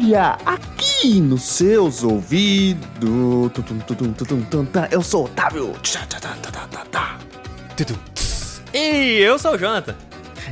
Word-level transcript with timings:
Fúria, 0.00 0.38
aqui 0.46 1.20
nos 1.20 1.42
seus 1.42 2.02
ouvidos. 2.02 2.80
Eu 4.90 5.02
sou 5.02 5.22
o 5.22 5.24
Otávio. 5.26 5.74
Tá, 5.82 6.06
tá, 6.18 6.66
tá, 6.66 6.84
tá. 6.90 7.18
E 8.72 9.18
eu 9.18 9.38
sou 9.38 9.52
o 9.52 9.58
Jonathan. 9.58 9.94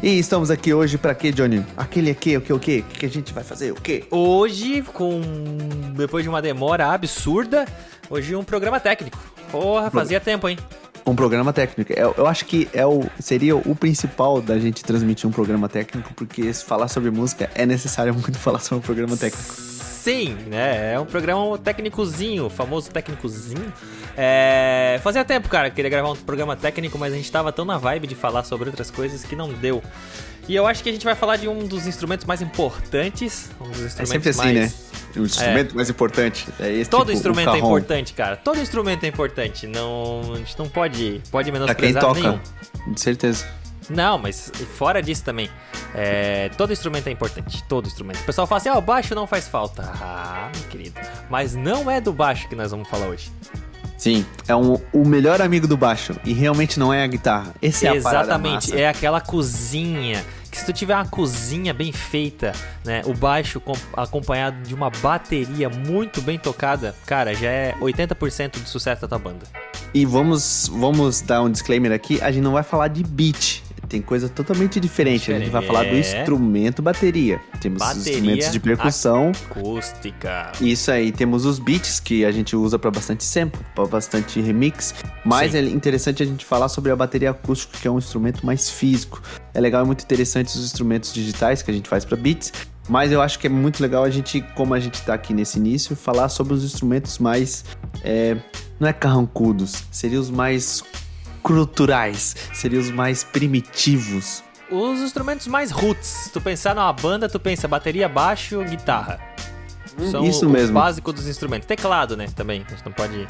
E 0.02 0.18
estamos 0.18 0.50
aqui 0.50 0.74
hoje 0.74 0.98
pra 0.98 1.14
quê, 1.14 1.32
Johnny? 1.32 1.64
Aquele 1.78 2.10
aqui, 2.10 2.36
o 2.36 2.42
que, 2.42 2.52
o 2.52 2.58
que? 2.58 2.80
O 2.80 2.84
que 2.84 3.06
a 3.06 3.08
gente 3.08 3.32
vai 3.32 3.42
fazer? 3.42 3.72
O 3.72 3.76
quê? 3.76 4.04
Hoje, 4.10 4.82
com 4.92 5.22
depois 5.96 6.22
de 6.22 6.28
uma 6.28 6.42
demora 6.42 6.92
absurda, 6.92 7.64
hoje 8.10 8.36
um 8.36 8.44
programa 8.44 8.78
técnico. 8.78 9.18
Porra, 9.50 9.90
fazia 9.90 10.20
tempo, 10.20 10.46
hein? 10.46 10.58
Um 11.08 11.16
programa 11.16 11.54
técnico. 11.54 11.90
Eu, 11.94 12.14
eu 12.18 12.26
acho 12.26 12.44
que 12.44 12.68
é 12.70 12.84
o, 12.84 13.02
seria 13.18 13.56
o 13.56 13.74
principal 13.74 14.42
da 14.42 14.58
gente 14.58 14.84
transmitir 14.84 15.26
um 15.26 15.32
programa 15.32 15.66
técnico, 15.66 16.12
porque 16.12 16.52
se 16.52 16.62
falar 16.62 16.86
sobre 16.88 17.10
música 17.10 17.48
é 17.54 17.64
necessário 17.64 18.12
muito 18.12 18.36
falar 18.38 18.58
sobre 18.58 18.80
um 18.80 18.82
programa 18.82 19.16
técnico. 19.16 19.54
Sim, 19.54 20.36
né? 20.48 20.92
É 20.92 21.00
um 21.00 21.06
programa 21.06 21.56
técnicozinho, 21.56 22.50
famoso 22.50 22.90
técnicozinho. 22.90 23.72
É... 24.16 25.00
Fazia 25.02 25.24
tempo, 25.24 25.48
cara, 25.48 25.70
que 25.70 25.76
queria 25.76 25.90
gravar 25.90 26.12
um 26.12 26.16
programa 26.16 26.54
técnico, 26.54 26.98
mas 26.98 27.14
a 27.14 27.16
gente 27.16 27.32
tava 27.32 27.52
tão 27.52 27.64
na 27.64 27.78
vibe 27.78 28.06
de 28.06 28.14
falar 28.14 28.44
sobre 28.44 28.68
outras 28.68 28.90
coisas 28.90 29.24
que 29.24 29.34
não 29.34 29.50
deu. 29.50 29.82
E 30.48 30.54
eu 30.54 30.66
acho 30.66 30.82
que 30.82 30.88
a 30.88 30.92
gente 30.92 31.04
vai 31.04 31.14
falar 31.14 31.36
de 31.36 31.46
um 31.46 31.66
dos 31.66 31.86
instrumentos 31.86 32.24
mais 32.24 32.40
importantes. 32.40 33.50
Um 33.60 33.68
dos 33.68 33.80
instrumentos 33.80 34.00
É 34.00 34.06
sempre 34.06 34.30
assim, 34.30 34.38
mais... 34.38 34.54
né? 34.54 34.72
O 35.16 35.24
instrumento 35.24 35.74
mais 35.74 35.90
importante 35.90 36.46
é 36.60 36.72
esse. 36.72 36.88
Todo 36.90 37.06
tipo, 37.06 37.12
instrumento 37.12 37.50
é 37.50 37.58
importante, 37.58 38.14
cara. 38.14 38.36
Todo 38.36 38.60
instrumento 38.60 39.04
é 39.04 39.08
importante. 39.08 39.66
Não, 39.66 40.20
a 40.34 40.36
gente 40.38 40.58
não 40.58 40.68
pode, 40.68 41.20
pode 41.30 41.50
Pra 41.50 41.74
quem 41.74 41.92
menosprezar 41.92 42.02
toca, 42.02 42.20
nenhum. 42.20 42.40
de 42.92 43.00
certeza. 43.00 43.46
Não, 43.90 44.18
mas 44.18 44.52
fora 44.76 45.02
disso 45.02 45.24
também. 45.24 45.50
é, 45.94 46.50
todo 46.56 46.72
instrumento 46.72 47.06
é 47.08 47.10
importante. 47.10 47.64
Todo 47.64 47.86
instrumento. 47.86 48.20
O 48.20 48.24
pessoal 48.24 48.46
fala 48.46 48.58
assim: 48.60 48.68
ah, 48.68 48.76
o 48.78 48.82
baixo 48.82 49.14
não 49.14 49.26
faz 49.26 49.48
falta. 49.48 49.82
Ah, 50.00 50.50
meu 50.54 50.64
querido. 50.68 51.00
Mas 51.30 51.54
não 51.54 51.90
é 51.90 52.00
do 52.00 52.12
baixo 52.12 52.48
que 52.48 52.54
nós 52.54 52.70
vamos 52.70 52.88
falar 52.88 53.06
hoje. 53.06 53.30
Sim, 53.96 54.24
é 54.46 54.54
um, 54.54 54.78
o 54.92 55.04
melhor 55.04 55.42
amigo 55.42 55.66
do 55.66 55.76
baixo. 55.76 56.14
E 56.24 56.32
realmente 56.32 56.78
não 56.78 56.94
é 56.94 57.02
a 57.02 57.06
guitarra. 57.06 57.52
Esse 57.60 57.86
é 57.86 57.98
a 57.98 58.00
parada 58.00 58.26
Exatamente. 58.26 58.70
massa. 58.70 58.76
É 58.78 58.88
aquela 58.88 59.20
cozinha. 59.20 60.24
Que 60.50 60.58
se 60.58 60.64
tu 60.66 60.72
tiver 60.72 60.94
uma 60.94 61.06
cozinha 61.06 61.74
bem 61.74 61.92
feita, 61.92 62.52
né? 62.84 63.02
O 63.04 63.12
baixo 63.14 63.60
com- 63.60 63.76
acompanhado 63.94 64.62
de 64.62 64.74
uma 64.74 64.90
bateria 64.90 65.68
muito 65.68 66.22
bem 66.22 66.38
tocada, 66.38 66.94
cara, 67.06 67.34
já 67.34 67.48
é 67.50 67.74
80% 67.80 68.58
do 68.62 68.68
sucesso 68.68 69.02
da 69.02 69.08
tua 69.08 69.18
banda. 69.18 69.44
E 69.92 70.04
vamos, 70.06 70.68
vamos 70.72 71.20
dar 71.20 71.42
um 71.42 71.50
disclaimer 71.50 71.92
aqui: 71.92 72.20
a 72.22 72.30
gente 72.30 72.42
não 72.42 72.52
vai 72.52 72.62
falar 72.62 72.88
de 72.88 73.02
beat. 73.02 73.62
Tem 73.88 74.02
coisa 74.02 74.28
totalmente 74.28 74.78
diferente. 74.78 75.32
A 75.32 75.38
gente 75.38 75.50
vai 75.50 75.62
falar 75.64 75.84
do 75.84 75.94
É. 75.96 76.00
instrumento 76.00 76.82
bateria. 76.82 77.40
Temos 77.60 77.80
os 77.82 77.88
Bateria, 77.88 78.12
instrumentos 78.12 78.52
de 78.52 78.60
percussão. 78.60 79.32
Acústica. 79.50 80.52
Isso 80.60 80.90
aí, 80.90 81.10
temos 81.10 81.46
os 81.46 81.58
beats 81.58 81.98
que 81.98 82.24
a 82.24 82.30
gente 82.30 82.54
usa 82.54 82.78
pra 82.78 82.90
bastante 82.90 83.24
sample, 83.24 83.60
pra 83.74 83.86
bastante 83.86 84.40
remix. 84.40 84.94
Mas 85.24 85.52
Sim. 85.52 85.58
é 85.58 85.62
interessante 85.62 86.22
a 86.22 86.26
gente 86.26 86.44
falar 86.44 86.68
sobre 86.68 86.92
a 86.92 86.96
bateria 86.96 87.30
acústica, 87.30 87.78
que 87.80 87.88
é 87.88 87.90
um 87.90 87.98
instrumento 87.98 88.44
mais 88.44 88.68
físico. 88.68 89.22
É 89.54 89.60
legal 89.60 89.82
e 89.82 89.86
muito 89.86 90.02
interessante 90.04 90.48
os 90.48 90.64
instrumentos 90.64 91.12
digitais 91.12 91.62
que 91.62 91.70
a 91.70 91.74
gente 91.74 91.88
faz 91.88 92.04
pra 92.04 92.16
beats. 92.16 92.52
Mas 92.90 93.12
eu 93.12 93.20
acho 93.20 93.38
que 93.38 93.46
é 93.46 93.50
muito 93.50 93.82
legal 93.82 94.02
a 94.04 94.10
gente, 94.10 94.40
como 94.54 94.72
a 94.74 94.80
gente 94.80 95.00
tá 95.02 95.12
aqui 95.14 95.32
nesse 95.34 95.58
início, 95.58 95.94
falar 95.94 96.28
sobre 96.28 96.54
os 96.54 96.64
instrumentos 96.64 97.18
mais. 97.18 97.64
é, 98.02 98.36
não 98.80 98.86
é 98.88 98.92
carrancudos, 98.92 99.82
seriam 99.90 100.20
os 100.22 100.30
mais 100.30 100.82
culturais, 101.52 102.36
seriam 102.52 102.80
os 102.82 102.90
mais 102.90 103.24
primitivos. 103.24 104.44
Os 104.70 105.00
instrumentos 105.00 105.46
mais 105.46 105.70
roots. 105.70 106.06
Se 106.06 106.30
tu 106.30 106.40
pensar 106.42 106.74
numa 106.74 106.92
banda, 106.92 107.26
tu 107.28 107.40
pensa 107.40 107.66
bateria, 107.66 108.06
baixo, 108.06 108.62
guitarra. 108.64 109.18
São 110.10 110.24
isso 110.24 110.46
o, 110.46 110.50
mesmo. 110.50 110.78
o 110.78 110.80
básico 110.80 111.10
dos 111.12 111.26
instrumentos. 111.26 111.66
Teclado, 111.66 112.16
né? 112.16 112.26
Também. 112.36 112.62
A 112.66 112.70
gente 112.70 112.84
não 112.84 112.92
pode 112.92 113.26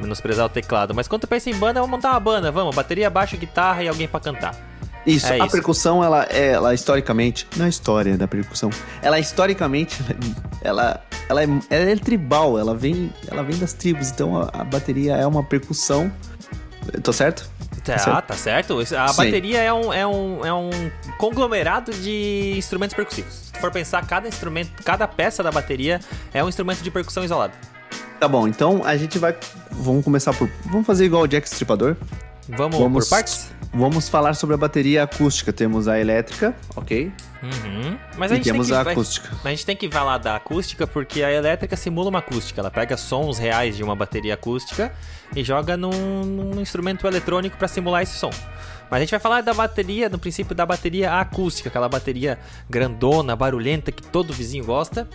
menosprezar 0.00 0.44
o 0.46 0.48
teclado. 0.48 0.92
Mas 0.92 1.06
quando 1.06 1.20
tu 1.22 1.28
pensa 1.28 1.48
em 1.50 1.54
banda, 1.54 1.80
vamos 1.80 1.90
montar 1.96 2.10
uma 2.10 2.20
banda. 2.20 2.50
Vamos, 2.50 2.74
bateria, 2.74 3.08
baixo, 3.08 3.36
guitarra 3.36 3.84
e 3.84 3.88
alguém 3.88 4.08
pra 4.08 4.18
cantar. 4.18 4.54
Isso, 5.06 5.26
É 5.26 5.40
a 5.40 5.44
isso. 5.46 5.52
percussão, 5.52 6.02
ela, 6.02 6.26
é- 6.28 6.48
ela 6.52 6.74
historicamente, 6.74 7.46
não 7.56 7.64
é 7.64 7.66
a 7.66 7.68
história 7.70 8.16
da 8.16 8.28
percussão, 8.28 8.70
ela 9.00 9.18
historicamente, 9.18 10.00
ela, 10.62 11.02
ela, 11.28 11.42
é, 11.42 11.46
ela 11.70 11.90
é 11.90 11.96
tribal, 11.96 12.56
ela 12.56 12.72
vem, 12.72 13.12
ela 13.28 13.42
vem 13.42 13.58
das 13.58 13.72
tribos, 13.72 14.10
então 14.12 14.40
a, 14.40 14.48
a 14.52 14.62
bateria 14.62 15.16
é 15.16 15.26
uma 15.26 15.42
percussão, 15.42 16.12
tô 17.02 17.12
certo? 17.12 17.50
Tá, 17.84 17.98
certo. 17.98 18.26
tá 18.26 18.34
certo. 18.34 18.78
A 18.78 19.08
Sim. 19.08 19.16
bateria 19.16 19.60
é 19.60 19.72
um, 19.72 19.92
é, 19.92 20.06
um, 20.06 20.46
é 20.46 20.52
um 20.52 20.70
conglomerado 21.18 21.92
de 21.92 22.54
instrumentos 22.56 22.94
percussivos. 22.94 23.50
Se 23.52 23.60
for 23.60 23.70
pensar, 23.70 24.06
cada 24.06 24.28
instrumento, 24.28 24.70
cada 24.84 25.08
peça 25.08 25.42
da 25.42 25.50
bateria 25.50 26.00
é 26.32 26.42
um 26.44 26.48
instrumento 26.48 26.80
de 26.82 26.90
percussão 26.90 27.24
isolado. 27.24 27.52
Tá 28.20 28.28
bom, 28.28 28.46
então 28.46 28.82
a 28.84 28.96
gente 28.96 29.18
vai, 29.18 29.36
vamos 29.70 30.04
começar 30.04 30.32
por, 30.32 30.48
vamos 30.66 30.86
fazer 30.86 31.06
igual 31.06 31.22
o 31.22 31.26
Jack 31.26 31.46
Stripador, 31.48 31.96
Vamos, 32.48 32.78
Vamos- 32.78 33.04
por 33.08 33.10
partes? 33.10 33.48
vamos 33.72 34.08
falar 34.08 34.34
sobre 34.34 34.54
a 34.54 34.58
bateria 34.58 35.04
acústica, 35.04 35.52
temos 35.52 35.86
a 35.88 35.98
elétrica, 35.98 36.54
ok? 36.76 37.12
Uhum. 37.42 37.98
Mas 38.16 38.30
a 38.30 38.36
gente 38.36 38.44
tem 38.44 38.52
temos 38.52 38.68
que, 38.68 38.74
a 38.74 38.82
vai- 38.82 38.92
acústica. 38.92 39.28
Mas 39.36 39.46
a 39.46 39.50
gente 39.50 39.66
tem 39.66 39.76
que 39.76 39.90
falar 39.90 40.18
da 40.18 40.36
acústica 40.36 40.86
porque 40.86 41.22
a 41.22 41.32
elétrica 41.32 41.76
simula 41.76 42.08
uma 42.08 42.20
acústica. 42.20 42.60
Ela 42.60 42.70
pega 42.70 42.96
sons 42.96 43.38
reais 43.38 43.76
de 43.76 43.82
uma 43.82 43.96
bateria 43.96 44.34
acústica 44.34 44.92
e 45.34 45.42
joga 45.42 45.76
num, 45.76 45.90
num 46.24 46.60
instrumento 46.60 47.06
eletrônico 47.06 47.56
para 47.56 47.66
simular 47.66 48.02
esse 48.02 48.16
som. 48.16 48.30
Mas 48.90 48.98
a 48.98 49.00
gente 49.00 49.10
vai 49.10 49.20
falar 49.20 49.40
da 49.40 49.52
bateria, 49.54 50.08
no 50.08 50.18
princípio 50.18 50.54
da 50.54 50.64
bateria 50.66 51.14
acústica, 51.18 51.68
aquela 51.68 51.88
bateria 51.88 52.38
grandona, 52.70 53.34
barulhenta 53.34 53.90
que 53.90 54.02
todo 54.02 54.32
vizinho 54.32 54.64
gosta. 54.64 55.08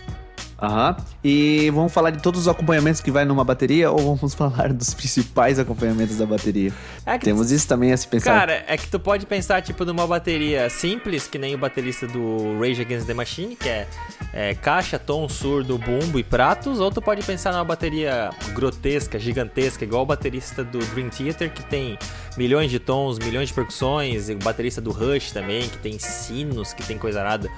Aham, 0.60 0.96
e 1.22 1.70
vamos 1.70 1.92
falar 1.92 2.10
de 2.10 2.20
todos 2.20 2.40
os 2.40 2.48
acompanhamentos 2.48 3.00
que 3.00 3.12
vai 3.12 3.24
numa 3.24 3.44
bateria 3.44 3.92
ou 3.92 4.16
vamos 4.16 4.34
falar 4.34 4.72
dos 4.72 4.92
principais 4.92 5.56
acompanhamentos 5.56 6.18
da 6.18 6.26
bateria? 6.26 6.72
É 7.06 7.16
Temos 7.16 7.52
isso 7.52 7.68
também 7.68 7.92
a 7.92 7.96
se 7.96 8.08
pensar. 8.08 8.32
Cara, 8.32 8.64
é 8.66 8.76
que 8.76 8.88
tu 8.88 8.98
pode 8.98 9.24
pensar, 9.24 9.62
tipo, 9.62 9.84
numa 9.84 10.04
bateria 10.04 10.68
simples, 10.68 11.28
que 11.28 11.38
nem 11.38 11.54
o 11.54 11.58
baterista 11.58 12.08
do 12.08 12.58
Rage 12.58 12.82
Against 12.82 13.06
the 13.06 13.14
Machine, 13.14 13.54
que 13.54 13.68
é, 13.68 13.86
é 14.32 14.54
caixa, 14.56 14.98
tom, 14.98 15.28
surdo, 15.28 15.78
bumbo 15.78 16.18
e 16.18 16.24
pratos, 16.24 16.80
ou 16.80 16.90
tu 16.90 17.00
pode 17.00 17.22
pensar 17.22 17.52
numa 17.52 17.64
bateria 17.64 18.30
grotesca, 18.52 19.16
gigantesca, 19.16 19.84
igual 19.84 20.02
o 20.02 20.06
baterista 20.06 20.64
do 20.64 20.80
Dream 20.86 21.08
Theater, 21.08 21.52
que 21.52 21.62
tem 21.62 21.96
milhões 22.36 22.68
de 22.68 22.80
tons, 22.80 23.20
milhões 23.20 23.48
de 23.48 23.54
percussões, 23.54 24.28
e 24.28 24.32
o 24.32 24.38
baterista 24.38 24.80
do 24.80 24.90
Rush 24.90 25.30
também, 25.30 25.68
que 25.68 25.78
tem 25.78 26.00
sinos, 26.00 26.72
que 26.72 26.82
tem 26.82 26.98
coisa 26.98 27.20
arada. 27.20 27.48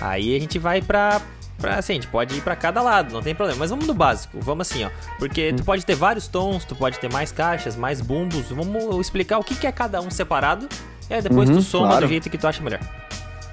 Aí 0.00 0.34
a 0.34 0.40
gente 0.40 0.58
vai 0.58 0.80
pra... 0.80 1.20
Pra, 1.60 1.74
assim, 1.76 1.92
a 1.92 1.94
gente 1.96 2.06
pode 2.06 2.36
ir 2.36 2.40
pra 2.40 2.54
cada 2.54 2.80
lado, 2.80 3.12
não 3.12 3.20
tem 3.22 3.34
problema. 3.34 3.58
Mas 3.58 3.70
vamos 3.70 3.86
no 3.86 3.92
básico, 3.94 4.38
vamos 4.40 4.70
assim, 4.70 4.84
ó. 4.84 4.90
Porque 5.18 5.52
tu 5.52 5.64
pode 5.64 5.84
ter 5.84 5.94
vários 5.96 6.28
tons, 6.28 6.64
tu 6.64 6.76
pode 6.76 6.98
ter 7.00 7.12
mais 7.12 7.32
caixas, 7.32 7.74
mais 7.76 8.00
bumbos. 8.00 8.46
Vamos 8.50 9.00
explicar 9.00 9.38
o 9.38 9.44
que, 9.44 9.54
que 9.56 9.66
é 9.66 9.72
cada 9.72 10.00
um 10.00 10.10
separado. 10.10 10.68
E 11.10 11.14
aí 11.14 11.20
depois 11.22 11.48
Uhum, 11.48 11.56
tu 11.56 11.62
soma 11.62 11.88
claro. 11.88 12.06
do 12.06 12.08
jeito 12.08 12.30
que 12.30 12.38
tu 12.38 12.46
acha 12.46 12.62
melhor. 12.62 12.80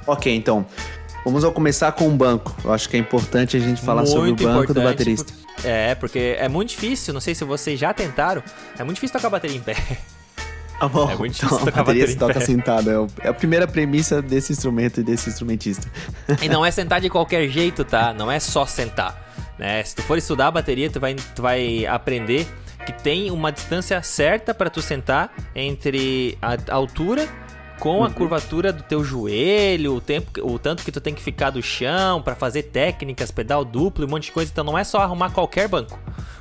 Ok, 0.05 0.33
então. 0.35 0.65
Vamos 1.23 1.43
ao 1.43 1.51
começar 1.51 1.91
com 1.93 2.07
o 2.07 2.11
banco. 2.11 2.55
Eu 2.63 2.71
acho 2.71 2.87
que 2.87 2.95
é 2.95 2.99
importante 2.99 3.57
a 3.57 3.59
gente 3.59 3.81
falar 3.81 4.05
sobre 4.05 4.19
o 4.21 4.23
Muito 4.25 4.43
banco 4.43 4.71
do 4.73 4.81
baterista. 4.83 5.33
por- 5.33 5.45
É, 5.67 5.95
porque 5.95 6.35
é 6.37 6.47
muito 6.47 6.69
difícil, 6.69 7.11
não 7.11 7.21
sei 7.21 7.33
se 7.33 7.43
vocês 7.43 7.79
já 7.79 7.91
tentaram, 7.91 8.43
é 8.77 8.83
muito 8.83 8.95
difícil 8.97 9.13
tocar 9.17 9.29
bateria 9.31 9.57
em 9.57 9.61
pé. 9.61 9.75
Tá 10.79 10.87
bom. 10.87 11.09
É 11.09 11.15
muito 11.15 11.33
difícil 11.33 11.55
então, 11.55 11.67
a 11.67 11.71
tocar 11.71 11.83
bateria 11.83 12.07
se 12.07 12.17
toca 12.17 12.33
pé. 12.33 12.39
sentado. 12.41 13.09
É 13.21 13.27
É 13.27 13.29
a 13.29 13.33
primeira 13.33 13.67
premissa 13.67 14.21
desse 14.21 14.51
instrumento 14.51 14.99
e 14.99 15.03
desse 15.03 15.29
instrumentista. 15.29 15.89
E 16.41 16.49
não 16.49 16.65
é 16.65 16.71
sentar 16.71 16.99
de 16.99 17.09
qualquer 17.09 17.47
jeito, 17.47 17.83
tá? 17.83 18.13
Não 18.13 18.31
é 18.31 18.39
só 18.39 18.65
sentar. 18.65 19.25
Né? 19.57 19.83
Se 19.83 19.95
tu 19.95 20.03
for 20.03 20.17
estudar 20.17 20.47
a 20.47 20.51
bateria, 20.51 20.89
tu 20.89 20.99
vai, 20.99 21.15
tu 21.15 21.41
vai 21.41 21.85
aprender 21.85 22.47
que 22.85 22.91
tem 22.91 23.31
uma 23.31 23.51
distância 23.51 24.01
certa 24.03 24.53
para 24.53 24.69
tu 24.69 24.81
sentar 24.81 25.33
entre 25.55 26.37
a 26.41 26.57
altura 26.75 27.27
com 27.79 28.03
a 28.03 28.09
curvatura 28.09 28.71
do 28.71 28.83
teu 28.83 29.03
joelho, 29.03 29.95
o 29.95 30.01
tempo, 30.01 30.31
o 30.41 30.57
tanto 30.57 30.83
que 30.83 30.91
tu 30.91 31.01
tem 31.01 31.13
que 31.13 31.21
ficar 31.21 31.49
do 31.49 31.61
chão 31.61 32.21
para 32.21 32.35
fazer 32.35 32.63
técnicas, 32.63 33.31
pedal 33.31 33.65
duplo, 33.65 34.05
um 34.05 34.09
monte 34.09 34.25
de 34.25 34.31
coisa. 34.31 34.51
Então 34.51 34.63
não 34.63 34.77
é 34.77 34.83
só 34.83 34.99
arrumar 34.99 35.31
qualquer 35.31 35.67
banco. 35.67 35.99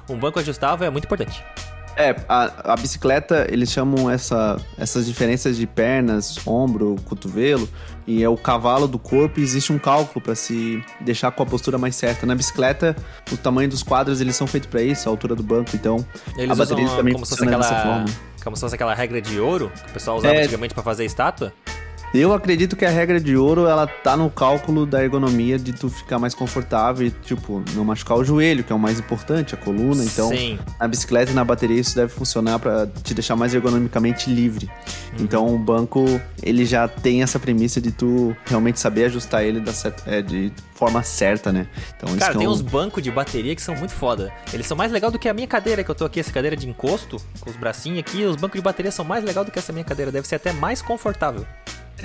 Um 0.09 0.17
banco 0.17 0.39
ajustável 0.39 0.87
é 0.87 0.91
muito 0.91 1.05
importante. 1.05 1.43
É, 1.97 2.17
a, 2.29 2.73
a 2.73 2.77
bicicleta, 2.77 3.47
eles 3.51 3.71
chamam 3.71 4.11
essa, 4.11 4.61
essas 4.77 5.07
diferenças 5.07 5.57
de 5.57 5.67
pernas, 5.67 6.45
ombro, 6.47 6.97
cotovelo, 7.05 7.69
e 8.07 8.23
é 8.23 8.29
o 8.29 8.37
cavalo 8.37 8.89
do 8.89 8.99
corpo, 8.99 9.39
e 9.39 9.43
existe 9.43 9.73
um 9.73 9.79
cálculo 9.79 10.21
para 10.21 10.35
se 10.35 10.83
deixar 11.01 11.31
com 11.31 11.43
a 11.43 11.47
postura 11.47 11.79
mais 11.79 11.95
certa. 11.95 12.27
Na 12.27 12.35
bicicleta, 12.35 12.97
o 13.33 13.37
tamanho 13.37 13.69
dos 13.69 13.83
quadros, 13.83 14.21
eles 14.21 14.35
são 14.35 14.47
feitos 14.47 14.69
para 14.69 14.83
isso, 14.83 15.09
a 15.09 15.13
altura 15.13 15.35
do 15.37 15.43
banco, 15.43 15.71
então 15.75 16.05
Eles 16.37 16.51
a 16.51 16.55
bateria 16.55 16.89
também 16.91 17.15
como 17.15 17.25
funciona 17.25 17.57
dessa 17.57 17.75
aquela 17.75 17.95
forma. 18.05 18.05
como 18.43 18.57
se 18.57 18.61
fosse 18.61 18.75
aquela 18.75 18.95
regra 18.95 19.23
de 19.23 19.39
ouro 19.39 19.71
que 19.85 19.91
o 19.91 19.93
pessoal 19.95 20.17
usava 20.19 20.35
É. 20.35 20.43
antigamente 20.43 20.75
para 20.75 20.83
fazer 20.83 21.05
estátua. 21.05 21.53
Eu 22.15 22.33
acredito 22.33 22.77
que 22.77 22.85
a 22.85 22.91
regra 22.91 23.19
de 23.21 23.37
ouro, 23.37 23.67
ela 23.67 23.89
tá 23.89 24.17
no 24.17 24.31
cálculo 24.31 24.87
da 24.87 25.03
ergonomia 25.03 25.59
de 25.59 25.73
tu 25.73 25.89
ficar 25.89 26.17
mais 26.17 26.33
confortável 26.33 27.05
e, 27.05 27.11
tipo, 27.11 27.61
não 27.75 27.85
machucar 27.85 28.17
o 28.17 28.23
joelho, 28.25 28.63
que 28.63 28.73
é 28.73 28.77
o 28.77 28.79
mais 28.79 29.01
importante, 29.01 29.53
a 29.53 29.59
coluna. 29.59 30.05
Então, 30.05 30.29
Sim. 30.29 30.57
na 30.79 30.87
bicicleta 30.87 31.33
e 31.33 31.35
na 31.35 31.45
bateria 31.45 31.81
isso 31.81 31.97
deve 31.97 32.13
funcionar 32.13 32.61
para 32.61 32.87
te 32.87 33.15
deixar 33.15 33.35
mais 33.35 33.53
ergonomicamente 33.53 34.31
livre. 34.31 34.67
Uhum. 34.67 35.25
Então, 35.25 35.53
o 35.53 35.59
banco, 35.59 36.05
ele 36.41 36.65
já 36.65 36.87
tem 36.87 37.21
essa 37.21 37.41
premissa 37.41 37.81
de 37.81 37.91
tu 37.91 38.37
realmente 38.47 38.79
saber 38.79 39.07
ajustar 39.07 39.43
ele 39.43 39.59
da 39.59 39.73
é, 40.07 40.23
de 40.23 40.53
forma 40.73 41.03
certa, 41.03 41.51
né? 41.51 41.67
Então, 41.97 42.11
isso 42.11 42.19
Cara, 42.21 42.35
é 42.35 42.39
tem 42.39 42.47
um- 42.47 42.53
uns 42.53 42.61
bancos 42.61 43.03
de 43.03 43.11
bateria 43.11 43.57
que 43.57 43.63
são 43.63 43.75
muito 43.75 43.93
foda. 43.93 44.33
Eles 44.53 44.69
são 44.69 44.77
mais 44.77 44.93
legal 44.93 45.11
do 45.11 45.19
que 45.19 45.29
a 45.29 45.35
minha 45.35 45.49
cadeira 45.49 45.83
que 45.83 45.91
eu 45.91 45.95
tô 45.97 46.05
aqui, 46.05 46.21
essa 46.21 46.31
cadeira 46.31 46.57
de 46.57 46.69
encosto, 46.69 47.17
com 47.41 47.51
os 47.51 47.57
bracinhos 47.57 47.99
aqui. 47.99 48.23
Os 48.23 48.37
bancos 48.37 48.57
de 48.57 48.63
bateria 48.63 48.93
são 48.93 49.05
mais 49.05 49.25
legal 49.25 49.45
do 49.45 49.51
que 49.51 49.59
essa 49.59 49.73
minha 49.73 49.85
cadeira. 49.85 50.13
Deve 50.13 50.29
ser 50.29 50.37
até 50.37 50.53
mais 50.53 50.81
confortável. 50.81 51.45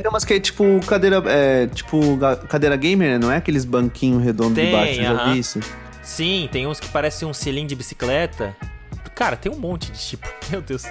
Tem 0.01 0.10
umas 0.10 0.24
que 0.25 0.34
é 0.34 0.40
tipo 0.40 0.63
cadeira, 0.86 1.22
é, 1.28 1.68
tipo 1.68 2.18
cadeira 2.48 2.75
gamer, 2.75 3.12
né? 3.12 3.18
Não 3.19 3.31
é 3.31 3.38
aqueles 3.38 3.66
banquinhos 3.66 4.24
redondos 4.24 4.56
de 4.56 4.62
Tem, 4.62 4.72
baixo, 4.72 5.00
eu 5.00 5.04
já 5.04 5.12
aham. 5.12 5.34
vi 5.34 5.40
isso. 5.40 5.60
Sim, 6.01 6.50
tem 6.51 6.66
uns 6.66 6.80
que 6.80 6.88
parecem 6.88 7.28
um 7.28 7.34
cilindro 7.34 7.69
de 7.69 7.75
bicicleta. 7.75 8.56
Cara, 9.13 9.36
tem 9.36 9.51
um 9.51 9.60
monte 9.60 9.92
de 9.92 10.00
tipo. 10.00 10.28
Meu 10.50 10.62
Deus. 10.62 10.84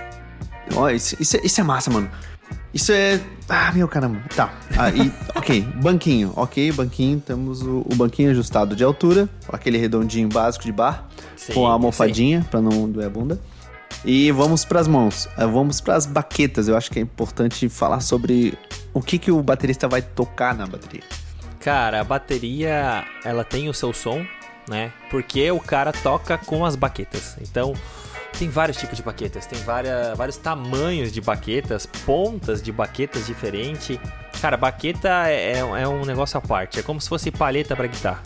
Ó, 0.76 0.90
isso, 0.90 1.16
isso, 1.18 1.36
é, 1.36 1.40
isso 1.42 1.60
é 1.60 1.64
massa, 1.64 1.90
mano. 1.90 2.10
Isso 2.72 2.92
é. 2.92 3.18
Ah, 3.48 3.72
meu 3.72 3.88
caramba. 3.88 4.20
Tá. 4.36 4.52
Aí, 4.76 5.10
ok. 5.34 5.62
Banquinho. 5.82 6.32
Ok, 6.36 6.70
banquinho. 6.72 7.18
Temos 7.18 7.62
o, 7.62 7.86
o 7.90 7.94
banquinho 7.94 8.30
ajustado 8.30 8.76
de 8.76 8.84
altura. 8.84 9.28
Aquele 9.50 9.78
redondinho 9.78 10.28
básico 10.28 10.64
de 10.66 10.72
bar. 10.72 11.08
Sim, 11.34 11.54
com 11.54 11.66
a 11.66 11.72
almofadinha, 11.72 12.46
pra 12.50 12.60
não 12.60 12.88
doer 12.90 13.06
a 13.06 13.10
bunda. 13.10 13.40
E 14.04 14.30
vamos 14.30 14.64
pras 14.64 14.86
mãos. 14.86 15.26
Ah, 15.36 15.46
Vamos 15.46 15.80
pras 15.80 16.04
baquetas. 16.04 16.68
Eu 16.68 16.76
acho 16.76 16.90
que 16.90 16.98
é 16.98 17.02
importante 17.02 17.68
falar 17.68 18.00
sobre 18.00 18.56
o 18.92 19.00
que, 19.00 19.18
que 19.18 19.30
o 19.30 19.42
baterista 19.42 19.88
vai 19.88 20.02
tocar 20.02 20.54
na 20.54 20.66
bateria. 20.66 21.04
Cara, 21.60 22.00
a 22.00 22.04
bateria, 22.04 23.04
ela 23.24 23.44
tem 23.44 23.68
o 23.68 23.74
seu 23.74 23.92
som, 23.92 24.24
né? 24.68 24.92
Porque 25.10 25.50
o 25.50 25.60
cara 25.60 25.92
toca 25.92 26.38
com 26.38 26.64
as 26.64 26.76
baquetas. 26.76 27.36
Então, 27.40 27.74
tem 28.38 28.48
vários 28.48 28.76
tipos 28.76 28.96
de 28.96 29.02
baquetas, 29.02 29.46
tem 29.46 29.58
várias, 29.62 30.16
vários 30.16 30.36
tamanhos 30.36 31.10
de 31.12 31.20
baquetas, 31.20 31.86
pontas 31.86 32.62
de 32.62 32.70
baquetas 32.70 33.26
diferentes. 33.26 33.98
Cara, 34.40 34.56
baqueta 34.56 35.28
é, 35.28 35.58
é 35.58 35.88
um 35.88 36.04
negócio 36.04 36.38
à 36.38 36.40
parte, 36.40 36.78
é 36.78 36.82
como 36.82 37.00
se 37.00 37.08
fosse 37.08 37.30
palheta 37.30 37.74
para 37.74 37.88
guitarra. 37.88 38.22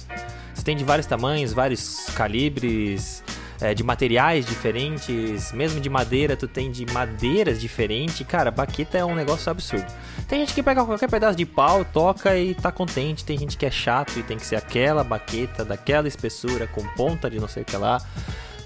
Você 0.53 0.63
tem 0.63 0.77
de 0.77 0.85
vários 0.85 1.07
tamanhos, 1.07 1.53
vários 1.53 2.07
calibres, 2.15 3.25
é, 3.63 3.73
de 3.73 3.85
materiais 3.85 4.45
diferentes, 4.45 5.53
mesmo 5.53 5.81
de 5.81 5.89
madeira, 5.89 6.37
tu 6.37 6.49
tem 6.49 6.69
de 6.69 6.85
madeiras 6.93 7.61
diferentes. 7.61 8.27
Cara, 8.27 8.51
baqueta 8.51 8.99
é 8.99 9.05
um 9.05 9.15
negócio 9.15 9.49
absurdo. 9.49 9.87
Tem 10.27 10.41
gente 10.41 10.53
que 10.53 10.63
pega 10.63 10.85
qualquer 10.85 11.09
pedaço 11.09 11.37
de 11.37 11.47
pau, 11.47 11.85
toca 11.85 12.37
e 12.37 12.57
tá 12.57 12.73
contente. 12.73 13.25
Tem 13.25 13.39
gente 13.39 13.57
que 13.57 13.65
é 13.65 13.71
chato 13.71 14.19
e 14.19 14.23
tem 14.25 14.37
que 14.37 14.45
ser 14.45 14.57
aquela 14.57 15.05
baqueta, 15.05 15.65
daquela 15.65 16.09
espessura, 16.09 16.67
com 16.67 16.83
ponta 16.97 17.31
de 17.31 17.39
não 17.39 17.47
sei 17.47 17.63
o 17.63 17.65
que 17.65 17.77
lá. 17.77 18.05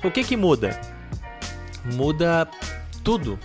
O 0.02 0.10
que 0.10 0.24
que 0.24 0.34
muda? 0.34 0.80
Muda 1.84 2.48
tudo. 3.04 3.38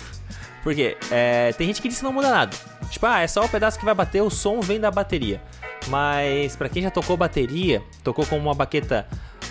Porque 0.64 0.96
é, 1.10 1.52
tem 1.52 1.66
gente 1.66 1.82
que 1.82 1.88
diz 1.88 1.98
que 1.98 2.04
não 2.04 2.12
muda 2.12 2.30
nada. 2.30 2.56
Tipo, 2.88 3.04
ah, 3.04 3.20
é 3.20 3.26
só 3.26 3.44
o 3.44 3.48
pedaço 3.50 3.78
que 3.78 3.84
vai 3.84 3.94
bater, 3.94 4.22
o 4.22 4.30
som 4.30 4.62
vem 4.62 4.80
da 4.80 4.90
bateria. 4.90 5.42
Mas 5.88 6.56
pra 6.56 6.70
quem 6.70 6.82
já 6.82 6.90
tocou 6.90 7.18
bateria, 7.18 7.82
tocou 8.02 8.24
com 8.24 8.38
uma 8.38 8.54
baqueta 8.54 9.06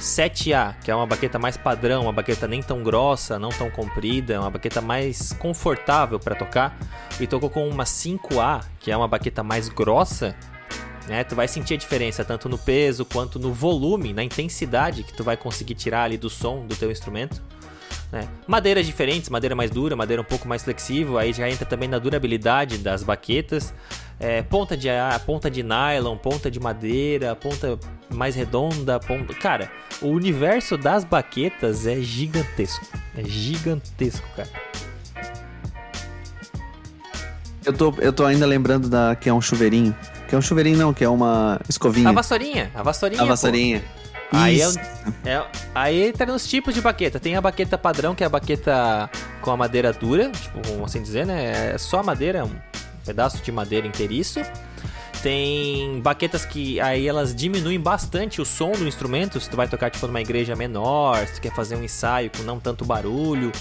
7A, 0.05 0.75
que 0.83 0.91
é 0.91 0.95
uma 0.95 1.07
baqueta 1.07 1.39
mais 1.39 1.57
padrão, 1.57 2.03
uma 2.03 2.13
baqueta 2.13 2.47
nem 2.47 2.61
tão 2.61 2.83
grossa, 2.83 3.39
não 3.39 3.49
tão 3.49 3.71
comprida, 3.71 4.39
uma 4.39 4.51
baqueta 4.51 4.79
mais 4.79 5.33
confortável 5.33 6.19
pra 6.19 6.35
tocar, 6.35 6.77
e 7.19 7.25
tocou 7.25 7.49
com 7.49 7.67
uma 7.67 7.85
5A, 7.85 8.63
que 8.79 8.91
é 8.91 8.95
uma 8.95 9.07
baqueta 9.07 9.41
mais 9.41 9.67
grossa, 9.67 10.35
né? 11.07 11.23
Tu 11.23 11.35
vai 11.35 11.47
sentir 11.47 11.73
a 11.73 11.77
diferença 11.77 12.23
tanto 12.23 12.47
no 12.47 12.57
peso 12.57 13.03
quanto 13.03 13.39
no 13.39 13.51
volume, 13.51 14.13
na 14.13 14.23
intensidade 14.23 15.01
que 15.01 15.11
tu 15.11 15.23
vai 15.23 15.35
conseguir 15.35 15.73
tirar 15.73 16.03
ali 16.03 16.17
do 16.17 16.29
som 16.29 16.65
do 16.67 16.75
teu 16.75 16.91
instrumento. 16.91 17.41
né? 18.11 18.27
Madeiras 18.47 18.85
diferentes, 18.85 19.29
madeira 19.29 19.55
mais 19.55 19.71
dura, 19.71 19.95
madeira 19.95 20.21
um 20.21 20.25
pouco 20.25 20.47
mais 20.47 20.63
flexível, 20.63 21.17
aí 21.17 21.33
já 21.33 21.49
entra 21.49 21.65
também 21.65 21.89
na 21.89 21.97
durabilidade 21.97 22.77
das 22.77 23.01
baquetas. 23.01 23.73
É, 24.19 24.41
ponta 24.41 24.77
de 24.77 24.87
ponta 25.25 25.51
de 25.51 25.61
nylon, 25.61 26.15
ponta 26.17 26.49
de 26.49 26.59
madeira, 26.59 27.35
ponta 27.35 27.77
mais 28.09 28.35
redonda, 28.35 28.99
ponta... 28.99 29.33
cara, 29.33 29.69
o 30.01 30.07
universo 30.07 30.77
das 30.77 31.03
baquetas 31.03 31.85
é 31.85 31.97
gigantesco, 31.97 32.85
é 33.17 33.23
gigantesco, 33.23 34.25
cara. 34.35 34.49
Eu 37.65 37.73
tô, 37.73 37.93
eu 37.97 38.13
tô 38.13 38.25
ainda 38.25 38.45
lembrando 38.45 38.87
da 38.87 39.15
que 39.15 39.27
é 39.27 39.33
um 39.33 39.41
chuveirinho. 39.41 39.95
Que 40.27 40.35
é 40.35 40.37
um 40.37 40.41
chuveirinho, 40.41 40.77
não, 40.77 40.93
que 40.93 41.03
é 41.03 41.09
uma 41.09 41.59
escovinha. 41.67 42.09
A 42.09 42.11
vassourinha, 42.11 42.71
a 42.75 42.83
vassourinha. 42.83 43.21
A 43.21 43.25
vassourinha. 43.25 43.83
Aí, 44.31 44.61
é, 44.61 44.67
é- 45.25 45.45
aí 45.73 46.13
tá 46.13 46.25
nos 46.25 46.47
tipos 46.47 46.73
de 46.73 46.81
baqueta. 46.81 47.19
Tem 47.19 47.35
a 47.35 47.41
baqueta 47.41 47.77
padrão, 47.77 48.13
que 48.13 48.23
é 48.23 48.27
a 48.27 48.29
baqueta 48.29 49.09
com 49.41 49.51
a 49.51 49.57
madeira 49.57 49.91
dura, 49.93 50.29
tipo, 50.29 50.59
assim 50.83 51.01
dizer, 51.01 51.25
né? 51.25 51.73
É 51.73 51.77
só 51.77 51.99
a 51.99 52.03
madeira, 52.03 52.47
pedaço 53.05 53.41
de 53.43 53.51
madeira 53.51 53.85
inteiriço. 53.87 54.41
Tem 55.21 55.99
baquetas 56.01 56.45
que 56.45 56.79
aí 56.79 57.07
elas 57.07 57.33
diminuem 57.33 57.79
bastante 57.79 58.41
o 58.41 58.45
som 58.45 58.71
do 58.71 58.87
instrumento. 58.87 59.39
Se 59.39 59.49
tu 59.49 59.55
vai 59.57 59.67
tocar 59.67 59.89
tipo 59.89 60.05
numa 60.07 60.21
igreja 60.21 60.55
menor, 60.55 61.25
se 61.25 61.35
tu 61.35 61.41
quer 61.41 61.53
fazer 61.53 61.75
um 61.75 61.83
ensaio 61.83 62.29
com 62.35 62.43
não 62.43 62.59
tanto 62.59 62.85
barulho, 62.85 63.51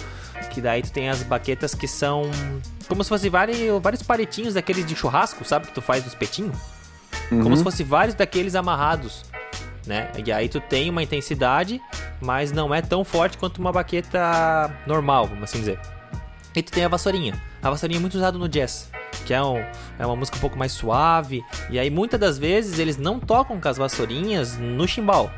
que 0.50 0.60
daí 0.60 0.82
tu 0.82 0.90
tem 0.92 1.08
as 1.08 1.22
baquetas 1.22 1.74
que 1.74 1.88
são 1.88 2.30
como 2.86 3.02
se 3.02 3.08
fosse 3.08 3.28
vários, 3.30 3.56
vários 3.82 4.02
palitinhos 4.02 4.54
daqueles 4.54 4.84
de 4.84 4.94
churrasco, 4.94 5.44
sabe? 5.44 5.68
Que 5.68 5.72
tu 5.72 5.80
faz 5.80 6.02
no 6.02 6.08
espetinho. 6.08 6.52
Como 7.30 7.48
Uhum. 7.48 7.56
se 7.56 7.62
fosse 7.62 7.82
vários 7.82 8.14
daqueles 8.14 8.54
amarrados, 8.54 9.24
né? 9.86 10.10
E 10.22 10.30
aí 10.30 10.48
tu 10.48 10.60
tem 10.60 10.90
uma 10.90 11.02
intensidade, 11.02 11.80
mas 12.20 12.52
não 12.52 12.74
é 12.74 12.82
tão 12.82 13.04
forte 13.04 13.38
quanto 13.38 13.58
uma 13.58 13.72
baqueta 13.72 14.70
normal, 14.86 15.26
vamos 15.28 15.44
assim 15.44 15.60
dizer. 15.60 15.78
E 16.54 16.62
tu 16.62 16.70
tem 16.70 16.84
a 16.84 16.88
vassourinha. 16.88 17.40
A 17.64 17.70
vassourinha 17.70 17.98
é 17.98 18.00
muito 18.00 18.14
usada 18.14 18.36
no 18.36 18.46
jazz, 18.46 18.90
que 19.24 19.32
é, 19.32 19.42
um, 19.42 19.56
é 19.98 20.04
uma 20.04 20.14
música 20.14 20.36
um 20.36 20.40
pouco 20.40 20.58
mais 20.58 20.70
suave. 20.70 21.42
E 21.70 21.78
aí 21.78 21.88
muitas 21.88 22.20
das 22.20 22.36
vezes 22.36 22.78
eles 22.78 22.98
não 22.98 23.18
tocam 23.18 23.58
com 23.58 23.66
as 23.66 23.78
vassourinhas 23.78 24.58
no 24.58 24.86
chimbal. 24.86 25.32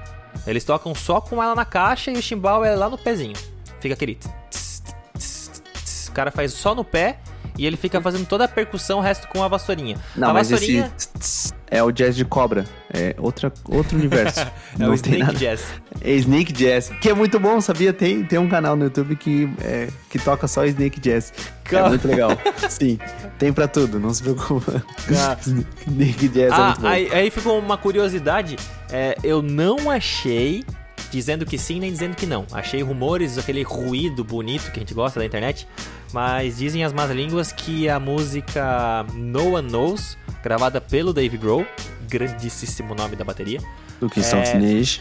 Eles 0.45 0.65
tocam 0.65 0.93
só 0.93 1.21
com 1.21 1.41
ela 1.41 1.55
na 1.55 1.65
caixa 1.65 2.11
e 2.11 2.19
o 2.19 2.23
chimbal 2.23 2.65
é 2.65 2.75
lá 2.75 2.91
no 2.91 2.99
pezinho. 2.99 3.37
Fica 3.81 3.95
aquele... 3.95 4.17
tss, 4.51 4.83
tss, 5.15 5.63
tss. 5.73 6.09
O 6.09 6.13
cara 6.13 6.33
faz 6.33 6.53
só 6.53 6.75
no 6.75 6.85
pé 6.85 7.21
e 7.57 7.65
ele 7.65 7.77
fica 7.77 8.01
fazendo 8.01 8.27
toda 8.27 8.45
a 8.45 8.49
percussão, 8.49 8.99
o 8.99 9.03
resto 9.03 9.29
com 9.29 9.45
a 9.45 9.47
vassourinha. 9.47 9.97
Não, 10.17 10.31
a 10.31 10.33
mas 10.35 10.51
vassourinha 10.51 10.93
esse 10.99 11.55
é 11.71 11.83
o 11.83 11.91
jazz 11.91 12.15
de 12.17 12.25
cobra. 12.25 12.65
É 12.93 13.15
outra, 13.19 13.53
outro 13.69 13.97
universo. 13.99 14.41
é 14.41 14.51
Não 14.79 14.91
o 14.91 14.95
Snake 14.95 15.19
nada. 15.19 15.33
Jazz. 15.39 15.65
É 16.01 16.13
Snake 16.13 16.53
Jazz, 16.53 16.91
que 17.01 17.09
é 17.11 17.15
muito 17.15 17.39
bom, 17.41 17.61
sabia? 17.61 17.93
Tem, 17.93 18.23
tem 18.25 18.39
um 18.39 18.49
canal 18.49 18.77
no 18.77 18.85
YouTube 18.85 19.17
que, 19.17 19.49
é, 19.63 19.89
que 20.09 20.19
toca 20.19 20.47
só 20.47 20.65
Snake 20.65 21.01
Jazz. 21.01 21.33
Cara. 21.65 21.87
É 21.87 21.89
muito 21.91 22.07
legal. 22.07 22.31
Sim, 22.69 22.99
tem 23.39 23.53
pra 23.53 23.67
tudo, 23.67 23.99
não 23.99 24.15
se 24.15 24.23
preocupa. 24.23 24.83
Snake 25.87 26.29
Jazz 26.29 26.53
é 26.53 26.55
Ah, 26.55 26.67
muito 26.67 26.81
bom. 26.83 26.87
aí, 26.87 27.13
aí 27.13 27.31
ficou 27.31 27.59
uma 27.59 27.77
curiosidade. 27.77 28.57
É, 28.91 29.17
eu 29.25 29.43
não 29.43 29.91
achei 29.91 30.65
dizendo 31.11 31.45
que 31.47 31.57
sim 31.59 31.79
nem 31.81 31.91
dizendo 31.91 32.15
que 32.17 32.27
não. 32.27 32.47
Achei 32.53 32.83
rumores, 32.83 33.39
aquele 33.39 33.63
ruído 33.63 34.23
bonito 34.25 34.71
que 34.71 34.79
a 34.79 34.81
gente 34.81 34.95
gosta 34.95 35.21
da 35.21 35.27
internet. 35.27 35.67
Mas 36.13 36.59
dizem 36.59 36.85
as 36.85 36.93
más 36.93 37.11
línguas 37.11 37.53
que 37.53 37.89
a 37.89 37.99
música 37.99 39.05
No 39.15 39.55
One 39.55 39.69
Knows, 39.69 40.17
gravada 40.43 40.81
pelo 40.81 41.13
Dave 41.13 41.37
Grohl, 41.37 41.67
grandíssimo 42.09 42.95
nome 42.95 43.17
da 43.17 43.25
bateria, 43.25 43.61
Do 44.01 44.09
que 44.09 44.23
são 44.23 44.39
é- 44.39 44.45
Snake. 44.45 45.01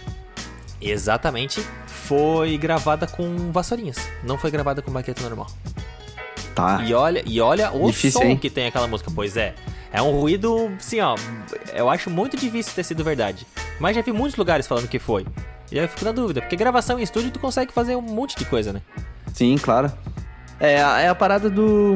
exatamente, 0.81 1.61
foi 1.85 2.57
gravada 2.57 3.07
com 3.07 3.51
vassourinhas. 3.51 3.97
Não 4.23 4.37
foi 4.37 4.51
gravada 4.51 4.81
com 4.81 4.91
baqueta 4.91 5.21
normal. 5.23 5.47
Tá. 6.53 6.81
E 6.85 6.93
olha, 6.93 7.21
e 7.25 7.39
olha 7.41 7.71
o 7.71 7.87
Difícil, 7.87 8.21
som 8.21 8.27
hein? 8.27 8.37
que 8.37 8.49
tem 8.49 8.65
aquela 8.67 8.87
música. 8.87 9.11
Pois 9.13 9.35
é. 9.35 9.53
É 9.91 10.01
um 10.01 10.11
ruído, 10.11 10.71
assim, 10.77 10.99
ó. 10.99 11.15
Eu 11.73 11.89
acho 11.89 12.09
muito 12.09 12.35
difícil 12.37 12.73
ter 12.73 12.83
sido 12.83 13.03
verdade. 13.03 13.45
Mas 13.79 13.95
já 13.95 14.01
vi 14.01 14.11
muitos 14.11 14.37
lugares 14.37 14.65
falando 14.67 14.87
que 14.87 14.99
foi. 14.99 15.25
E 15.71 15.79
aí 15.79 15.85
eu 15.85 15.89
fico 15.89 16.05
na 16.05 16.11
dúvida, 16.11 16.41
porque 16.41 16.55
gravação 16.55 16.99
em 16.99 17.03
estúdio 17.03 17.31
tu 17.31 17.39
consegue 17.39 17.71
fazer 17.73 17.95
um 17.95 18.01
monte 18.01 18.35
de 18.37 18.45
coisa, 18.45 18.71
né? 18.73 18.81
Sim, 19.33 19.57
claro. 19.57 19.91
É, 20.59 20.81
a- 20.81 20.99
é 21.01 21.07
a 21.09 21.15
parada 21.15 21.49
do. 21.49 21.95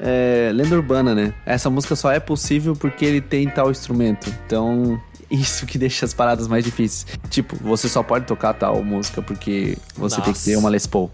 É, 0.00 0.50
lenda 0.52 0.74
urbana, 0.74 1.14
né? 1.14 1.32
Essa 1.46 1.70
música 1.70 1.94
só 1.94 2.10
é 2.10 2.18
possível 2.18 2.74
porque 2.74 3.04
ele 3.04 3.20
tem 3.20 3.48
tal 3.48 3.70
instrumento. 3.70 4.28
Então, 4.46 5.00
isso 5.30 5.64
que 5.66 5.78
deixa 5.78 6.04
as 6.04 6.12
paradas 6.12 6.48
mais 6.48 6.64
difíceis. 6.64 7.06
Tipo, 7.30 7.56
você 7.60 7.88
só 7.88 8.02
pode 8.02 8.24
tocar 8.26 8.54
tal 8.54 8.82
música 8.82 9.22
porque 9.22 9.78
você 9.94 10.16
tem 10.16 10.24
que 10.32 10.38
Nossa. 10.40 10.44
ter 10.50 10.56
uma 10.56 10.68
Les 10.70 10.86
Paul. 10.86 11.10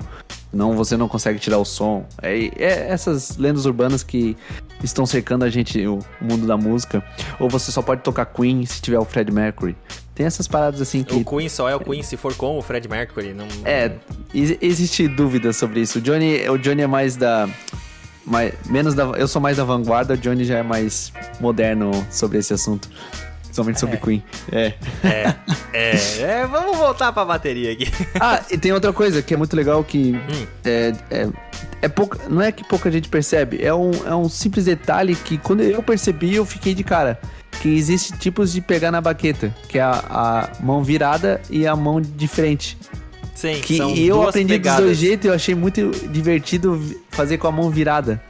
Não, 0.50 0.75
você 0.75 0.97
não 0.97 1.09
consegue 1.09 1.38
tirar 1.38 1.59
o 1.59 1.64
som. 1.64 2.07
É, 2.23 2.47
é 2.57 2.88
essas 2.90 3.37
lendas 3.37 3.67
urbanas 3.67 4.02
que 4.02 4.35
estão 4.83 5.05
cercando 5.05 5.45
a 5.45 5.50
gente, 5.50 5.87
o 5.87 5.99
mundo 6.23 6.47
da 6.47 6.57
música. 6.57 7.05
Ou 7.38 7.50
você 7.50 7.71
só 7.71 7.83
pode 7.83 8.00
tocar 8.00 8.25
Queen 8.25 8.64
se 8.64 8.81
tiver 8.81 8.99
o 8.99 9.05
Fred 9.05 9.31
Mercury. 9.31 9.76
Tem 10.18 10.26
essas 10.26 10.48
paradas 10.48 10.80
assim 10.82 11.04
que. 11.04 11.14
O 11.14 11.25
Queen 11.25 11.48
só 11.48 11.68
é 11.68 11.76
o 11.76 11.78
Queen 11.80 12.02
se 12.02 12.16
for 12.16 12.34
com 12.34 12.58
o 12.58 12.60
Fred 12.62 12.88
Mercury. 12.88 13.32
Não... 13.32 13.46
É, 13.64 13.92
ex- 14.34 14.58
existe 14.60 15.06
dúvida 15.06 15.52
sobre 15.52 15.78
isso. 15.80 15.98
O 15.98 16.02
Johnny, 16.02 16.48
o 16.48 16.58
Johnny 16.58 16.82
é 16.82 16.87
mais 16.88 17.14
da 17.14 17.48
mais, 18.26 18.52
menos 18.66 18.94
da, 18.94 19.04
eu 19.16 19.28
sou 19.28 19.40
mais 19.40 19.56
da 19.58 19.62
vanguarda, 19.64 20.14
o 20.14 20.16
Johnny 20.16 20.44
já 20.44 20.58
é 20.58 20.62
mais 20.64 21.12
moderno 21.40 21.92
sobre 22.10 22.38
esse 22.38 22.52
assunto. 22.52 22.88
Somente 23.52 23.78
sobre 23.78 23.94
É. 23.96 23.98
Queen. 24.00 24.22
É. 24.50 24.75
É, 25.04 25.34
é, 25.72 26.20
é, 26.20 26.46
vamos 26.48 26.76
voltar 26.76 27.12
pra 27.12 27.25
bateria 27.25 27.72
aqui. 27.72 27.87
Ah, 28.20 28.42
e 28.50 28.58
tem 28.58 28.72
outra 28.72 28.92
coisa 28.92 29.22
que 29.22 29.32
é 29.32 29.37
muito 29.37 29.54
legal 29.54 29.82
que 29.84 30.16
Hum. 30.16 30.46
é, 30.64 30.92
é, 31.12 31.28
é 31.82 31.88
pouca, 31.88 32.28
não 32.28 32.42
é 32.42 32.50
que 32.50 32.62
pouca 32.64 32.90
gente 32.90 33.08
percebe, 33.08 33.64
é 33.64 33.72
um, 33.72 33.92
é 34.04 34.14
um 34.16 34.28
simples 34.28 34.64
detalhe 34.64 35.14
que 35.14 35.38
quando 35.38 35.62
eu 35.62 35.80
percebi 35.82 36.34
eu 36.34 36.44
fiquei 36.44 36.75
de 36.75 36.82
cara. 36.82 37.20
Que 37.61 37.69
existe 37.77 38.12
tipos 38.19 38.53
de 38.53 38.61
pegar 38.61 38.91
na 38.93 39.00
baqueta, 39.00 39.55
que 39.69 39.79
é 39.79 39.83
a, 39.83 39.91
a 39.91 40.50
mão 40.62 40.83
virada 40.85 41.41
e 41.50 41.67
a 41.67 41.75
mão 41.75 42.00
de 42.00 42.29
frente. 42.29 42.79
Sim, 43.35 43.61
Que, 43.61 43.77
são 43.77 43.91
e 43.95 44.07
eu 44.07 44.17
duas 44.17 44.29
aprendi 44.31 44.53
pegadas. 44.55 44.77
dos 44.79 44.87
dois 44.87 44.99
jeitos 44.99 45.25
e 45.25 45.29
eu 45.29 45.35
achei 45.35 45.55
muito 45.55 45.91
divertido 46.09 46.81
fazer 47.11 47.38
com 47.38 47.47
a 47.49 47.53
mão 47.53 47.71
virada. 47.71 48.21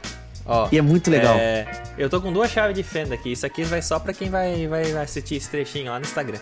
Ó, 0.45 0.67
E 0.71 0.77
é 0.77 0.81
muito 0.81 1.11
legal. 1.11 1.35
é, 1.35 1.67
eu 1.97 2.09
tô 2.09 2.19
com 2.21 2.31
duas 2.33 2.49
chaves 2.51 2.75
de 2.75 2.81
fenda 2.83 3.13
aqui. 3.13 3.31
Isso 3.31 3.45
aqui 3.45 3.63
vai 3.63 3.81
só 3.83 3.99
pra 3.99 4.13
quem 4.13 4.29
vai, 4.29 4.67
vai, 4.67 4.83
vai 4.91 5.03
assistir 5.03 5.35
esse 5.35 5.49
trechinho 5.49 5.91
lá 5.91 5.99
no 5.99 6.05
Instagram. 6.05 6.39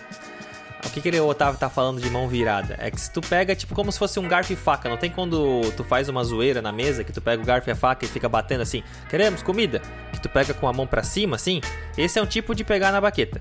O 0.84 0.90
que, 0.90 1.00
que 1.00 1.08
ele, 1.08 1.18
o 1.18 1.26
Otávio 1.26 1.58
tá 1.58 1.68
falando 1.68 2.00
de 2.00 2.08
mão 2.08 2.28
virada? 2.28 2.76
É 2.78 2.90
que 2.90 3.00
se 3.00 3.10
tu 3.10 3.20
pega, 3.20 3.54
tipo, 3.54 3.74
como 3.74 3.90
se 3.90 3.98
fosse 3.98 4.18
um 4.20 4.28
garfo 4.28 4.52
e 4.52 4.56
faca. 4.56 4.88
Não 4.88 4.96
tem 4.96 5.10
quando 5.10 5.60
tu 5.76 5.82
faz 5.82 6.08
uma 6.08 6.22
zoeira 6.22 6.62
na 6.62 6.70
mesa, 6.70 7.02
que 7.02 7.12
tu 7.12 7.20
pega 7.20 7.42
o 7.42 7.44
garfo 7.44 7.68
e 7.68 7.72
a 7.72 7.76
faca 7.76 8.04
e 8.04 8.08
fica 8.08 8.28
batendo 8.28 8.60
assim, 8.60 8.82
queremos 9.08 9.42
comida? 9.42 9.82
Que 10.12 10.20
tu 10.20 10.28
pega 10.28 10.54
com 10.54 10.68
a 10.68 10.72
mão 10.72 10.86
pra 10.86 11.02
cima, 11.02 11.36
assim. 11.36 11.60
Esse 11.96 12.18
é 12.18 12.22
um 12.22 12.26
tipo 12.26 12.54
de 12.54 12.64
pegar 12.64 12.92
na 12.92 13.00
baqueta. 13.00 13.40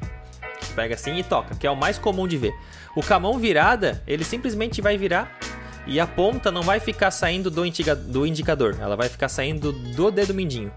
Tu 0.59 0.73
pega 0.73 0.95
assim 0.95 1.17
e 1.17 1.23
toca, 1.23 1.55
que 1.55 1.67
é 1.67 1.71
o 1.71 1.75
mais 1.75 1.99
comum 1.99 2.27
de 2.27 2.37
ver. 2.37 2.53
O 2.95 3.03
com 3.03 3.13
a 3.13 3.19
mão 3.19 3.37
virada, 3.37 4.01
ele 4.07 4.23
simplesmente 4.23 4.81
vai 4.81 4.97
virar 4.97 5.37
e 5.85 5.99
a 5.99 6.07
ponta 6.07 6.51
não 6.51 6.63
vai 6.63 6.79
ficar 6.79 7.11
saindo 7.11 7.49
do, 7.49 7.63
do 7.95 8.25
indicador, 8.25 8.75
ela 8.81 8.95
vai 8.95 9.07
ficar 9.07 9.29
saindo 9.29 9.71
do 9.71 10.11
dedo 10.11 10.33
mindinho. 10.33 10.71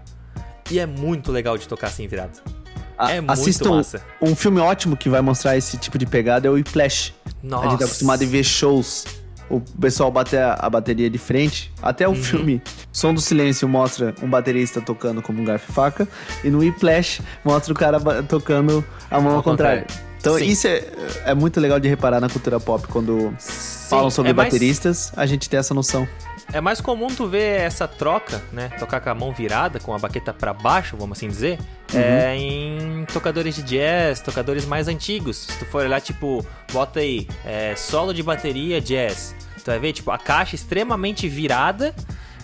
E 0.69 0.79
é 0.79 0.85
muito 0.85 1.31
legal 1.31 1.57
de 1.57 1.67
tocar 1.67 1.87
assim 1.87 2.07
virado. 2.07 2.60
A- 3.05 3.11
é 3.11 3.21
muito 3.21 3.31
assistam 3.31 3.71
massa. 3.77 4.01
um 4.21 4.35
filme 4.35 4.59
ótimo 4.59 4.95
que 4.97 5.09
vai 5.09 5.21
mostrar 5.21 5.57
esse 5.57 5.77
tipo 5.77 5.97
de 5.97 6.05
pegada 6.05 6.47
é 6.47 6.51
o 6.51 6.53
Whiplash. 6.53 7.13
Nossa. 7.43 7.65
A 7.65 7.69
gente 7.69 7.79
tá 7.79 7.85
acostumado 7.85 8.23
a 8.23 8.27
ver 8.27 8.43
shows. 8.43 9.05
O 9.49 9.59
pessoal 9.59 10.09
bater 10.09 10.39
a, 10.41 10.53
a 10.61 10.69
bateria 10.69 11.09
de 11.09 11.17
frente. 11.17 11.73
Até 11.81 12.07
Uhum. 12.07 12.13
o 12.13 12.15
filme 12.15 12.61
Som 12.91 13.13
do 13.13 13.19
Silêncio 13.19 13.67
mostra 13.67 14.15
um 14.21 14.29
baterista 14.29 14.79
tocando 14.79 15.21
como 15.21 15.41
um 15.41 15.45
garfo 15.45 15.69
e 15.69 15.73
faca. 15.73 16.07
E 16.43 16.49
no 16.49 16.59
Whiplash 16.59 17.21
mostra 17.43 17.73
o 17.73 17.75
cara 17.75 17.99
tocando 18.23 18.83
a 19.09 19.19
mão 19.19 19.31
ao, 19.31 19.37
Ao 19.37 19.43
contrário. 19.43 19.81
contrário. 19.81 20.11
Então 20.19 20.37
Sim. 20.37 20.45
isso 20.45 20.67
é, 20.67 20.83
é 21.25 21.33
muito 21.33 21.59
legal 21.59 21.79
de 21.79 21.89
reparar 21.89 22.21
na 22.21 22.29
cultura 22.29 22.59
pop 22.59 22.87
quando 22.87 23.33
Sim, 23.39 23.89
falam 23.89 24.09
sobre 24.11 24.31
é 24.31 24.33
mais- 24.35 24.53
bateristas, 24.53 25.11
a 25.17 25.25
gente 25.25 25.49
tem 25.49 25.59
essa 25.59 25.73
noção. 25.73 26.07
É 26.53 26.61
mais 26.61 26.79
comum 26.79 27.07
tu 27.07 27.27
ver 27.27 27.61
essa 27.61 27.87
troca, 27.87 28.41
né? 28.53 28.69
Tocar 28.77 28.99
com 29.01 29.09
a 29.09 29.15
mão 29.15 29.33
virada, 29.33 29.79
com 29.79 29.93
a 29.93 29.97
baqueta 29.97 30.31
pra 30.33 30.53
baixo, 30.53 30.95
vamos 30.97 31.17
assim 31.17 31.27
dizer, 31.27 31.57
é 31.97 32.35
em 32.35 33.05
tocadores 33.05 33.55
de 33.55 33.63
jazz, 33.63 34.19
tocadores 34.21 34.65
mais 34.65 34.87
antigos. 34.87 35.37
Se 35.37 35.59
tu 35.59 35.65
for 35.65 35.85
olhar, 35.85 35.99
tipo, 36.01 36.45
bota 36.71 36.99
aí, 36.99 37.27
é, 37.45 37.75
solo 37.75 38.13
de 38.13 38.21
bateria 38.23 38.79
jazz. 38.81 39.35
Tu 39.63 39.65
vai 39.65 39.79
ver, 39.79 39.93
tipo, 39.93 40.09
a 40.11 40.17
caixa 40.17 40.55
extremamente 40.55 41.27
virada 41.27 41.93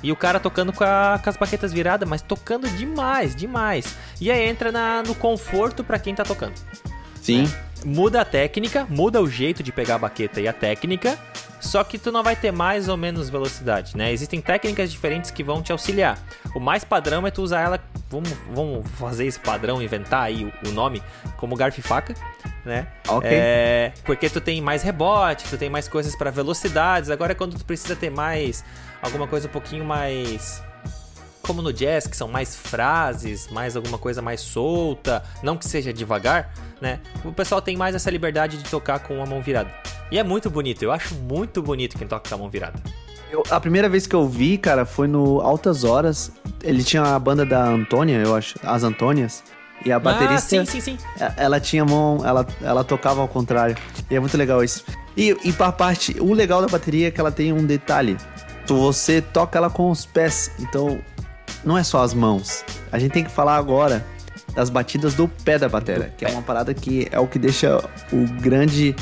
e 0.03 0.11
o 0.11 0.15
cara 0.15 0.39
tocando 0.39 0.71
com, 0.71 0.83
a- 0.83 1.19
com 1.23 1.29
as 1.29 1.37
baquetas 1.37 1.73
viradas, 1.73 2.07
mas 2.07 2.21
tocando 2.21 2.69
demais, 2.69 3.35
demais. 3.35 3.95
E 4.21 4.29
aí 4.29 4.47
entra 4.47 4.71
na- 4.71 5.01
no 5.03 5.15
conforto 5.15 5.83
pra 5.83 5.97
quem 5.97 6.13
tá 6.13 6.23
tocando. 6.23 6.53
Sim. 7.21 7.51
Muda 7.85 8.21
a 8.21 8.25
técnica, 8.25 8.85
muda 8.89 9.21
o 9.21 9.29
jeito 9.29 9.61
de 9.63 9.71
pegar 9.71 9.95
a 9.95 9.99
baqueta 9.99 10.39
e 10.41 10.47
a 10.47 10.53
técnica, 10.53 11.17
só 11.59 11.83
que 11.83 11.97
tu 11.97 12.11
não 12.11 12.23
vai 12.23 12.35
ter 12.35 12.51
mais 12.51 12.87
ou 12.87 12.97
menos 12.97 13.29
velocidade, 13.29 13.95
né? 13.97 14.11
Existem 14.11 14.39
técnicas 14.41 14.91
diferentes 14.91 15.29
que 15.31 15.43
vão 15.43 15.61
te 15.61 15.71
auxiliar. 15.71 16.17
O 16.55 16.59
mais 16.59 16.83
padrão 16.83 17.25
é 17.25 17.31
tu 17.31 17.41
usar 17.41 17.61
ela, 17.61 17.79
vamos, 18.09 18.29
vamos 18.51 18.87
fazer 18.91 19.25
esse 19.25 19.39
padrão, 19.39 19.81
inventar 19.81 20.23
aí 20.23 20.45
o, 20.45 20.69
o 20.69 20.71
nome, 20.71 21.01
como 21.37 21.55
garfo 21.55 21.79
e 21.79 21.83
faca, 21.83 22.13
né? 22.65 22.87
Ok. 23.07 23.29
É, 23.31 23.93
porque 24.03 24.29
tu 24.29 24.41
tem 24.41 24.61
mais 24.61 24.83
rebote, 24.83 25.45
tu 25.49 25.57
tem 25.57 25.69
mais 25.69 25.87
coisas 25.87 26.15
para 26.15 26.31
velocidades. 26.31 27.09
Agora 27.09 27.33
é 27.33 27.35
quando 27.35 27.57
tu 27.57 27.65
precisa 27.65 27.95
ter 27.95 28.09
mais 28.09 28.63
alguma 29.01 29.27
coisa 29.27 29.47
um 29.47 29.51
pouquinho 29.51 29.85
mais 29.85 30.61
como 31.41 31.61
no 31.61 31.71
jazz, 31.71 32.05
que 32.05 32.17
são 32.17 32.27
mais 32.27 32.57
frases, 32.57 33.47
mais 33.49 33.77
alguma 33.77 33.97
coisa 33.97 34.21
mais 34.21 34.41
solta, 34.41 35.23
não 35.41 35.55
que 35.55 35.65
seja 35.65 35.93
devagar, 35.93 36.53
né? 36.81 36.99
O 37.23 37.31
pessoal 37.31 37.61
tem 37.61 37.77
mais 37.77 37.95
essa 37.95 38.11
liberdade 38.11 38.57
de 38.57 38.69
tocar 38.69 38.99
com 38.99 39.23
a 39.23 39.25
mão 39.25 39.41
virada. 39.41 39.73
E 40.11 40.19
é 40.19 40.23
muito 40.23 40.49
bonito, 40.49 40.83
eu 40.83 40.91
acho 40.91 41.15
muito 41.15 41.61
bonito 41.61 41.97
quem 41.97 42.05
toca 42.05 42.27
com 42.27 42.35
a 42.35 42.37
mão 42.37 42.49
virada. 42.49 42.77
Eu- 43.31 43.43
a 43.49 43.59
primeira 43.59 43.89
vez 43.89 44.07
que 44.07 44.15
eu 44.15 44.27
vi, 44.27 44.57
cara, 44.57 44.85
foi 44.85 45.07
no 45.07 45.41
Altas 45.41 45.83
Horas. 45.83 46.31
Ele 46.63 46.83
tinha 46.83 47.03
a 47.03 47.19
banda 47.19 47.45
da 47.45 47.65
Antônia, 47.65 48.17
eu 48.17 48.35
acho, 48.35 48.55
as 48.63 48.83
Antônias. 48.83 49.43
E 49.85 49.91
a 49.91 49.99
baterista. 49.99 50.59
Ah, 50.59 50.65
sim, 50.65 50.65
sim, 50.65 50.81
sim. 50.81 50.97
É, 51.19 51.33
Ela 51.37 51.59
tinha 51.59 51.85
mão, 51.85 52.25
ela, 52.25 52.45
ela 52.63 52.83
tocava 52.83 53.21
ao 53.21 53.27
contrário. 53.27 53.75
E 54.09 54.15
é 54.15 54.19
muito 54.19 54.35
legal 54.37 54.63
isso. 54.63 54.83
E, 55.15 55.37
e 55.43 55.53
pra 55.53 55.71
parte, 55.71 56.15
o 56.19 56.33
legal 56.33 56.61
da 56.61 56.67
bateria 56.67 57.09
é 57.09 57.11
que 57.11 57.19
ela 57.19 57.31
tem 57.31 57.53
um 57.53 57.63
detalhe. 57.65 58.17
Você 58.65 59.21
toca 59.21 59.57
ela 59.57 59.69
com 59.69 59.89
os 59.91 60.05
pés, 60.05 60.51
então 60.59 60.99
não 61.63 61.77
é 61.77 61.83
só 61.83 62.01
as 62.01 62.13
mãos. 62.13 62.65
A 62.91 62.97
gente 62.99 63.11
tem 63.11 63.23
que 63.23 63.31
falar 63.31 63.55
agora 63.55 64.03
das 64.55 64.69
batidas 64.69 65.13
do 65.13 65.27
pé 65.27 65.59
da 65.59 65.69
bateria, 65.69 66.11
que 66.17 66.25
é 66.25 66.29
uma 66.29 66.41
parada 66.41 66.73
que 66.73 67.07
é 67.11 67.19
o 67.19 67.27
que 67.27 67.37
deixa 67.37 67.77
o 68.11 68.25
grande 68.41 68.95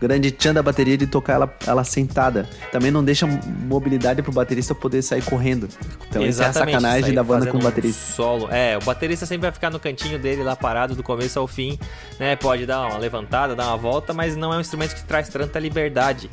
grande 0.00 0.30
tchan 0.30 0.54
da 0.54 0.62
bateria 0.62 0.96
de 0.96 1.06
tocar 1.06 1.34
ela, 1.34 1.54
ela 1.66 1.84
sentada. 1.84 2.48
Também 2.72 2.90
não 2.90 3.04
deixa 3.04 3.26
mobilidade 3.26 4.22
pro 4.22 4.32
baterista 4.32 4.74
poder 4.74 5.02
sair 5.02 5.22
correndo. 5.22 5.68
Então 6.08 6.24
essa 6.24 6.44
é 6.44 6.46
a 6.46 6.52
sacanagem 6.52 7.14
da 7.14 7.22
banda 7.22 7.50
com 7.50 7.58
o 7.58 7.60
um 7.60 7.62
baterista. 7.62 8.14
Solo. 8.14 8.48
É, 8.50 8.78
o 8.78 8.80
baterista 8.80 9.26
sempre 9.26 9.42
vai 9.42 9.52
ficar 9.52 9.70
no 9.70 9.78
cantinho 9.78 10.18
dele 10.18 10.42
lá 10.42 10.56
parado 10.56 10.94
do 10.94 11.02
começo 11.02 11.38
ao 11.38 11.46
fim, 11.46 11.78
né? 12.18 12.34
Pode 12.34 12.64
dar 12.64 12.86
uma 12.86 12.98
levantada, 12.98 13.54
dar 13.54 13.68
uma 13.68 13.76
volta, 13.76 14.14
mas 14.14 14.34
não 14.34 14.52
é 14.54 14.56
um 14.56 14.60
instrumento 14.60 14.94
que 14.94 15.04
traz 15.04 15.28
tanta 15.28 15.58
liberdade. 15.58 16.30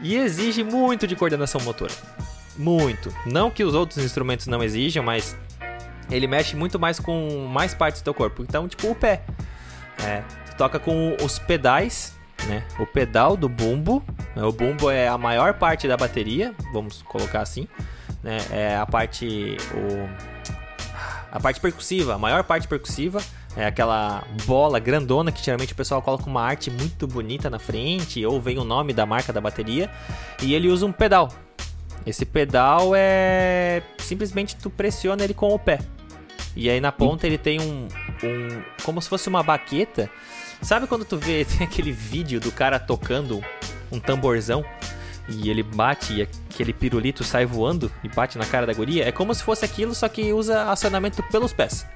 E 0.00 0.16
exige 0.16 0.62
muito 0.62 1.06
de 1.06 1.16
coordenação 1.16 1.60
motora. 1.62 1.92
Muito. 2.56 3.12
Não 3.26 3.50
que 3.50 3.64
os 3.64 3.74
outros 3.74 4.04
instrumentos 4.04 4.46
não 4.46 4.62
exijam, 4.62 5.02
mas 5.02 5.36
ele 6.10 6.26
mexe 6.26 6.54
muito 6.54 6.78
mais 6.78 7.00
com 7.00 7.46
mais 7.52 7.74
partes 7.74 8.00
do 8.00 8.04
teu 8.04 8.14
corpo. 8.14 8.42
Então, 8.42 8.68
tipo, 8.68 8.88
o 8.90 8.94
pé. 8.94 9.22
É, 10.04 10.22
tu 10.50 10.56
toca 10.56 10.78
com 10.78 11.16
os 11.20 11.40
pedais, 11.40 12.17
né? 12.46 12.64
O 12.78 12.86
pedal 12.86 13.36
do 13.36 13.48
bumbo. 13.48 14.02
né? 14.34 14.42
O 14.42 14.52
bumbo 14.52 14.90
é 14.90 15.08
a 15.08 15.18
maior 15.18 15.54
parte 15.54 15.88
da 15.88 15.96
bateria, 15.96 16.54
vamos 16.72 17.02
colocar 17.02 17.40
assim. 17.40 17.66
Né? 18.22 18.38
É 18.50 18.76
a 18.76 18.86
parte. 18.86 19.56
O, 19.74 20.08
a 21.30 21.38
parte 21.38 21.60
percussiva, 21.60 22.14
a 22.14 22.18
maior 22.18 22.44
parte 22.44 22.66
percussiva. 22.68 23.20
É 23.56 23.66
aquela 23.66 24.22
bola 24.46 24.78
grandona 24.78 25.32
que 25.32 25.44
geralmente 25.44 25.72
o 25.72 25.76
pessoal 25.76 26.00
coloca 26.00 26.26
uma 26.26 26.42
arte 26.42 26.70
muito 26.70 27.08
bonita 27.08 27.50
na 27.50 27.58
frente, 27.58 28.24
ou 28.24 28.40
vem 28.40 28.56
o 28.58 28.64
nome 28.64 28.92
da 28.92 29.04
marca 29.04 29.32
da 29.32 29.40
bateria. 29.40 29.90
E 30.40 30.54
ele 30.54 30.68
usa 30.68 30.86
um 30.86 30.92
pedal. 30.92 31.28
Esse 32.06 32.24
pedal 32.24 32.92
é. 32.94 33.82
Simplesmente 33.98 34.54
tu 34.56 34.70
pressiona 34.70 35.24
ele 35.24 35.34
com 35.34 35.52
o 35.52 35.58
pé. 35.58 35.80
E 36.54 36.70
aí 36.70 36.80
na 36.80 36.92
ponta 36.92 37.26
ele 37.26 37.36
tem 37.36 37.60
um, 37.60 37.88
um. 38.22 38.62
Como 38.84 39.02
se 39.02 39.08
fosse 39.08 39.28
uma 39.28 39.42
baqueta. 39.42 40.08
Sabe 40.62 40.86
quando 40.86 41.04
tu 41.04 41.16
vê 41.16 41.44
tem 41.58 41.66
aquele 41.66 41.92
vídeo 41.92 42.40
do 42.40 42.50
cara 42.52 42.78
tocando 42.78 43.42
um 43.90 43.98
tamborzão 43.98 44.64
e 45.28 45.50
ele 45.50 45.62
bate 45.62 46.14
e 46.14 46.22
aquele 46.22 46.72
pirulito 46.72 47.22
sai 47.22 47.44
voando 47.44 47.92
e 48.02 48.08
bate 48.08 48.38
na 48.38 48.46
cara 48.46 48.66
da 48.66 48.72
guria? 48.72 49.06
É 49.06 49.12
como 49.12 49.34
se 49.34 49.42
fosse 49.42 49.64
aquilo, 49.64 49.94
só 49.94 50.08
que 50.08 50.32
usa 50.32 50.70
acionamento 50.70 51.22
pelos 51.24 51.52
pés. 51.52 51.86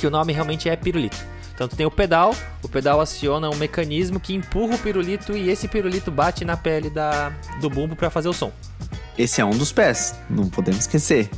Que 0.00 0.06
o 0.06 0.10
nome 0.10 0.32
realmente 0.32 0.68
é 0.68 0.76
pirulito. 0.76 1.18
Então 1.54 1.66
tu 1.66 1.74
tem 1.74 1.84
o 1.84 1.90
pedal, 1.90 2.36
o 2.62 2.68
pedal 2.68 3.00
aciona 3.00 3.50
um 3.50 3.56
mecanismo 3.56 4.20
que 4.20 4.32
empurra 4.32 4.76
o 4.76 4.78
pirulito 4.78 5.36
e 5.36 5.50
esse 5.50 5.66
pirulito 5.66 6.08
bate 6.08 6.44
na 6.44 6.56
pele 6.56 6.88
da, 6.88 7.32
do 7.60 7.68
bumbo 7.68 7.96
para 7.96 8.08
fazer 8.08 8.28
o 8.28 8.32
som. 8.32 8.52
Esse 9.18 9.40
é 9.40 9.44
um 9.44 9.50
dos 9.50 9.72
pés, 9.72 10.14
não 10.30 10.48
podemos 10.48 10.82
esquecer. 10.82 11.28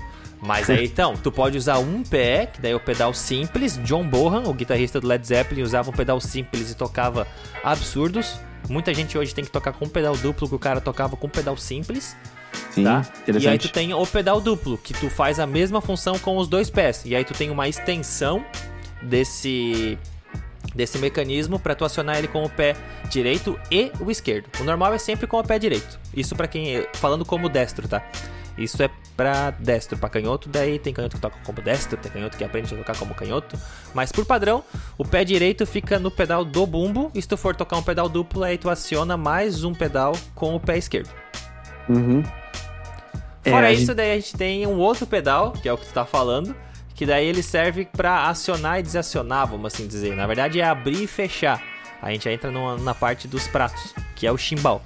Mas 0.43 0.71
aí 0.71 0.87
então, 0.87 1.15
tu 1.17 1.31
pode 1.31 1.59
usar 1.59 1.79
um 1.79 2.03
pé, 2.03 2.47
que 2.47 2.61
daí 2.61 2.73
é 2.73 2.75
o 2.75 2.81
pedal 2.81 3.13
simples. 3.13 3.79
John 3.85 4.07
Bonham, 4.07 4.45
o 4.45 4.55
guitarrista 4.55 5.01
do 5.01 5.07
Led 5.07 5.27
Zeppelin, 5.27 5.63
usava 5.63 5.91
um 5.91 5.93
pedal 5.93 6.21
simples 6.21 6.71
e 6.71 6.75
tocava 6.75 7.27
absurdos. 7.63 8.41
Muita 8.69 8.95
gente 8.95 9.19
hoje 9.19 9.35
tem 9.35 9.45
que 9.45 9.51
tocar 9.51 9.73
com 9.73 9.85
um 9.85 9.89
pedal 9.89 10.17
duplo, 10.17 10.49
que 10.49 10.55
o 10.55 10.59
cara 10.59 10.81
tocava 10.81 11.17
com 11.17 11.27
um 11.27 11.31
pedal 11.31 11.57
simples. 11.57 12.17
Sim, 12.71 12.85
tá? 12.85 13.07
E 13.27 13.49
aí 13.49 13.59
tu 13.59 13.69
tem 13.69 13.93
o 13.93 14.07
pedal 14.07 14.41
duplo, 14.41 14.79
que 14.79 14.95
tu 14.95 15.11
faz 15.11 15.39
a 15.39 15.47
mesma 15.47 15.81
função 15.81 16.19
com 16.19 16.37
os 16.37 16.49
dois 16.49 16.71
pés. 16.71 17.03
E 17.05 17.15
aí 17.15 17.25
tu 17.25 17.35
tem 17.35 17.51
uma 17.51 17.69
extensão 17.69 18.45
desse 19.03 19.99
desse 20.75 20.99
mecanismo 20.99 21.59
para 21.59 21.75
tu 21.75 21.85
acionar 21.85 22.19
ele 22.19 22.29
com 22.29 22.45
o 22.45 22.49
pé 22.49 22.77
direito 23.09 23.59
e 23.71 23.91
o 23.99 24.11
esquerdo. 24.11 24.49
O 24.61 24.65
normal 24.65 24.95
é 24.95 24.99
sempre 24.99 25.27
com 25.27 25.39
o 25.39 25.45
pé 25.45 25.59
direito. 25.59 25.99
Isso 26.15 26.37
para 26.37 26.47
quem 26.47 26.87
falando 26.95 27.25
como 27.25 27.49
destro, 27.49 27.89
tá? 27.89 28.03
Isso 28.61 28.83
é 28.83 28.91
para 29.17 29.51
destro, 29.53 29.97
para 29.97 30.11
canhoto, 30.11 30.49
daí 30.49 30.79
tem 30.79 30.93
canhoto 30.93 31.17
que 31.17 31.23
toca 31.23 31.39
como 31.45 31.63
destro, 31.63 31.97
tem 31.97 32.13
canhoto 32.13 32.37
que 32.37 32.45
aprende 32.45 32.75
a 32.75 32.77
tocar 32.77 32.97
como 32.97 33.15
canhoto, 33.15 33.59
mas 33.95 34.13
por 34.13 34.27
padrão, 34.27 34.63
o 34.99 35.05
pé 35.05 35.25
direito 35.25 35.67
fica 35.67 35.99
no 35.99 36.11
pedal 36.11 36.45
do 36.45 36.67
bumbo, 36.67 37.11
e 37.15 37.23
se 37.23 37.27
tu 37.27 37.37
for 37.37 37.57
tocar 37.57 37.79
um 37.79 37.83
pedal 37.83 38.09
duplo, 38.09 38.45
aí 38.45 38.59
tu 38.59 38.69
aciona 38.69 39.17
mais 39.17 39.65
um 39.65 39.73
pedal 39.75 40.13
com 40.35 40.55
o 40.55 40.61
pé 40.61 40.77
esquerdo. 40.77 41.09
Uhum. 41.89 42.23
É, 43.43 43.51
Fora 43.51 43.73
isso, 43.73 43.87
gente... 43.87 43.95
daí 43.95 44.13
a 44.13 44.15
gente 44.17 44.37
tem 44.37 44.67
um 44.67 44.79
outro 44.79 45.07
pedal, 45.07 45.53
que 45.53 45.69
é 45.69 45.73
o 45.73 45.79
que 45.79 45.87
tu 45.87 45.93
tá 45.95 46.05
falando, 46.05 46.55
que 46.95 47.07
daí 47.07 47.27
ele 47.27 47.43
serve 47.43 47.87
para 47.87 48.29
acionar 48.29 48.79
e 48.79 48.83
desacionar, 48.83 49.47
vamos 49.47 49.73
assim 49.73 49.87
dizer. 49.87 50.15
Na 50.15 50.27
verdade 50.27 50.61
é 50.61 50.65
abrir 50.65 51.03
e 51.03 51.07
fechar. 51.07 51.63
A 52.03 52.11
gente 52.11 52.29
entra 52.29 52.51
numa, 52.51 52.77
na 52.77 52.95
parte 52.95 53.27
dos 53.27 53.49
pratos, 53.49 53.95
que 54.15 54.27
é 54.27 54.33
o 54.33 54.37
chimbal. 54.37 54.83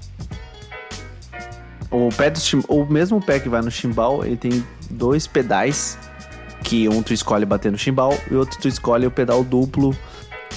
O 1.95 2.09
pé 2.09 2.29
do 2.29 2.41
o 2.69 2.85
mesmo 2.85 3.21
pé 3.21 3.39
que 3.39 3.49
vai 3.49 3.63
no 3.63 3.71
chimbal, 3.71 4.25
ele 4.25 4.37
tem 4.37 4.65
dois 4.91 5.29
pedais 5.29 5.97
que 6.65 6.89
um 6.89 7.01
tu 7.01 7.15
escolhe 7.15 7.47
bater 7.47 7.71
no 7.71 7.79
chimbal 7.79 8.19
e 8.29 8.35
outro 8.35 8.59
tu 8.59 8.67
escolhe 8.67 9.07
o 9.07 9.13
pedal 9.13 9.45
duplo 9.45 9.97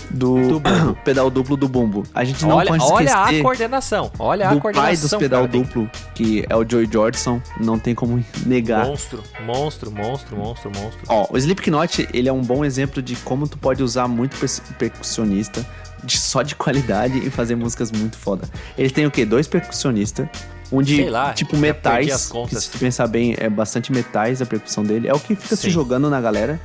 do, 0.09 0.59
do 0.59 0.95
pedal 1.05 1.29
duplo 1.29 1.55
do 1.55 1.67
bumbo. 1.67 2.01
A 2.11 2.23
gente 2.23 2.43
não 2.43 2.55
olha, 2.55 2.69
pode 2.69 2.83
esquecer 2.83 3.15
Olha 3.15 3.39
a 3.39 3.43
coordenação, 3.43 4.11
olha 4.17 4.49
a 4.49 4.59
coordenação. 4.59 4.83
pai 4.83 4.97
dos 4.97 5.13
pedal 5.13 5.47
duplo, 5.47 5.87
que 6.15 6.43
é 6.49 6.55
o 6.55 6.67
Joey 6.67 6.89
Jordison, 6.91 7.39
não 7.59 7.77
tem 7.77 7.93
como 7.93 8.23
negar. 8.43 8.87
Monstro, 8.87 9.23
monstro, 9.45 9.91
monstro, 9.91 10.35
monstro, 10.37 10.71
monstro. 10.75 11.01
Ó, 11.07 11.27
o 11.29 11.37
Slipknot, 11.37 12.09
ele 12.15 12.27
é 12.27 12.33
um 12.33 12.41
bom 12.41 12.65
exemplo 12.65 12.99
de 12.99 13.15
como 13.17 13.47
tu 13.47 13.59
pode 13.59 13.83
usar 13.83 14.07
muito 14.07 14.35
percussionista 14.79 15.63
de, 16.03 16.17
só 16.17 16.41
de 16.41 16.55
qualidade 16.55 17.19
e 17.19 17.29
fazer 17.29 17.55
músicas 17.55 17.91
muito 17.91 18.17
foda. 18.17 18.49
Ele 18.75 18.89
tem 18.89 19.05
o 19.05 19.11
quê? 19.11 19.23
Dois 19.23 19.47
percussionistas, 19.47 20.27
um 20.71 20.81
de 20.81 21.09
lá, 21.09 21.33
tipo 21.33 21.55
metais, 21.57 22.31
que 22.49 22.55
se 22.59 22.69
tu 22.69 22.77
pensar 22.77 23.07
bem, 23.07 23.35
é 23.37 23.49
bastante 23.49 23.91
metais 23.91 24.41
a 24.41 24.45
percussão 24.45 24.83
dele. 24.83 25.07
É 25.07 25.13
o 25.13 25.19
que 25.19 25.35
fica 25.35 25.55
Sim. 25.55 25.63
se 25.63 25.69
jogando 25.69 26.09
na 26.09 26.19
galera. 26.19 26.59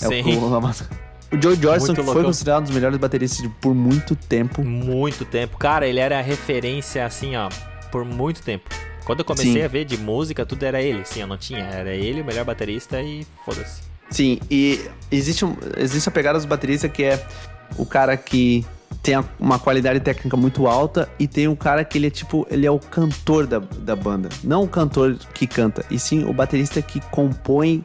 É 0.00 0.06
Sim. 0.06 0.36
o 0.36 1.36
O 1.36 1.42
Joe 1.42 1.56
Johnson 1.56 1.94
foi 1.94 2.24
considerado 2.24 2.62
um 2.62 2.64
dos 2.64 2.74
melhores 2.74 2.98
bateristas 2.98 3.48
por 3.60 3.74
muito 3.74 4.16
tempo. 4.16 4.64
Muito 4.64 5.24
tempo. 5.24 5.56
Cara, 5.58 5.86
ele 5.86 6.00
era 6.00 6.20
referência, 6.20 7.04
assim, 7.04 7.36
ó, 7.36 7.48
por 7.90 8.04
muito 8.04 8.42
tempo. 8.42 8.70
Quando 9.04 9.20
eu 9.20 9.24
comecei 9.24 9.52
Sim. 9.52 9.62
a 9.62 9.68
ver 9.68 9.84
de 9.84 9.98
música, 9.98 10.46
tudo 10.46 10.62
era 10.64 10.80
ele. 10.80 11.04
Sim, 11.04 11.20
eu 11.20 11.26
não 11.26 11.36
tinha. 11.36 11.64
Era 11.64 11.92
ele, 11.92 12.22
o 12.22 12.24
melhor 12.24 12.44
baterista 12.44 13.00
e 13.02 13.26
foda-se. 13.44 13.82
Sim, 14.10 14.38
e 14.50 14.80
existe, 15.10 15.44
um, 15.44 15.56
existe 15.76 16.08
a 16.08 16.12
pegada 16.12 16.38
dos 16.38 16.46
bateristas 16.46 16.90
que 16.90 17.04
é 17.04 17.26
o 17.76 17.84
cara 17.84 18.16
que 18.16 18.64
tem 19.02 19.22
uma 19.38 19.58
qualidade 19.58 20.00
técnica 20.00 20.36
muito 20.36 20.66
alta 20.66 21.08
e 21.18 21.26
tem 21.26 21.48
um 21.48 21.56
cara 21.56 21.84
que 21.84 21.98
ele 21.98 22.06
é 22.06 22.10
tipo, 22.10 22.46
ele 22.50 22.66
é 22.66 22.70
o 22.70 22.78
cantor 22.78 23.46
da, 23.46 23.58
da 23.58 23.96
banda. 23.96 24.28
Não 24.42 24.64
o 24.64 24.68
cantor 24.68 25.16
que 25.32 25.46
canta, 25.46 25.84
e 25.90 25.98
sim 25.98 26.24
o 26.24 26.32
baterista 26.32 26.80
que 26.80 27.00
compõe 27.10 27.84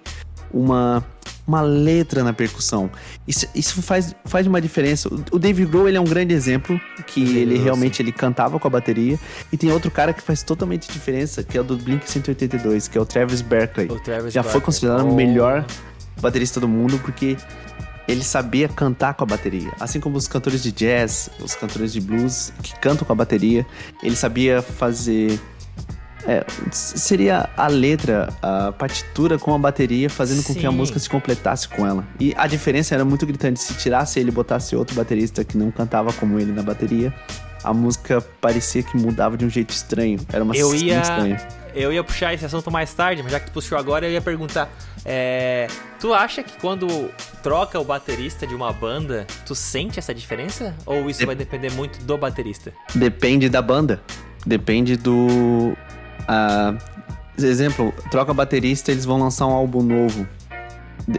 uma 0.51 1.03
uma 1.49 1.61
letra 1.61 2.23
na 2.23 2.31
percussão. 2.31 2.91
Isso, 3.27 3.47
isso 3.55 3.81
faz, 3.81 4.15
faz 4.23 4.45
uma 4.45 4.61
diferença. 4.61 5.09
O 5.31 5.39
Dave 5.39 5.65
Grohl, 5.65 5.87
ele 5.87 5.97
é 5.97 5.99
um 5.99 6.05
grande 6.05 6.31
exemplo, 6.31 6.79
que 7.07 7.37
ele 7.37 7.57
realmente 7.57 8.03
ele 8.03 8.11
cantava 8.11 8.59
com 8.59 8.67
a 8.67 8.69
bateria. 8.69 9.17
E 9.51 9.57
tem 9.57 9.71
outro 9.71 9.89
cara 9.89 10.13
que 10.13 10.21
faz 10.21 10.43
totalmente 10.43 10.91
diferença, 10.91 11.41
que 11.41 11.57
é 11.57 11.61
o 11.61 11.63
do 11.63 11.75
Blink-182, 11.75 12.87
que 12.87 12.99
é 12.99 13.01
o 13.01 13.05
Travis 13.05 13.41
Berkeley. 13.41 13.87
O 13.89 13.99
Travis 13.99 14.31
Já 14.31 14.43
Barkley. 14.43 14.51
foi 14.51 14.61
considerado 14.61 15.07
oh. 15.07 15.11
o 15.11 15.15
melhor 15.15 15.65
baterista 16.21 16.59
do 16.59 16.67
mundo, 16.67 16.99
porque 16.99 17.35
ele 18.09 18.23
sabia 18.23 18.67
cantar 18.67 19.13
com 19.13 19.23
a 19.23 19.27
bateria. 19.27 19.71
Assim 19.79 19.99
como 19.99 20.17
os 20.17 20.27
cantores 20.27 20.63
de 20.63 20.71
jazz, 20.71 21.29
os 21.39 21.53
cantores 21.53 21.93
de 21.93 22.01
blues 22.01 22.51
que 22.63 22.77
cantam 22.79 23.05
com 23.05 23.13
a 23.13 23.15
bateria, 23.15 23.65
ele 24.01 24.15
sabia 24.15 24.63
fazer 24.63 25.39
é, 26.27 26.43
seria 26.71 27.49
a 27.55 27.67
letra, 27.67 28.33
a 28.41 28.71
partitura 28.71 29.37
com 29.37 29.53
a 29.53 29.57
bateria, 29.57 30.09
fazendo 30.09 30.43
com 30.43 30.53
que 30.53 30.65
a 30.65 30.71
música 30.71 30.99
se 30.99 31.09
completasse 31.09 31.67
com 31.67 31.85
ela. 31.85 32.05
E 32.19 32.33
a 32.35 32.47
diferença 32.47 32.95
era 32.95 33.05
muito 33.05 33.25
gritante. 33.25 33.59
Se 33.59 33.75
tirasse 33.75 34.19
ele 34.19 34.29
e 34.29 34.31
botasse 34.31 34.75
outro 34.75 34.95
baterista 34.95 35.43
que 35.43 35.57
não 35.57 35.71
cantava 35.71 36.11
como 36.13 36.39
ele 36.39 36.51
na 36.51 36.63
bateria, 36.63 37.13
a 37.63 37.73
música 37.73 38.21
parecia 38.41 38.83
que 38.83 38.97
mudava 38.97 39.37
de 39.37 39.45
um 39.45 39.49
jeito 39.49 39.69
estranho. 39.69 40.19
Era 40.31 40.43
uma 40.43 40.55
eu 40.55 40.73
ia, 40.73 40.99
estranha. 40.99 41.47
Eu 41.73 41.93
ia 41.93 42.03
puxar 42.03 42.33
esse 42.33 42.45
assunto 42.45 42.71
mais 42.71 42.93
tarde, 42.93 43.21
mas 43.23 43.31
já 43.31 43.39
que 43.39 43.47
tu 43.47 43.53
puxou 43.53 43.77
agora, 43.77 44.05
eu 44.07 44.11
ia 44.11 44.21
perguntar: 44.21 44.69
é, 45.05 45.67
tu 45.99 46.13
acha 46.13 46.43
que 46.43 46.59
quando 46.59 47.11
troca 47.41 47.79
o 47.79 47.83
baterista 47.83 48.45
de 48.45 48.55
uma 48.55 48.71
banda, 48.71 49.25
tu 49.45 49.53
sente 49.55 49.99
essa 49.99 50.13
diferença? 50.13 50.75
Ou 50.85 51.09
isso 51.09 51.19
Dep 51.19 51.27
vai 51.27 51.35
depender 51.35 51.71
muito 51.71 52.03
do 52.03 52.17
baterista? 52.17 52.73
Depende 52.95 53.49
da 53.49 53.61
banda. 53.61 54.01
Depende 54.45 54.95
do 54.95 55.75
Uh, 56.29 56.77
exemplo, 57.43 57.91
troca 58.11 58.31
baterista, 58.33 58.91
eles 58.91 59.03
vão 59.03 59.19
lançar 59.19 59.47
um 59.47 59.51
álbum 59.51 59.81
novo. 59.81 60.27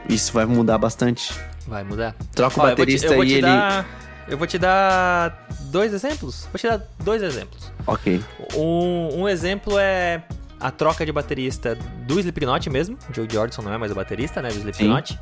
Isso 0.09 0.33
vai 0.33 0.47
mudar 0.47 0.79
bastante. 0.79 1.35
Vai 1.67 1.83
mudar. 1.83 2.15
Troca 2.33 2.61
o 2.61 2.63
baterista 2.63 3.09
te, 3.09 3.13
eu 3.13 3.17
vou 3.17 3.27
te 3.27 3.41
dar, 3.41 3.87
Eu 4.29 4.39
vou 4.39 4.47
te 4.47 4.59
dar 4.59 5.49
dois 5.63 5.93
exemplos. 5.93 6.47
Vou 6.53 6.59
te 6.59 6.69
dar 6.69 6.81
dois 7.03 7.23
exemplos. 7.23 7.73
Ok. 7.87 8.23
Um, 8.55 9.23
um 9.23 9.29
exemplo 9.29 9.77
é 9.79 10.23
a 10.61 10.71
troca 10.71 11.05
de 11.05 11.13
baterista 11.13 11.75
do 12.07 12.19
Slipknot 12.21 12.69
mesmo. 12.71 12.99
Joe 13.13 13.27
Jordison 13.31 13.63
não 13.63 13.73
é 13.73 13.79
mais 13.79 13.91
o 13.91 13.95
baterista, 13.95 14.43
né? 14.43 14.51
Do 14.51 14.59
Slipknot. 14.59 15.15
Sim. 15.15 15.19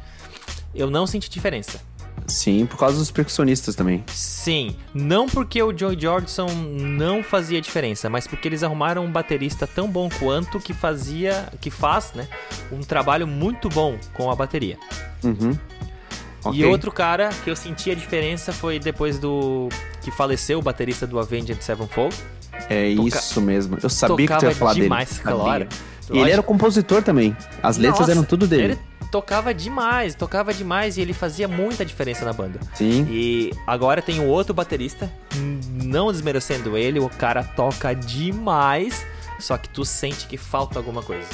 Eu 0.75 0.91
não 0.91 1.07
senti 1.07 1.31
diferença. 1.31 1.81
Sim, 2.27 2.67
por 2.67 2.77
causa 2.77 2.99
dos 2.99 3.11
percussionistas 3.11 3.75
também. 3.75 4.05
Sim, 4.09 4.77
não 4.93 5.27
porque 5.27 5.63
o 5.63 5.77
Joey 5.77 5.99
Jordison 5.99 6.49
não 6.49 7.23
fazia 7.23 7.61
diferença, 7.61 8.11
mas 8.11 8.27
porque 8.27 8.47
eles 8.47 8.63
arrumaram 8.63 9.05
um 9.05 9.11
baterista 9.11 9.67
tão 9.67 9.89
bom 9.89 10.11
quanto 10.19 10.61
que 10.61 10.75
fazia, 10.75 11.49
que 11.61 11.71
faz, 11.71 12.13
né, 12.15 12.29
um 12.71 12.81
trabalho 12.81 13.27
muito 13.27 13.69
bom 13.71 13.99
com 14.13 14.31
a 14.31 14.37
bateria. 14.37 14.79
Uhum. 15.25 15.57
Okay. 16.45 16.61
E 16.61 16.65
outro 16.65 16.93
cara 16.93 17.31
que 17.43 17.51
eu 17.51 17.57
senti 17.57 17.91
a 17.91 17.95
diferença 17.95 18.53
foi 18.53 18.79
depois 18.79 19.19
do 19.19 19.69
que 20.03 20.11
faleceu 20.11 20.59
o 20.59 20.63
baterista 20.63 21.07
do 21.07 21.19
Avenged 21.19 21.63
Sevenfold. 21.65 22.15
É 22.69 22.95
Toca... 22.95 23.09
isso 23.09 23.41
mesmo. 23.41 23.79
Eu 23.83 23.89
sabia 23.89 24.27
que 24.27 24.39
tu 24.39 24.45
ia 24.45 24.55
falar 24.55 24.75
demais, 24.75 25.09
dele. 25.11 25.23
Claro. 25.23 25.69
E 26.11 26.19
ele 26.19 26.31
era 26.31 26.41
o 26.41 26.45
compositor 26.45 27.03
também. 27.03 27.37
As 27.63 27.77
letras 27.77 28.01
Nossa, 28.01 28.13
eram 28.13 28.25
tudo 28.25 28.47
dele. 28.47 28.65
Ele 28.65 28.79
tocava 29.11 29.53
demais, 29.55 30.15
tocava 30.15 30.53
demais 30.53 30.97
e 30.97 31.01
ele 31.01 31.13
fazia 31.13 31.49
muita 31.49 31.85
diferença 31.85 32.25
na 32.25 32.33
banda. 32.33 32.61
Sim. 32.75 33.07
E 33.11 33.53
agora 33.67 34.03
tem 34.03 34.21
um 34.21 34.27
outro 34.27 34.55
baterista, 34.55 35.11
não 35.83 36.13
desmerecendo 36.13 36.77
ele, 36.77 36.99
o 36.99 37.09
cara 37.09 37.43
toca 37.43 37.95
demais, 37.95 39.05
só 39.39 39.57
que 39.57 39.69
tu 39.69 39.85
sente 39.85 40.27
que 40.27 40.37
falta 40.37 40.79
alguma 40.79 41.03
coisa. 41.03 41.27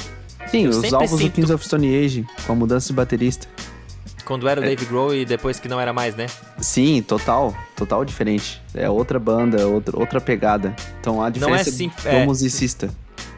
Sim, 0.47 0.65
Eu 0.65 0.71
os 0.71 0.93
álbuns 0.93 1.11
sinto... 1.11 1.23
do 1.23 1.31
Kings 1.31 1.53
of 1.53 1.65
Stone 1.65 2.05
Age, 2.05 2.25
com 2.45 2.53
a 2.53 2.55
mudança 2.55 2.87
de 2.87 2.93
baterista. 2.93 3.47
Quando 4.25 4.47
era 4.47 4.59
o 4.59 4.63
é. 4.63 4.67
Dave 4.67 4.85
Grohl 4.85 5.15
e 5.15 5.23
depois 5.23 5.59
que 5.59 5.67
não 5.67 5.79
era 5.79 5.93
mais, 5.93 6.15
né? 6.15 6.25
Sim, 6.57 7.01
total. 7.01 7.55
Total 7.75 8.03
diferente. 8.03 8.61
É 8.73 8.89
outra 8.89 9.19
banda, 9.19 9.67
outra, 9.67 9.97
outra 9.97 10.19
pegada. 10.19 10.75
Então 10.99 11.21
a 11.21 11.29
diferença 11.29 11.69
não 11.69 11.75
é, 11.75 11.77
sim, 11.77 11.91
é 12.03 12.19
do 12.19 12.25
musicista. 12.25 12.89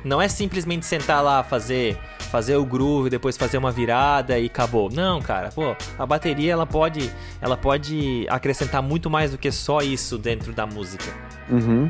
Não 0.03 0.21
é 0.21 0.27
simplesmente 0.27 0.85
sentar 0.85 1.23
lá, 1.23 1.43
fazer 1.43 1.97
fazer 2.27 2.57
o 2.57 2.65
groove, 2.65 3.09
depois 3.09 3.37
fazer 3.37 3.57
uma 3.57 3.71
virada 3.71 4.37
e 4.37 4.45
acabou. 4.45 4.89
Não, 4.91 5.21
cara, 5.21 5.49
pô, 5.49 5.75
a 5.97 6.05
bateria 6.05 6.51
ela 6.51 6.65
pode, 6.65 7.09
ela 7.41 7.57
pode 7.57 8.25
acrescentar 8.29 8.81
muito 8.83 9.09
mais 9.09 9.31
do 9.31 9.37
que 9.37 9.51
só 9.51 9.81
isso 9.81 10.17
dentro 10.17 10.53
da 10.53 10.65
música. 10.65 11.05
Uhum. 11.49 11.89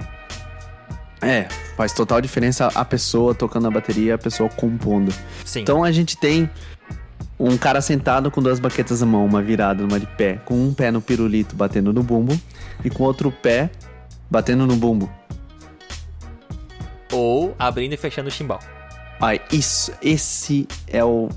É, 1.21 1.47
faz 1.75 1.93
total 1.93 2.21
diferença 2.21 2.67
a 2.67 2.85
pessoa 2.85 3.33
tocando 3.33 3.67
a 3.67 3.71
bateria, 3.71 4.15
a 4.15 4.17
pessoa 4.17 4.49
compondo. 4.49 5.11
Sim. 5.43 5.61
Então 5.61 5.83
a 5.83 5.91
gente 5.91 6.15
tem 6.15 6.49
um 7.39 7.57
cara 7.57 7.81
sentado 7.81 8.31
com 8.31 8.41
duas 8.41 8.59
baquetas 8.59 9.01
na 9.01 9.05
mão, 9.05 9.25
uma 9.25 9.41
virada, 9.41 9.83
uma 9.83 9.99
de 9.99 10.07
pé, 10.07 10.39
com 10.45 10.55
um 10.55 10.73
pé 10.73 10.91
no 10.91 11.01
pirulito 11.01 11.55
batendo 11.55 11.93
no 11.93 12.01
bumbo 12.01 12.39
e 12.83 12.89
com 12.89 13.03
outro 13.03 13.31
pé 13.31 13.69
batendo 14.29 14.65
no 14.65 14.75
bumbo. 14.75 15.09
Ou 17.11 17.55
abrindo 17.57 17.93
e 17.93 17.97
fechando 17.97 18.27
o 18.27 18.31
chimbal. 18.31 18.59
Ai, 19.19 19.41
isso, 19.51 19.91
esse 20.01 20.67
é 20.87 21.03
o 21.03 21.29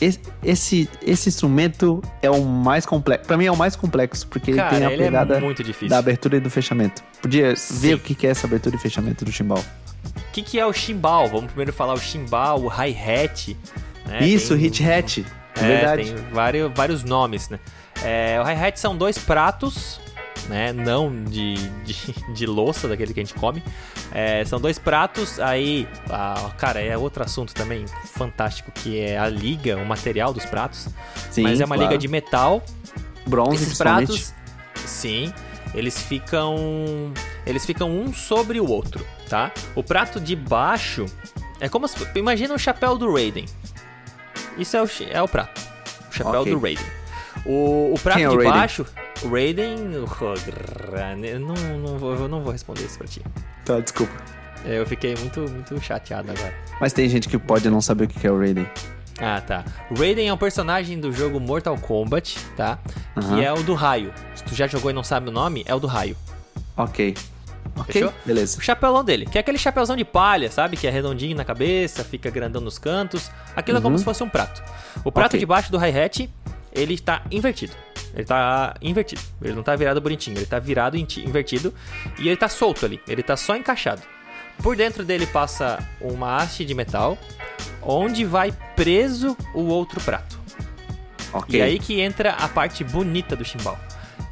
esse, 0.00 0.20
esse, 0.42 0.88
esse 1.02 1.28
instrumento 1.28 2.02
é 2.22 2.30
o 2.30 2.42
mais 2.42 2.86
complexo. 2.86 3.26
Pra 3.26 3.36
mim 3.36 3.44
é 3.44 3.52
o 3.52 3.56
mais 3.56 3.76
complexo, 3.76 4.26
porque 4.26 4.54
Cara, 4.54 4.74
ele 4.74 4.78
tem 4.78 4.86
a 4.86 4.92
ele 4.92 5.02
é 5.02 5.04
pegada 5.04 5.36
é 5.36 5.40
muito 5.40 5.62
difícil. 5.62 5.88
da 5.88 5.98
abertura 5.98 6.38
e 6.38 6.40
do 6.40 6.48
fechamento. 6.48 7.02
Podia 7.20 7.54
Sim. 7.54 7.78
ver 7.78 7.94
o 7.94 7.98
que 7.98 8.26
é 8.26 8.30
essa 8.30 8.46
abertura 8.46 8.76
e 8.76 8.78
fechamento 8.78 9.22
do 9.22 9.30
chimbal. 9.30 9.62
O 10.16 10.32
que, 10.32 10.42
que 10.42 10.58
é 10.58 10.64
o 10.64 10.72
chimbal? 10.72 11.28
Vamos 11.28 11.46
primeiro 11.48 11.74
falar 11.74 11.92
o 11.92 11.98
chimbal, 11.98 12.62
o 12.62 12.68
hi-hat. 12.68 13.54
Né? 14.06 14.26
Isso, 14.26 14.54
tem... 14.54 14.62
hit-hat. 14.62 15.26
É, 15.56 15.60
verdade. 15.60 16.14
Tem 16.14 16.24
vários, 16.32 16.72
vários 16.74 17.04
nomes, 17.04 17.48
né? 17.48 17.58
É, 18.02 18.40
o 18.40 18.44
hi-hat 18.44 18.78
são 18.78 18.96
dois 18.96 19.18
pratos 19.18 20.00
né? 20.50 20.72
Não 20.72 21.24
de, 21.24 21.54
de, 21.84 21.94
de 22.34 22.46
louça, 22.46 22.88
daquele 22.88 23.14
que 23.14 23.20
a 23.20 23.24
gente 23.24 23.34
come. 23.34 23.62
É, 24.12 24.44
são 24.44 24.60
dois 24.60 24.78
pratos, 24.78 25.38
aí, 25.38 25.88
ah, 26.10 26.50
cara, 26.58 26.80
é 26.80 26.98
outro 26.98 27.22
assunto 27.22 27.54
também 27.54 27.84
fantástico, 28.12 28.72
que 28.72 28.98
é 28.98 29.18
a 29.18 29.28
liga, 29.28 29.76
o 29.76 29.86
material 29.86 30.34
dos 30.34 30.44
pratos. 30.44 30.88
Sim, 31.30 31.44
Mas 31.44 31.60
é 31.60 31.64
uma 31.64 31.76
claro. 31.76 31.90
liga 31.90 31.98
de 31.98 32.08
metal. 32.08 32.62
Bronze, 33.26 33.62
Esses 33.62 33.78
pratos, 33.78 34.32
sim, 34.74 35.32
eles 35.74 36.02
ficam 36.02 37.12
eles 37.46 37.64
ficam 37.64 37.90
um 37.90 38.12
sobre 38.12 38.58
o 38.58 38.68
outro, 38.68 39.06
tá? 39.28 39.52
O 39.76 39.84
prato 39.84 40.18
de 40.18 40.34
baixo 40.34 41.06
é 41.60 41.68
como 41.68 41.86
se, 41.86 41.96
imagina 42.16 42.54
o 42.54 42.58
chapéu 42.58 42.96
do 42.96 43.12
Raiden. 43.12 43.44
Isso 44.60 44.76
é 44.76 44.82
o, 44.82 44.88
é 45.10 45.22
o 45.22 45.28
prato. 45.28 45.60
O 46.10 46.14
chapéu 46.14 46.40
okay. 46.42 46.52
do 46.52 46.60
Raiden. 46.60 46.86
O, 47.46 47.94
o 47.94 48.00
prato 48.00 48.20
é 48.20 48.28
de 48.28 48.36
Raiden? 48.36 48.52
baixo 48.52 48.86
o 49.22 49.28
Raiden. 49.28 49.92
Eu 51.24 51.40
não, 51.40 51.54
não, 51.54 51.98
vou, 51.98 52.14
eu 52.14 52.28
não 52.28 52.42
vou 52.42 52.52
responder 52.52 52.82
isso 52.82 52.98
pra 52.98 53.06
ti. 53.06 53.22
Tá, 53.64 53.80
desculpa. 53.80 54.12
Eu 54.64 54.86
fiquei 54.86 55.14
muito, 55.16 55.40
muito 55.40 55.80
chateado 55.80 56.30
agora. 56.30 56.54
Mas 56.80 56.92
tem 56.92 57.08
gente 57.08 57.28
que 57.28 57.38
pode 57.38 57.68
não 57.70 57.80
saber 57.80 58.04
o 58.04 58.08
que 58.08 58.26
é 58.26 58.30
o 58.30 58.38
Raiden. 58.38 58.68
Ah, 59.18 59.40
tá. 59.40 59.64
Raiden 59.96 60.28
é 60.28 60.32
um 60.32 60.38
personagem 60.38 60.98
do 60.98 61.12
jogo 61.12 61.38
Mortal 61.40 61.76
Kombat, 61.76 62.38
tá? 62.56 62.78
Que 63.14 63.44
é 63.44 63.52
o 63.52 63.62
do 63.62 63.74
raio. 63.74 64.12
Se 64.34 64.44
tu 64.44 64.54
já 64.54 64.66
jogou 64.66 64.90
e 64.90 64.94
não 64.94 65.04
sabe 65.04 65.28
o 65.28 65.32
nome, 65.32 65.62
é 65.66 65.74
o 65.74 65.80
do 65.80 65.86
raio. 65.86 66.16
Ok. 66.76 67.14
Ok, 67.76 67.92
Fechou? 67.92 68.12
beleza. 68.24 68.58
O 68.58 68.60
chapéuzão 68.60 69.04
dele, 69.04 69.26
que 69.26 69.38
é 69.38 69.40
aquele 69.40 69.58
chapéuzão 69.58 69.96
de 69.96 70.04
palha, 70.04 70.50
sabe? 70.50 70.76
Que 70.76 70.86
é 70.86 70.90
redondinho 70.90 71.36
na 71.36 71.44
cabeça, 71.44 72.04
fica 72.04 72.28
grandão 72.30 72.60
nos 72.60 72.78
cantos. 72.78 73.30
Aquilo 73.56 73.78
é 73.78 73.80
como 73.80 73.94
Uhum. 73.94 73.98
se 73.98 74.04
fosse 74.04 74.22
um 74.22 74.28
prato. 74.28 74.62
O 75.04 75.10
prato 75.12 75.30
Ok. 75.32 75.40
de 75.40 75.46
baixo 75.46 75.70
do 75.70 75.78
hi-hat, 75.78 76.28
ele 76.72 76.98
tá 76.98 77.22
invertido. 77.30 77.72
Ele 78.14 78.24
tá 78.24 78.74
invertido. 78.82 79.20
Ele 79.40 79.54
não 79.54 79.62
tá 79.62 79.74
virado 79.76 80.00
bonitinho, 80.00 80.36
ele 80.36 80.46
tá 80.46 80.58
virado 80.58 80.96
invertido 80.96 81.72
e 82.18 82.26
ele 82.28 82.36
tá 82.36 82.48
solto 82.48 82.84
ali. 82.84 83.00
Ele 83.06 83.22
tá 83.22 83.36
só 83.36 83.54
encaixado. 83.56 84.02
Por 84.62 84.76
dentro 84.76 85.04
dele 85.04 85.26
passa 85.26 85.78
uma 86.00 86.36
haste 86.36 86.64
de 86.64 86.74
metal, 86.74 87.16
onde 87.80 88.24
vai 88.24 88.52
preso 88.76 89.36
o 89.54 89.62
outro 89.66 90.00
prato. 90.00 90.38
E 91.48 91.62
aí 91.62 91.78
que 91.78 92.00
entra 92.00 92.32
a 92.32 92.48
parte 92.48 92.82
bonita 92.82 93.36
do 93.36 93.44
chimbal. 93.44 93.78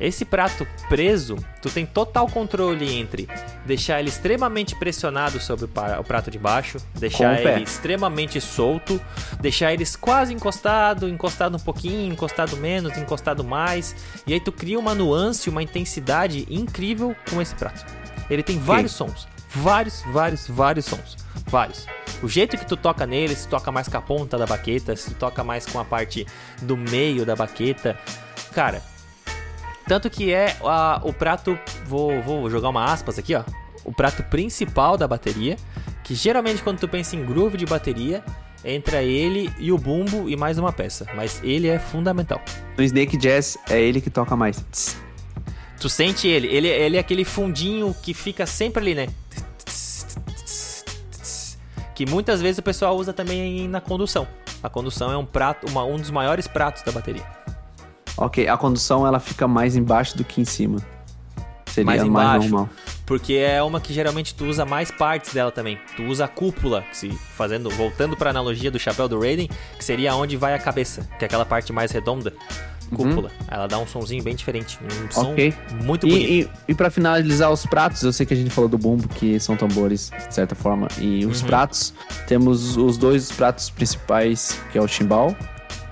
Esse 0.00 0.24
prato 0.24 0.66
preso, 0.88 1.36
tu 1.60 1.68
tem 1.68 1.84
total 1.84 2.28
controle 2.28 2.94
entre 2.94 3.28
deixar 3.66 3.98
ele 4.00 4.08
extremamente 4.08 4.74
pressionado 4.76 5.40
sobre 5.40 5.64
o, 5.66 6.04
prato 6.04 6.30
de 6.30 6.38
baixo, 6.38 6.78
deixar 6.94 7.40
ele 7.40 7.62
extremamente 7.62 8.40
solto, 8.40 9.00
deixar 9.40 9.72
eles 9.72 9.96
quase 9.96 10.32
encostado, 10.32 11.08
encostado 11.08 11.56
um 11.56 11.60
pouquinho, 11.60 12.12
encostado 12.12 12.56
menos, 12.56 12.96
encostado 12.96 13.42
mais, 13.42 13.94
e 14.26 14.32
aí 14.32 14.40
tu 14.40 14.52
cria 14.52 14.78
uma 14.78 14.94
nuance, 14.94 15.50
uma 15.50 15.62
intensidade 15.62 16.46
incrível 16.48 17.14
com 17.28 17.42
esse 17.42 17.54
prato. 17.54 17.84
Ele 18.30 18.42
tem 18.42 18.58
vários 18.58 18.92
sons, 18.92 19.26
vários, 19.50 20.02
vários, 20.12 20.46
vários 20.46 20.84
sons, 20.84 21.16
vários. 21.46 21.86
O 22.22 22.28
jeito 22.28 22.56
que 22.56 22.66
tu 22.66 22.76
toca 22.76 23.06
nele, 23.06 23.34
se 23.34 23.46
tu 23.46 23.50
toca 23.50 23.70
mais 23.70 23.88
com 23.88 23.96
a 23.96 24.02
ponta 24.02 24.38
da 24.38 24.46
baqueta, 24.46 24.94
se 24.96 25.10
tu 25.10 25.16
toca 25.16 25.44
mais 25.44 25.66
com 25.66 25.78
a 25.78 25.84
parte 25.84 26.26
do 26.62 26.76
meio 26.76 27.24
da 27.24 27.36
baqueta, 27.36 27.98
cara, 28.52 28.82
tanto 29.88 30.08
que 30.10 30.32
é 30.32 30.56
a- 30.64 31.00
o 31.02 31.12
prato. 31.12 31.58
Vou, 31.86 32.22
vou 32.22 32.48
jogar 32.50 32.68
uma 32.68 32.84
aspas 32.84 33.18
aqui, 33.18 33.34
ó. 33.34 33.42
O 33.84 33.92
prato 33.92 34.22
principal 34.24 34.96
da 34.96 35.08
bateria. 35.08 35.56
Que 36.04 36.14
geralmente 36.14 36.62
quando 36.62 36.78
tu 36.78 36.88
pensa 36.88 37.16
em 37.16 37.24
groove 37.24 37.56
de 37.58 37.66
bateria, 37.66 38.22
entra 38.64 39.02
ele 39.02 39.52
e 39.58 39.70
o 39.72 39.76
bumbo 39.78 40.28
e 40.28 40.36
mais 40.36 40.56
uma 40.58 40.72
peça. 40.72 41.06
Mas 41.14 41.40
ele 41.42 41.68
é 41.68 41.78
fundamental. 41.78 42.40
No 42.76 42.82
Snake 42.84 43.16
Jazz 43.16 43.58
é 43.68 43.80
ele 43.80 44.00
que 44.00 44.08
toca 44.10 44.34
mais. 44.36 44.64
Tss. 44.70 44.96
Tu 45.80 45.88
sente 45.88 46.26
ele, 46.26 46.48
ele, 46.48 46.66
ele 46.66 46.96
é 46.96 47.00
aquele 47.00 47.24
fundinho 47.24 47.94
que 48.02 48.12
fica 48.14 48.46
sempre 48.46 48.80
ali, 48.82 48.94
né? 48.94 49.06
Que 51.94 52.06
muitas 52.06 52.40
vezes 52.40 52.58
o 52.58 52.62
pessoal 52.62 52.96
usa 52.96 53.12
também 53.12 53.68
na 53.68 53.80
condução. 53.80 54.26
A 54.62 54.68
condução 54.68 55.12
é 55.12 55.16
um 55.16 55.24
prato, 55.26 55.68
uma- 55.68 55.84
um 55.84 55.96
dos 55.96 56.10
maiores 56.10 56.46
pratos 56.46 56.82
da 56.82 56.90
bateria. 56.92 57.24
Ok, 58.18 58.48
a 58.48 58.56
condução 58.56 59.06
ela 59.06 59.20
fica 59.20 59.46
mais 59.48 59.76
embaixo 59.76 60.16
do 60.16 60.24
que 60.24 60.40
em 60.40 60.44
cima. 60.44 60.78
Seria 61.66 61.86
Mais 61.86 62.02
mais, 62.04 62.08
embaixo. 62.36 62.48
normal. 62.50 62.70
Porque 63.06 63.34
é 63.34 63.62
uma 63.62 63.80
que 63.80 63.92
geralmente 63.92 64.34
tu 64.34 64.44
usa 64.46 64.64
mais 64.64 64.90
partes 64.90 65.32
dela 65.32 65.50
também. 65.52 65.78
Tu 65.96 66.02
usa 66.02 66.24
a 66.24 66.28
cúpula, 66.28 66.84
se 66.92 67.08
fazendo, 67.36 67.70
voltando 67.70 68.16
pra 68.16 68.30
analogia 68.30 68.70
do 68.70 68.78
chapéu 68.78 69.08
do 69.08 69.18
Raiden, 69.20 69.48
que 69.78 69.84
seria 69.84 70.14
onde 70.14 70.36
vai 70.36 70.52
a 70.54 70.58
cabeça, 70.58 71.08
que 71.18 71.24
é 71.24 71.26
aquela 71.26 71.44
parte 71.46 71.72
mais 71.72 71.90
redonda. 71.92 72.32
Cúpula. 72.94 73.30
Ela 73.46 73.66
dá 73.66 73.78
um 73.78 73.86
sonzinho 73.86 74.22
bem 74.24 74.34
diferente, 74.34 74.78
um 74.82 75.10
som 75.12 75.20
Uhum. 75.26 75.32
Ok. 75.32 75.54
muito 75.84 76.06
bonito. 76.06 76.30
E, 76.30 76.40
e, 76.42 76.50
e 76.68 76.74
para 76.74 76.90
finalizar 76.90 77.50
os 77.52 77.66
pratos, 77.66 78.02
eu 78.02 78.12
sei 78.14 78.24
que 78.24 78.32
a 78.32 78.36
gente 78.36 78.48
falou 78.50 78.68
do 78.68 78.78
bumbo, 78.78 79.06
que 79.08 79.38
são 79.38 79.56
tambores, 79.58 80.10
de 80.26 80.34
certa 80.34 80.54
forma. 80.54 80.88
E 80.98 81.24
os 81.26 81.42
Uhum. 81.42 81.48
pratos, 81.48 81.92
temos 82.26 82.78
os 82.78 82.96
dois 82.96 83.30
pratos 83.30 83.68
principais, 83.68 84.58
que 84.72 84.78
é 84.78 84.80
o 84.82 84.88
chimbal, 84.88 85.36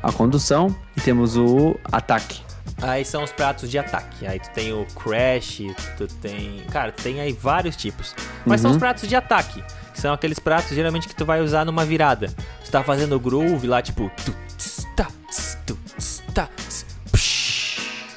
a 0.09 0.12
condução, 0.12 0.75
e 0.97 1.01
temos 1.01 1.37
o 1.37 1.77
ataque. 1.90 2.40
Aí 2.83 3.05
são 3.05 3.25
os 3.25 3.33
pratos 3.33 3.71
de 3.71 3.79
ataque. 3.79 4.27
Aí 4.27 4.38
tu 4.38 4.51
tem 4.51 4.73
o 4.73 4.85
crash, 4.95 5.61
tu 5.97 6.07
tem. 6.21 6.62
Cara, 6.71 6.92
tu 6.92 7.03
tem 7.03 7.21
aí 7.21 7.33
vários 7.33 7.75
tipos. 7.77 8.14
Mas 8.45 8.61
são 8.61 8.71
Uhum. 8.71 8.77
os 8.77 8.81
pratos 8.81 9.09
de 9.09 9.16
ataque. 9.16 9.62
Que 9.95 10.01
são 10.01 10.12
aqueles 10.12 10.38
pratos 10.38 10.71
geralmente 10.75 11.09
que 11.09 11.14
tu 11.16 11.25
vai 11.25 11.40
usar 11.40 11.64
numa 11.64 11.85
virada. 11.87 12.29
Tu 12.64 12.71
tá 12.71 12.83
fazendo 12.85 13.19
groove 13.19 13.66
lá, 13.66 13.81
tipo. 13.81 14.11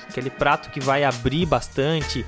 Aquele 0.10 0.30
prato 0.30 0.70
que 0.72 0.80
vai 0.80 1.04
abrir 1.04 1.46
bastante. 1.46 2.26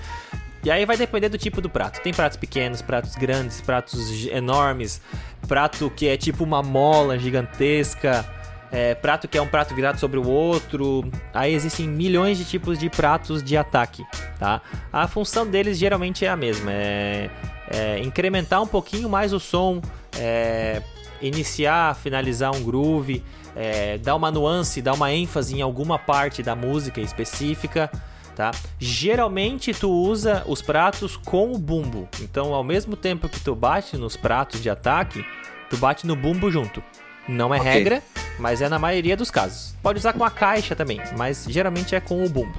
E 0.64 0.70
aí 0.70 0.86
vai 0.86 0.96
depender 0.96 1.28
do 1.28 1.38
tipo 1.38 1.60
do 1.60 1.70
prato. 1.70 2.00
Tem 2.02 2.14
pratos 2.14 2.38
pequenos, 2.38 2.82
pratos 2.82 3.16
grandes, 3.16 3.60
pratos 3.62 4.26
enormes, 4.28 5.02
prato 5.48 5.90
que 5.90 6.08
é 6.08 6.16
tipo 6.16 6.44
uma 6.44 6.62
mola 6.62 7.18
gigantesca, 7.18 8.24
é, 8.72 8.96
prato 8.96 9.28
que 9.28 9.38
é 9.38 9.42
um 9.42 9.48
prato 9.48 9.76
virado 9.76 10.00
sobre 10.00 10.18
o 10.18 10.28
outro. 10.28 11.04
Aí 11.34 11.54
existem 11.54 11.88
milhões 11.88 12.38
de 12.38 12.46
tipos 12.46 12.80
de 12.80 12.90
pratos 12.90 13.44
de 13.44 13.58
ataque, 13.58 14.06
tá? 14.40 14.62
A 14.92 15.08
função 15.08 15.46
deles 15.46 15.78
geralmente 15.78 16.26
é 16.26 16.30
a 16.30 16.36
mesma, 16.36 16.72
é, 16.72 17.30
é 17.70 18.00
incrementar 18.00 18.62
um 18.62 18.68
pouquinho 18.68 19.10
mais 19.10 19.34
o 19.34 19.40
som, 19.40 19.82
é, 20.18 20.82
iniciar, 21.22 21.96
finalizar 21.96 22.56
um 22.56 22.64
groove, 22.64 23.24
é, 23.56 23.98
dar 23.98 24.16
uma 24.16 24.32
nuance, 24.32 24.82
dar 24.82 24.94
uma 24.94 25.12
ênfase 25.12 25.56
em 25.56 25.62
alguma 25.62 26.00
parte 26.00 26.42
da 26.42 26.56
música 26.56 27.02
específica 27.02 27.92
tá? 28.36 28.52
Geralmente 28.80 29.74
tu 29.74 29.92
usa 29.92 30.44
os 30.48 30.62
pratos 30.62 31.16
com 31.16 31.52
o 31.52 31.58
bumbo. 31.58 32.08
Então, 32.22 32.54
ao 32.54 32.64
mesmo 32.64 32.96
tempo 32.96 33.30
que 33.30 33.40
tu 33.40 33.56
bate 33.56 33.98
nos 33.98 34.18
pratos 34.18 34.62
de 34.62 34.70
ataque, 34.70 35.24
tu 35.70 35.78
bate 35.78 36.08
no 36.08 36.16
bumbo 36.16 36.50
junto. 36.50 36.84
Não 37.28 37.54
é 37.54 37.60
Ok. 37.60 37.72
regra, 37.72 38.04
mas 38.40 38.62
é 38.62 38.70
na 38.70 38.80
maioria 38.80 39.16
dos 39.16 39.30
casos. 39.32 39.74
Pode 39.82 40.00
usar 40.00 40.14
com 40.14 40.24
a 40.24 40.32
caixa 40.32 40.76
também, 40.76 41.02
mas 41.18 41.46
geralmente 41.48 41.96
é 41.96 42.00
com 42.00 42.24
o 42.24 42.30
bumbo. 42.30 42.58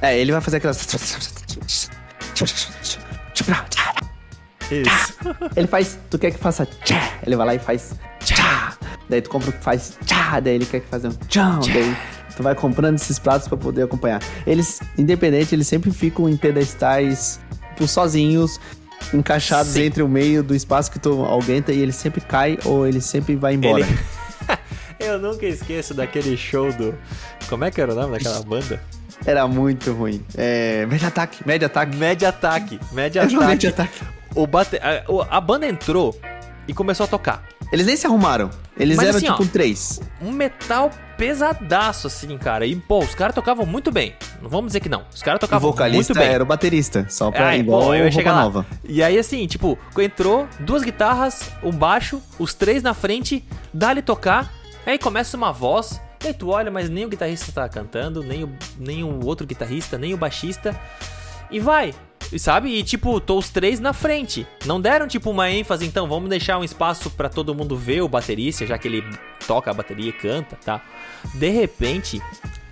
É, 0.00 0.16
ele 0.18 0.32
vai 0.32 0.40
fazer 0.40 0.58
aquelas. 0.58 0.86
Isso. 4.70 5.12
Ele 5.54 5.66
faz. 5.66 5.98
Tu 6.10 6.18
quer 6.18 6.30
que 6.32 6.38
faça 6.38 6.66
tchá, 6.84 7.18
ele 7.24 7.36
vai 7.36 7.46
lá 7.46 7.54
e 7.54 7.58
faz 7.58 7.94
tchá. 8.20 8.76
Daí 9.08 9.22
tu 9.22 9.30
compra 9.30 9.50
o 9.50 9.52
que 9.52 9.62
faz 9.62 9.96
tchá, 10.04 10.40
daí 10.40 10.54
ele 10.54 10.66
quer 10.66 10.80
que 10.80 10.88
faça 10.88 11.08
um 11.08 11.12
tchau. 11.28 11.60
Daí 11.60 11.96
tu 12.36 12.42
vai 12.42 12.54
comprando 12.54 12.96
esses 12.96 13.18
pratos 13.18 13.46
pra 13.48 13.56
poder 13.56 13.84
acompanhar. 13.84 14.20
Eles, 14.46 14.80
independente, 14.98 15.54
eles 15.54 15.68
sempre 15.68 15.90
ficam 15.92 16.28
em 16.28 16.36
pedestais 16.36 17.38
tipo, 17.70 17.86
sozinhos, 17.86 18.58
encaixados 19.14 19.72
Sim. 19.72 19.82
entre 19.84 20.02
o 20.02 20.08
meio 20.08 20.42
do 20.42 20.54
espaço 20.54 20.90
que 20.90 20.98
tu 20.98 21.24
aguenta 21.24 21.72
e 21.72 21.80
ele 21.80 21.92
sempre 21.92 22.20
cai 22.20 22.58
ou 22.64 22.86
ele 22.86 23.00
sempre 23.00 23.36
vai 23.36 23.54
embora. 23.54 23.84
Ele- 23.84 23.98
Eu 24.98 25.18
nunca 25.18 25.44
esqueço 25.46 25.92
daquele 25.92 26.36
show 26.36 26.72
do. 26.72 26.94
Como 27.48 27.64
é 27.64 27.70
que 27.70 27.80
era 27.80 27.92
o 27.92 27.94
nome 27.94 28.12
daquela 28.12 28.42
banda? 28.42 28.80
Era 29.26 29.46
muito 29.46 29.92
ruim. 29.92 30.24
É. 30.36 30.86
Média 30.86 31.08
ataque, 31.08 31.46
média 31.46 31.66
ataque. 31.66 31.96
Média 31.96 32.28
Ataque. 32.30 32.78
Média 32.92 33.22
Ataque. 33.22 33.66
ataque. 33.66 34.00
O 34.34 34.46
bate... 34.46 34.76
a, 34.76 35.36
a 35.36 35.40
banda 35.40 35.66
entrou 35.66 36.18
e 36.66 36.72
começou 36.74 37.04
a 37.04 37.06
tocar. 37.06 37.42
Eles 37.72 37.86
nem 37.86 37.96
se 37.96 38.06
arrumaram. 38.06 38.50
Eles 38.78 38.96
Mas 38.96 39.06
eram 39.08 39.16
assim, 39.18 39.26
tipo 39.26 39.42
ó, 39.42 39.46
três. 39.46 40.00
um 40.20 40.30
metal 40.30 40.90
pesadaço, 41.16 42.06
assim, 42.06 42.36
cara. 42.38 42.66
E, 42.66 42.76
pô, 42.76 42.98
os 43.00 43.14
caras 43.14 43.34
tocavam 43.34 43.64
muito 43.66 43.90
bem. 43.90 44.14
Não 44.42 44.48
vamos 44.48 44.66
dizer 44.68 44.80
que 44.80 44.88
não. 44.88 45.02
Os 45.12 45.22
caras 45.22 45.38
O 45.38 45.40
tocavam 45.40 45.70
vocalista 45.70 46.12
muito 46.14 46.24
bem. 46.24 46.34
era 46.34 46.42
o 46.42 46.46
baterista, 46.46 47.06
só 47.08 47.30
pra 47.30 47.48
Ai, 47.48 47.60
igual 47.60 47.82
pô, 47.82 47.94
eu 47.94 48.04
ia 48.04 48.10
chegar 48.12 48.32
lá. 48.32 48.42
nova. 48.42 48.66
E 48.84 49.02
aí, 49.02 49.18
assim, 49.18 49.46
tipo, 49.46 49.78
entrou, 49.98 50.46
duas 50.60 50.82
guitarras, 50.82 51.50
um 51.62 51.72
baixo, 51.72 52.22
os 52.38 52.54
três 52.54 52.82
na 52.82 52.94
frente, 52.94 53.42
dá-lhe 53.72 54.02
tocar, 54.02 54.52
aí 54.84 54.98
começa 54.98 55.36
uma 55.36 55.52
voz, 55.52 56.00
e 56.22 56.28
aí 56.28 56.34
tu 56.34 56.48
olha, 56.50 56.70
mas 56.70 56.88
nem 56.90 57.04
o 57.04 57.08
guitarrista 57.08 57.50
tá 57.52 57.68
cantando, 57.68 58.22
nem 58.22 58.44
o, 58.44 58.52
nem 58.78 59.02
o 59.04 59.24
outro 59.24 59.46
guitarrista, 59.46 59.96
nem 59.98 60.12
o 60.14 60.16
baixista, 60.18 60.78
e 61.50 61.58
vai. 61.58 61.94
E 62.32 62.38
sabe? 62.38 62.70
E 62.70 62.82
tipo, 62.82 63.20
tô 63.20 63.38
os 63.38 63.50
três 63.50 63.78
na 63.78 63.92
frente. 63.92 64.46
Não 64.64 64.80
deram 64.80 65.06
tipo 65.06 65.30
uma 65.30 65.50
ênfase, 65.50 65.86
então 65.86 66.08
vamos 66.08 66.28
deixar 66.28 66.58
um 66.58 66.64
espaço 66.64 67.08
pra 67.10 67.28
todo 67.28 67.54
mundo 67.54 67.76
ver 67.76 68.02
o 68.02 68.08
baterista, 68.08 68.66
já 68.66 68.76
que 68.76 68.88
ele 68.88 69.04
toca 69.46 69.70
a 69.70 69.74
bateria 69.74 70.10
e 70.10 70.12
canta, 70.12 70.56
tá? 70.64 70.82
De 71.34 71.48
repente, 71.50 72.20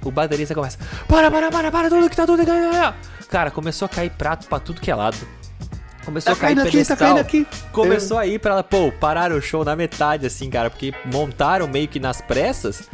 o 0.04 0.10
baterista 0.10 0.54
começa: 0.54 0.78
Para, 1.06 1.30
para, 1.30 1.50
para, 1.50 1.70
para, 1.70 1.88
tudo 1.88 2.10
que 2.10 2.16
tá 2.16 2.26
tudo. 2.26 2.42
Cara, 3.28 3.50
começou 3.50 3.86
a 3.86 3.88
cair 3.88 4.10
prato 4.10 4.46
pra 4.48 4.58
tudo 4.58 4.80
que 4.80 4.90
é 4.90 4.94
lado. 4.94 5.16
Começou 6.04 6.32
Tá 6.34 6.38
a 6.38 6.40
cair 6.40 6.54
caindo 6.56 6.60
aqui, 6.68 6.70
tá 6.70 6.72
pedestal. 6.72 6.96
caindo 6.98 7.18
aqui. 7.20 7.46
Começou 7.72 8.18
a 8.18 8.26
ir 8.26 8.38
pra 8.38 8.52
ela, 8.52 8.62
pô, 8.62 8.92
pararam 8.92 9.36
o 9.36 9.40
show 9.40 9.64
na 9.64 9.74
metade, 9.74 10.26
assim, 10.26 10.50
cara, 10.50 10.68
porque 10.68 10.92
montaram 11.06 11.66
meio 11.66 11.88
que 11.88 11.98
nas 11.98 12.20
pressas. 12.20 12.88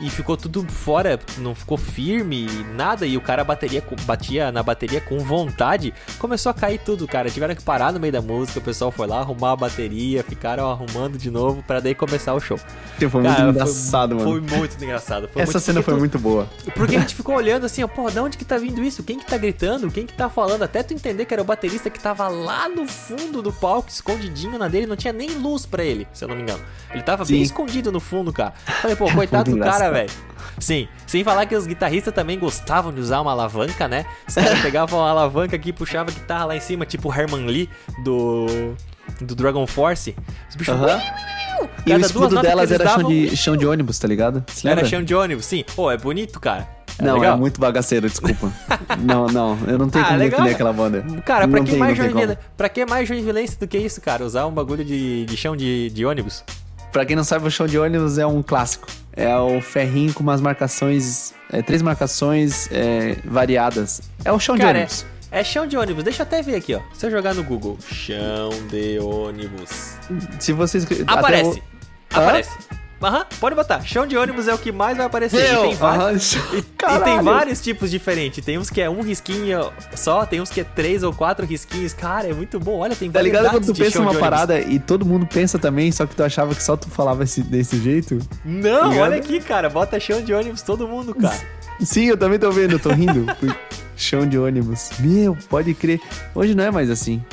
E 0.00 0.08
ficou 0.08 0.36
tudo 0.36 0.66
fora, 0.70 1.18
não 1.38 1.54
ficou 1.54 1.76
firme, 1.76 2.46
nada, 2.74 3.06
e 3.06 3.16
o 3.16 3.20
cara 3.20 3.44
bateria, 3.44 3.82
batia 4.04 4.50
na 4.50 4.62
bateria 4.62 5.00
com 5.00 5.18
vontade, 5.18 5.92
começou 6.18 6.50
a 6.50 6.54
cair 6.54 6.78
tudo, 6.78 7.06
cara. 7.06 7.30
Tiveram 7.30 7.54
que 7.54 7.62
parar 7.62 7.92
no 7.92 8.00
meio 8.00 8.12
da 8.12 8.22
música, 8.22 8.58
o 8.58 8.62
pessoal 8.62 8.90
foi 8.90 9.06
lá 9.06 9.20
arrumar 9.20 9.52
a 9.52 9.56
bateria, 9.56 10.22
ficaram 10.22 10.70
arrumando 10.70 11.18
de 11.18 11.30
novo 11.30 11.62
para 11.62 11.80
daí 11.80 11.94
começar 11.94 12.34
o 12.34 12.40
show. 12.40 12.58
Foi 12.58 13.22
cara, 13.22 13.44
muito 13.44 13.56
engraçado, 13.56 14.18
foi, 14.18 14.24
mano. 14.24 14.48
Foi 14.48 14.58
muito 14.58 14.84
engraçado. 14.84 15.28
Foi 15.28 15.42
Essa 15.42 15.52
muito... 15.52 15.64
cena 15.64 15.82
foi 15.82 15.94
muito 15.94 16.18
boa. 16.18 16.48
Porque 16.74 16.96
a 16.96 17.00
gente 17.00 17.14
ficou 17.14 17.34
olhando 17.34 17.66
assim, 17.66 17.82
ó, 17.82 17.88
porra, 17.88 18.10
de 18.10 18.20
onde 18.20 18.38
que 18.38 18.44
tá 18.44 18.58
vindo 18.58 18.82
isso? 18.82 19.02
Quem 19.02 19.18
que 19.18 19.26
tá 19.26 19.36
gritando? 19.36 19.90
Quem 19.90 20.06
que 20.06 20.14
tá 20.14 20.28
falando? 20.28 20.62
Até 20.62 20.82
tu 20.82 20.94
entender 20.94 21.24
que 21.24 21.34
era 21.34 21.42
o 21.42 21.46
baterista 21.46 21.90
que 21.90 22.00
tava 22.00 22.28
lá 22.28 22.68
no 22.68 22.86
fundo 22.86 23.42
do 23.42 23.52
palco, 23.52 23.88
escondidinho 23.88 24.58
na 24.58 24.68
dele, 24.68 24.86
não 24.86 24.96
tinha 24.96 25.12
nem 25.12 25.30
luz 25.38 25.66
para 25.66 25.84
ele, 25.84 26.06
se 26.12 26.24
eu 26.24 26.28
não 26.28 26.36
me 26.36 26.42
engano. 26.42 26.62
Ele 26.92 27.02
tava 27.02 27.24
Sim. 27.24 27.34
bem 27.34 27.42
escondido 27.42 27.92
no 27.92 28.00
fundo, 28.00 28.32
cara. 28.32 28.52
Falei, 28.80 28.96
pô, 28.96 29.10
coitado 29.14 29.50
do 29.50 29.58
cara, 29.58 29.89
velho. 29.90 30.10
Sim, 30.58 30.88
sem 31.06 31.24
falar 31.24 31.46
que 31.46 31.56
os 31.56 31.66
guitarristas 31.66 32.12
também 32.12 32.38
gostavam 32.38 32.92
de 32.92 33.00
usar 33.00 33.20
uma 33.20 33.32
alavanca, 33.32 33.88
né? 33.88 34.04
Os 34.28 34.34
caras 34.34 34.60
pegavam 34.62 34.98
uma 34.98 35.10
alavanca 35.10 35.56
aqui 35.56 35.70
e 35.70 35.72
puxavam 35.72 36.12
a 36.12 36.18
guitarra 36.18 36.44
lá 36.44 36.56
em 36.56 36.60
cima, 36.60 36.84
tipo 36.84 37.08
o 37.08 37.14
Herman 37.14 37.46
Lee 37.46 37.68
do, 38.04 38.74
do 39.20 39.34
Dragon 39.34 39.66
Force. 39.66 40.14
Os 40.48 40.56
bichos. 40.56 40.74
Uhum. 40.74 40.86
E 41.84 41.92
o 41.92 42.00
escudo 42.00 42.40
delas 42.40 42.70
era 42.72 42.84
davam... 42.84 43.02
chão, 43.02 43.10
de, 43.10 43.36
chão 43.36 43.56
de 43.56 43.66
ônibus, 43.66 43.98
tá 43.98 44.08
ligado? 44.08 44.42
Era 44.64 44.82
chão 44.84 45.02
de 45.02 45.14
ônibus, 45.14 45.44
sim. 45.44 45.62
Pô, 45.76 45.90
é 45.90 45.96
bonito, 45.96 46.40
cara. 46.40 46.66
É 46.98 47.04
não, 47.04 47.14
legal? 47.18 47.34
é 47.34 47.38
muito 47.38 47.60
bagaceiro, 47.60 48.08
desculpa. 48.08 48.52
não, 48.98 49.26
não, 49.26 49.58
eu 49.66 49.78
não 49.78 49.88
tenho 49.88 50.04
ah, 50.04 50.08
como 50.08 50.18
defender 50.20 50.50
aquela 50.50 50.72
banda. 50.72 51.04
Cara, 51.24 51.48
pra 51.48 51.62
que, 51.62 51.76
mais 51.76 51.96
Joinville... 51.96 52.38
pra 52.56 52.68
que 52.68 52.84
mais 52.84 53.08
Joinvilense 53.08 53.58
do 53.58 53.66
que 53.66 53.78
isso, 53.78 54.00
cara? 54.00 54.24
Usar 54.24 54.46
um 54.46 54.52
bagulho 54.52 54.84
de, 54.84 55.24
de 55.24 55.36
chão 55.36 55.56
de, 55.56 55.90
de 55.90 56.04
ônibus? 56.04 56.44
Pra 56.92 57.04
quem 57.04 57.16
não 57.16 57.24
sabe, 57.24 57.46
o 57.46 57.50
chão 57.50 57.66
de 57.66 57.78
ônibus 57.78 58.18
é 58.18 58.26
um 58.26 58.42
clássico. 58.42 58.86
É 59.12 59.36
o 59.36 59.60
ferrinho 59.60 60.14
com 60.14 60.22
umas 60.22 60.40
marcações, 60.40 61.34
é, 61.52 61.62
três 61.62 61.82
marcações 61.82 62.68
é, 62.70 63.16
variadas. 63.24 64.00
É 64.24 64.32
o 64.32 64.38
chão 64.38 64.56
cara, 64.56 64.72
de 64.72 64.78
ônibus. 64.78 65.06
É, 65.30 65.40
é 65.40 65.44
chão 65.44 65.66
de 65.66 65.76
ônibus. 65.76 66.04
Deixa 66.04 66.22
eu 66.22 66.26
até 66.26 66.42
ver 66.42 66.56
aqui, 66.56 66.74
ó. 66.74 66.80
Se 66.94 67.06
eu 67.06 67.10
jogar 67.10 67.34
no 67.34 67.42
Google, 67.42 67.78
chão 67.80 68.50
de 68.70 68.98
ônibus. 68.98 69.96
Se 70.38 70.52
vocês... 70.52 70.86
Aparece. 71.06 71.58
O... 71.58 71.62
Aparece. 72.18 72.50
Aham, 73.02 73.24
pode 73.40 73.56
botar. 73.56 73.80
Chão 73.80 74.06
de 74.06 74.14
ônibus 74.14 74.46
é 74.46 74.54
o 74.54 74.58
que 74.58 74.70
mais 74.70 74.96
vai 74.96 75.06
aparecer. 75.06 75.54
E, 75.54 75.56
tem 75.56 75.74
vários, 75.74 76.34
e, 76.34 76.58
e, 76.58 77.04
tem 77.04 77.22
vários 77.22 77.60
tipos 77.60 77.90
diferentes. 77.90 78.44
Tem 78.44 78.58
uns 78.58 78.68
que 78.68 78.80
é 78.80 78.90
um 78.90 79.00
risquinho 79.00 79.72
só, 79.94 80.26
tem 80.26 80.40
uns 80.40 80.50
que 80.50 80.60
é 80.60 80.64
três 80.64 81.02
ou 81.02 81.12
quatro 81.12 81.46
risquinhos. 81.46 81.94
Cara, 81.94 82.28
é 82.28 82.34
muito 82.34 82.60
bom. 82.60 82.80
Olha, 82.80 82.94
tem 82.94 83.10
Tá 83.10 83.22
ligado 83.22 83.48
quando 83.50 83.66
tu 83.66 83.74
pensa 83.74 84.00
uma 84.00 84.14
parada 84.14 84.60
e 84.60 84.78
todo 84.78 85.06
mundo 85.06 85.26
pensa 85.26 85.58
também, 85.58 85.90
só 85.90 86.04
que 86.04 86.14
tu 86.14 86.22
achava 86.22 86.54
que 86.54 86.62
só 86.62 86.76
tu 86.76 86.90
falava 86.90 87.24
esse, 87.24 87.42
desse 87.42 87.80
jeito? 87.80 88.18
Não, 88.44 88.90
tá 88.90 89.00
olha 89.00 89.16
aqui, 89.16 89.40
cara. 89.40 89.70
Bota 89.70 89.98
chão 89.98 90.22
de 90.22 90.34
ônibus 90.34 90.60
todo 90.60 90.86
mundo, 90.86 91.14
cara. 91.14 91.40
Sim, 91.80 92.04
eu 92.04 92.16
também 92.16 92.38
tô 92.38 92.50
vendo, 92.50 92.72
eu 92.72 92.78
tô 92.78 92.90
rindo. 92.90 93.24
chão 93.96 94.26
de 94.26 94.38
ônibus. 94.38 94.90
Meu, 94.98 95.36
pode 95.48 95.72
crer. 95.72 96.00
Hoje 96.34 96.54
não 96.54 96.64
é 96.64 96.70
mais 96.70 96.90
assim. 96.90 97.24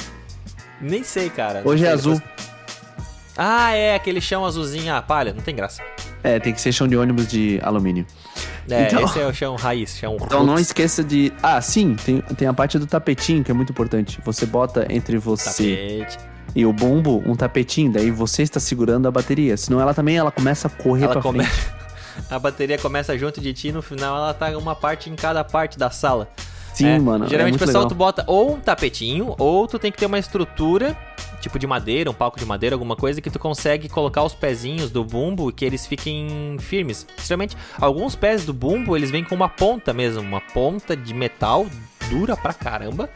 Nem 0.79 1.03
sei, 1.03 1.29
cara. 1.29 1.61
Hoje 1.65 1.85
é 1.85 1.91
azul. 1.91 2.21
Ah, 3.37 3.71
é, 3.73 3.93
aquele 3.93 4.19
chão 4.19 4.45
azulzinho, 4.45 4.93
ah, 4.93 5.01
palha, 5.01 5.31
não 5.31 5.41
tem 5.41 5.55
graça. 5.55 5.81
É, 6.23 6.39
tem 6.39 6.53
que 6.53 6.59
ser 6.59 6.71
chão 6.71 6.87
de 6.87 6.97
ônibus 6.97 7.27
de 7.27 7.59
alumínio. 7.61 8.05
É, 8.69 8.87
então, 8.87 9.03
esse 9.05 9.19
é 9.19 9.25
o 9.27 9.33
chão 9.33 9.55
raiz, 9.55 9.95
chão 9.95 10.15
Então 10.15 10.39
roots. 10.39 10.47
não 10.47 10.59
esqueça 10.59 11.03
de... 11.03 11.31
Ah, 11.41 11.61
sim, 11.61 11.95
tem, 11.95 12.21
tem 12.21 12.47
a 12.47 12.53
parte 12.53 12.79
do 12.79 12.87
tapetinho, 12.87 13.43
que 13.43 13.51
é 13.51 13.53
muito 13.53 13.71
importante. 13.71 14.19
Você 14.25 14.45
bota 14.45 14.87
entre 14.89 15.17
você... 15.17 15.99
Tapete. 15.99 16.17
E 16.55 16.65
o 16.65 16.73
bumbo, 16.73 17.21
um 17.25 17.35
tapetinho, 17.35 17.91
daí 17.91 18.09
você 18.09 18.41
está 18.41 18.59
segurando 18.59 19.07
a 19.07 19.11
bateria. 19.11 19.55
Senão 19.55 19.79
ela 19.79 19.93
também 19.93 20.17
ela 20.17 20.31
começa 20.31 20.67
a 20.67 20.71
correr 20.71 21.03
ela 21.03 21.13
pra 21.13 21.21
come... 21.21 21.43
frente. 21.43 21.69
a 22.31 22.39
bateria 22.39 22.77
começa 22.79 23.15
junto 23.17 23.39
de 23.39 23.53
ti, 23.53 23.71
no 23.71 23.81
final 23.81 24.17
ela 24.17 24.33
tá 24.33 24.57
uma 24.57 24.75
parte 24.75 25.09
em 25.09 25.15
cada 25.15 25.43
parte 25.43 25.77
da 25.77 25.91
sala. 25.91 26.29
Sim, 26.77 26.87
é, 26.87 26.99
mano. 26.99 27.27
Geralmente 27.27 27.55
é 27.55 27.57
o 27.57 27.59
pessoal 27.59 27.83
legal. 27.83 27.89
tu 27.89 27.95
bota 27.95 28.23
ou 28.27 28.53
um 28.53 28.59
tapetinho, 28.59 29.35
ou 29.37 29.67
tu 29.67 29.79
tem 29.79 29.91
que 29.91 29.97
ter 29.97 30.05
uma 30.05 30.19
estrutura, 30.19 30.97
tipo 31.41 31.57
de 31.57 31.65
madeira, 31.65 32.09
um 32.09 32.13
palco 32.13 32.39
de 32.39 32.45
madeira, 32.45 32.75
alguma 32.75 32.95
coisa, 32.95 33.21
que 33.21 33.29
tu 33.29 33.39
consegue 33.39 33.89
colocar 33.89 34.23
os 34.23 34.33
pezinhos 34.33 34.89
do 34.91 35.03
bumbo 35.03 35.49
e 35.49 35.53
que 35.53 35.65
eles 35.65 35.85
fiquem 35.85 36.57
firmes. 36.59 37.07
Geralmente, 37.23 37.57
alguns 37.79 38.15
pés 38.15 38.45
do 38.45 38.53
bumbo, 38.53 38.95
eles 38.95 39.09
vêm 39.09 39.23
com 39.23 39.35
uma 39.35 39.49
ponta 39.49 39.93
mesmo, 39.93 40.21
uma 40.21 40.41
ponta 40.41 40.95
de 40.95 41.13
metal 41.13 41.65
dura 42.09 42.35
pra 42.37 42.53
caramba. 42.53 43.09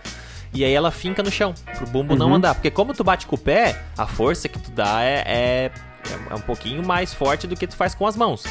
E 0.53 0.65
aí 0.65 0.73
ela 0.73 0.91
finca 0.91 1.23
no 1.23 1.31
chão, 1.31 1.53
pro 1.77 1.87
bumbo 1.87 2.13
uhum. 2.13 2.19
não 2.19 2.33
andar. 2.35 2.55
Porque 2.55 2.69
como 2.69 2.93
tu 2.93 3.03
bate 3.03 3.25
com 3.25 3.35
o 3.35 3.39
pé, 3.39 3.83
a 3.97 4.05
força 4.05 4.49
que 4.49 4.59
tu 4.59 4.69
dá 4.71 5.01
é, 5.01 5.23
é, 5.25 5.71
é 6.29 6.35
um 6.35 6.41
pouquinho 6.41 6.85
mais 6.85 7.13
forte 7.13 7.47
do 7.47 7.55
que 7.55 7.65
tu 7.65 7.75
faz 7.75 7.95
com 7.95 8.05
as 8.05 8.17
mãos. 8.17 8.43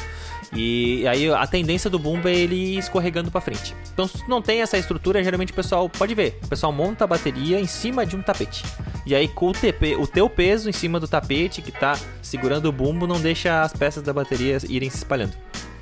E 0.52 1.06
aí 1.06 1.30
a 1.30 1.46
tendência 1.46 1.88
do 1.88 1.98
bumbo 1.98 2.28
é 2.28 2.34
ele 2.34 2.76
escorregando 2.76 3.30
para 3.30 3.40
frente. 3.40 3.74
Então 3.92 4.06
se 4.08 4.28
não 4.28 4.42
tem 4.42 4.60
essa 4.60 4.76
estrutura, 4.76 5.22
geralmente 5.22 5.52
o 5.52 5.54
pessoal 5.54 5.88
pode 5.88 6.14
ver, 6.14 6.38
o 6.42 6.48
pessoal 6.48 6.72
monta 6.72 7.04
a 7.04 7.06
bateria 7.06 7.60
em 7.60 7.66
cima 7.66 8.04
de 8.04 8.16
um 8.16 8.22
tapete. 8.22 8.64
E 9.06 9.14
aí 9.14 9.28
com 9.28 9.48
o, 9.48 9.52
TP, 9.52 9.96
o 9.96 10.06
teu 10.06 10.28
peso 10.28 10.68
em 10.68 10.72
cima 10.72 10.98
do 10.98 11.06
tapete 11.06 11.62
que 11.62 11.72
tá 11.72 11.96
segurando 12.20 12.66
o 12.66 12.72
bumbo 12.72 13.06
não 13.06 13.20
deixa 13.20 13.62
as 13.62 13.72
peças 13.72 14.02
da 14.02 14.12
bateria 14.12 14.58
irem 14.68 14.90
se 14.90 14.98
espalhando. 14.98 15.32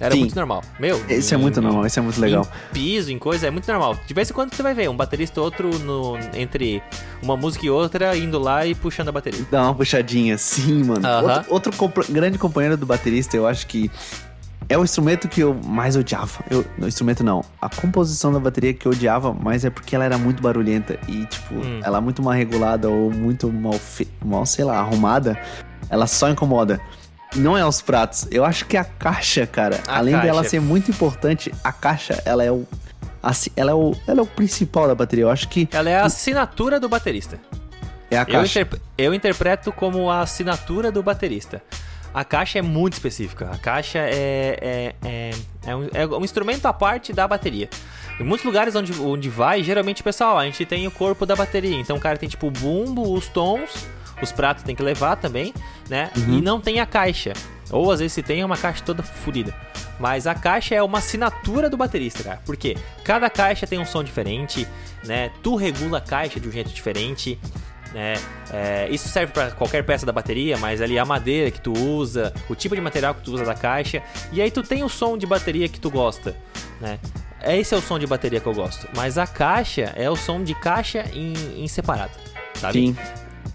Era 0.01 0.15
Sim. 0.15 0.21
muito 0.21 0.37
normal. 0.37 0.63
Meu. 0.79 1.03
Esse 1.09 1.35
é 1.35 1.37
muito 1.37 1.61
normal, 1.61 1.85
esse 1.85 1.99
é 1.99 2.03
muito 2.03 2.21
legal. 2.21 2.47
Em 2.71 2.73
piso, 2.73 3.11
em 3.11 3.19
coisa, 3.19 3.49
é 3.49 3.51
muito 3.51 3.67
normal. 3.67 3.99
De 4.07 4.15
vez 4.15 4.31
em 4.31 4.33
quando 4.33 4.55
você 4.55 4.63
vai 4.63 4.73
ver 4.73 4.89
um 4.89 4.97
baterista 4.97 5.41
outro 5.41 5.77
no, 5.81 6.17
entre 6.35 6.81
uma 7.21 7.37
música 7.37 7.67
e 7.67 7.71
outra 7.71 8.17
indo 8.17 8.39
lá 8.39 8.65
e 8.65 8.75
puxando 8.75 9.09
a 9.09 9.13
bateria. 9.13 9.45
Dá 9.51 9.65
uma 9.65 9.75
puxadinha, 9.75 10.39
sim, 10.39 10.85
mano. 10.85 11.01
Uh 11.01 11.29
-huh. 11.29 11.45
Outro, 11.49 11.75
outro 11.83 12.13
grande 12.13 12.39
companheiro 12.39 12.77
do 12.77 12.87
baterista, 12.87 13.37
eu 13.37 13.47
acho 13.47 13.67
que 13.67 13.91
é 14.69 14.77
o 14.77 14.85
instrumento 14.85 15.29
que 15.29 15.41
eu 15.41 15.55
mais 15.55 15.97
odiava. 15.97 16.45
Eu, 16.51 16.65
o 16.79 16.87
instrumento 16.87 17.25
não. 17.25 17.43
A 17.61 17.69
composição 17.69 18.33
da 18.33 18.39
bateria 18.39 18.75
que 18.75 18.87
eu 18.87 18.93
odiava, 18.93 19.33
mas 19.33 19.65
é 19.65 19.71
porque 19.71 19.95
ela 19.95 20.05
era 20.05 20.19
muito 20.19 20.43
barulhenta. 20.43 20.99
E, 21.09 21.25
tipo, 21.25 21.55
hum. 21.55 21.81
ela 21.83 21.99
é 21.99 22.01
muito 22.01 22.23
mal 22.23 22.35
regulada 22.35 22.89
ou 22.89 23.11
muito 23.11 23.51
mal, 23.51 23.73
fe... 23.73 24.07
mal, 24.23 24.45
sei 24.45 24.65
lá, 24.65 24.79
arrumada. 24.79 25.39
Ela 25.89 26.07
só 26.07 26.29
incomoda. 26.29 26.81
Não 27.35 27.57
é 27.57 27.65
os 27.67 27.81
pratos. 27.81 28.27
Eu 28.31 28.45
acho 28.45 28.67
que 28.67 28.77
a 28.77 28.85
caixa, 28.85 29.47
cara, 29.47 29.81
a 29.87 29.99
além 29.99 30.15
caixa. 30.15 30.27
dela 30.27 30.45
ser 30.45 30.61
muito 30.61 30.91
importante, 30.91 31.53
a 31.65 31.73
caixa, 31.73 32.23
ela 32.25 32.45
é 32.45 32.53
o. 32.53 32.67
Ela 33.57 33.73
é 33.73 33.75
o, 33.75 33.97
ela 34.07 34.21
é 34.21 34.23
o 34.23 34.27
principal 34.27 34.87
da 34.87 34.95
bateria. 34.95 35.25
Eu 35.25 35.31
acho 35.31 35.49
que. 35.49 35.69
Ela 35.73 35.91
é 35.91 35.97
a 35.97 36.05
assinatura 36.05 36.79
do 36.79 36.89
baterista. 36.89 37.39
É 38.11 38.19
a 38.19 38.25
caixa. 38.25 38.61
Eu, 38.61 38.65
interp 38.65 38.83
eu 38.97 39.15
interpreto 39.15 39.73
como 39.73 40.11
a 40.11 40.21
assinatura 40.21 40.91
do 40.93 41.03
baterista. 41.03 41.63
A 42.12 42.25
caixa 42.25 42.59
é 42.59 42.62
muito 42.62 42.94
específica. 42.94 43.51
A 43.51 43.59
caixa 43.59 43.99
é, 43.99 44.59
é, 44.61 44.94
é, 45.05 45.31
é, 45.66 45.77
um, 45.77 45.88
é 45.92 46.07
um 46.07 46.25
instrumento 46.25 46.66
à 46.66 46.73
parte 46.73 47.12
da 47.12 47.29
bateria. 47.29 47.68
Em 48.18 48.25
muitos 48.25 48.44
lugares 48.44 48.75
onde, 48.75 48.92
onde 49.01 49.29
vai, 49.29 49.62
geralmente, 49.62 50.03
pessoal, 50.03 50.38
a 50.38 50.44
gente 50.44 50.64
tem 50.66 50.87
o 50.87 50.90
corpo 50.90 51.25
da 51.25 51.37
bateria. 51.37 51.77
Então 51.77 51.97
o 51.97 52.01
cara 52.01 52.18
tem 52.18 52.29
tipo 52.29 52.49
o 52.49 52.51
bumbo, 52.51 53.12
os 53.12 53.29
tons, 53.29 53.87
os 54.21 54.33
pratos 54.33 54.64
tem 54.64 54.75
que 54.75 54.83
levar 54.83 55.16
também, 55.16 55.55
né? 55.88 56.11
Uhum. 56.16 56.38
E 56.38 56.40
não 56.40 56.61
tem 56.61 56.81
a 56.81 56.87
caixa. 56.87 57.33
Ou 57.71 57.92
às 57.92 58.01
vezes 58.01 58.14
se 58.14 58.23
tem 58.23 58.40
é 58.40 58.44
uma 58.44 58.57
caixa 58.57 58.83
toda 58.85 59.03
fodida. 59.03 59.55
Mas 60.01 60.27
a 60.27 60.35
caixa 60.35 60.75
é 60.75 60.83
uma 60.83 60.99
assinatura 60.99 61.68
do 61.68 61.77
baterista, 61.77 62.23
cara. 62.23 62.40
Porque 62.44 62.77
cada 63.05 63.29
caixa 63.29 63.66
tem 63.66 63.79
um 63.79 63.85
som 63.85 64.03
diferente, 64.03 64.66
né? 65.05 65.31
Tu 65.42 65.55
regula 65.57 65.99
a 65.99 66.01
caixa 66.01 66.40
de 66.40 66.49
um 66.49 66.53
jeito 66.53 66.71
diferente. 66.71 67.38
Né? 67.92 68.14
É, 68.53 68.88
isso 68.90 69.09
serve 69.09 69.33
para 69.33 69.51
qualquer 69.53 69.85
peça 69.85 70.05
da 70.05 70.12
bateria, 70.12 70.59
mas 70.59 70.81
ali 70.83 70.98
a 70.98 71.05
madeira 71.05 71.51
que 71.51 71.61
tu 71.61 71.72
usa, 71.72 72.33
o 72.48 72.55
tipo 72.55 72.74
de 72.74 72.81
material 72.81 73.14
que 73.14 73.22
tu 73.22 73.33
usa 73.33 73.44
da 73.44 73.55
caixa, 73.55 74.03
e 74.31 74.42
aí 74.42 74.51
tu 74.51 74.62
tem 74.62 74.85
o 74.85 74.88
som 74.88 75.16
de 75.16 75.27
bateria 75.27 75.68
que 75.68 75.81
tu 75.81 75.90
gosta, 75.90 76.37
né? 76.81 76.98
Esse 77.42 77.74
é 77.74 77.79
o 77.79 77.81
som 77.81 77.98
de 77.98 78.07
bateria 78.07 78.40
que 78.40 78.46
eu 78.46 78.55
gosto, 78.55 78.88
mas 78.94 79.16
a 79.16 79.27
caixa 79.27 79.92
é 79.96 80.11
o 80.11 80.16
som 80.16 80.42
de 80.42 80.55
caixa 80.55 81.05
em, 81.14 81.62
em 81.62 81.68
separado, 81.68 82.12
sabe? 82.55 82.88
Sim. 82.88 82.96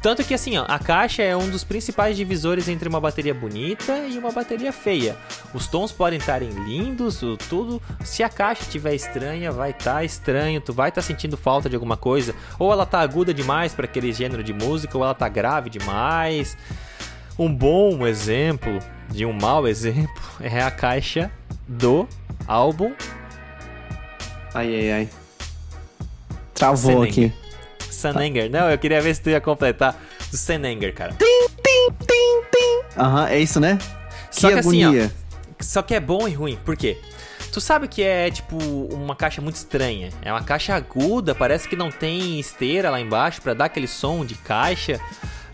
Tanto 0.03 0.21
que 0.21 0.33
assim, 0.33 0.57
ó, 0.57 0.65
a 0.67 0.77
caixa 0.77 1.23
é 1.23 1.33
um 1.33 1.49
dos 1.49 1.63
principais 1.63 2.17
divisores 2.17 2.67
entre 2.67 2.89
uma 2.89 2.99
bateria 2.99 3.33
bonita 3.33 3.99
e 3.99 4.17
uma 4.17 4.33
bateria 4.33 4.73
feia. 4.73 5.15
Os 5.53 5.65
tons 5.65 5.93
podem 5.93 6.19
estarem 6.19 6.49
lindos, 6.49 7.21
tudo. 7.47 7.81
Se 8.03 8.21
a 8.21 8.27
caixa 8.27 8.63
estiver 8.63 8.93
estranha, 8.93 9.49
vai 9.49 9.69
estar 9.69 9.93
tá 9.93 10.03
estranho, 10.03 10.59
tu 10.59 10.73
vai 10.73 10.89
estar 10.89 11.01
tá 11.01 11.07
sentindo 11.07 11.37
falta 11.37 11.69
de 11.69 11.75
alguma 11.75 11.95
coisa. 11.95 12.35
Ou 12.59 12.69
ela 12.69 12.85
tá 12.85 12.99
aguda 12.99 13.33
demais 13.33 13.73
para 13.73 13.85
aquele 13.85 14.11
gênero 14.11 14.43
de 14.43 14.51
música, 14.51 14.97
ou 14.97 15.05
ela 15.05 15.13
tá 15.13 15.29
grave 15.29 15.69
demais. 15.69 16.57
Um 17.39 17.55
bom 17.55 18.05
exemplo 18.05 18.79
de 19.09 19.25
um 19.25 19.31
mau 19.31 19.65
exemplo 19.65 20.21
é 20.43 20.61
a 20.61 20.69
caixa 20.69 21.31
do 21.65 22.05
álbum. 22.45 22.91
Ai 24.53 24.75
ai 24.75 24.91
ai. 24.91 25.09
Travou 26.53 27.03
aqui. 27.03 27.31
Senenger. 28.11 28.49
Não, 28.49 28.69
eu 28.69 28.77
queria 28.77 29.01
ver 29.01 29.15
se 29.15 29.21
tu 29.21 29.29
ia 29.29 29.39
completar 29.39 29.95
do 30.29 30.37
Senenger, 30.37 30.93
cara. 30.93 31.13
Tim, 31.13 31.47
tim, 31.55 31.95
tim, 31.99 32.41
tim. 32.51 32.99
Aham, 32.99 33.27
é 33.29 33.39
isso, 33.39 33.59
né? 33.59 33.77
Só 34.29 34.47
que, 34.47 34.53
que 34.53 34.59
agonia. 34.59 35.05
Assim, 35.05 35.13
ó, 35.59 35.63
só 35.63 35.81
que 35.81 35.95
é 35.95 35.99
bom 35.99 36.27
e 36.27 36.33
ruim. 36.33 36.57
Por 36.63 36.75
quê? 36.75 36.97
Tu 37.51 37.61
sabe 37.61 37.87
que 37.87 38.01
é 38.01 38.31
tipo 38.31 38.57
uma 38.57 39.15
caixa 39.15 39.39
muito 39.39 39.55
estranha. 39.55 40.09
É 40.23 40.31
uma 40.31 40.43
caixa 40.43 40.75
aguda, 40.75 41.35
parece 41.35 41.69
que 41.69 41.75
não 41.75 41.91
tem 41.91 42.39
esteira 42.39 42.89
lá 42.89 42.99
embaixo 42.99 43.41
para 43.41 43.53
dar 43.53 43.65
aquele 43.65 43.87
som 43.87 44.25
de 44.25 44.35
caixa. 44.35 44.99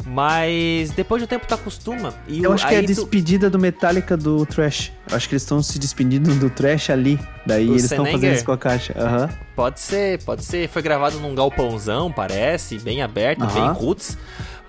Mas 0.05 0.91
depois 0.91 1.21
do 1.21 1.27
tempo 1.27 1.45
tu 1.47 1.53
acostuma. 1.53 2.13
E 2.27 2.41
Eu 2.43 2.53
acho 2.53 2.67
que 2.67 2.73
é 2.73 2.77
a 2.77 2.79
aí 2.79 2.85
tu- 2.85 2.93
despedida 2.95 3.49
do 3.49 3.59
Metallica 3.59 4.15
do 4.17 4.45
Thrash. 4.45 4.91
Eu 5.09 5.15
acho 5.15 5.27
que 5.27 5.33
eles 5.35 5.43
estão 5.43 5.61
se 5.61 5.77
despedindo 5.77 6.33
do 6.35 6.49
Thrash 6.49 6.89
ali. 6.89 7.19
Daí 7.45 7.67
O 7.67 7.73
eles 7.73 7.83
estão 7.83 8.05
fazendo 8.05 8.33
isso 8.33 8.45
com 8.45 8.51
a 8.53 8.57
caixa. 8.57 8.93
Aham. 8.97 9.29
Pode 9.55 9.79
ser, 9.79 10.23
pode 10.23 10.43
ser. 10.45 10.67
Foi 10.69 10.81
gravado 10.81 11.19
num 11.19 11.35
galpãozão, 11.35 12.11
parece, 12.11 12.79
bem 12.79 13.01
aberto, 13.01 13.43
Aham. 13.43 13.53
bem 13.53 13.71
roots. 13.73 14.17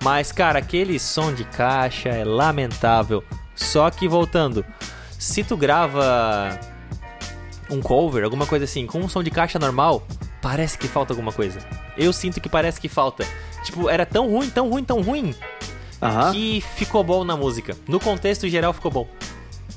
Mas, 0.03 0.31
cara, 0.31 0.59
aquele 0.59 0.99
som 0.99 1.33
de 1.33 1.43
caixa 1.45 2.09
é 2.09 2.23
lamentável. 2.25 3.23
Só 3.55 3.89
que, 3.89 4.07
voltando, 4.07 4.65
se 5.17 5.43
tu 5.43 5.55
grava 5.55 6.59
um 7.69 7.81
cover, 7.81 8.23
alguma 8.23 8.45
coisa 8.45 8.65
assim, 8.65 8.85
com 8.85 8.99
um 8.99 9.07
som 9.07 9.23
de 9.23 9.31
caixa 9.31 9.57
normal, 9.57 10.05
parece 10.41 10.77
que 10.77 10.87
falta 10.87 11.13
alguma 11.13 11.31
coisa. 11.31 11.59
Eu 11.97 12.11
sinto 12.13 12.39
que 12.41 12.49
parece 12.49 12.79
que 12.79 12.89
falta. 12.89 13.25
Tipo, 13.63 13.89
era 13.89 14.05
tão 14.05 14.29
ruim, 14.29 14.49
tão 14.49 14.69
ruim, 14.69 14.83
tão 14.83 15.01
ruim, 15.01 15.35
Aham. 16.01 16.31
que 16.33 16.63
ficou 16.75 17.03
bom 17.03 17.23
na 17.23 17.37
música. 17.37 17.75
No 17.87 17.99
contexto 17.99 18.47
geral 18.49 18.73
ficou 18.73 18.89
bom. 18.91 19.07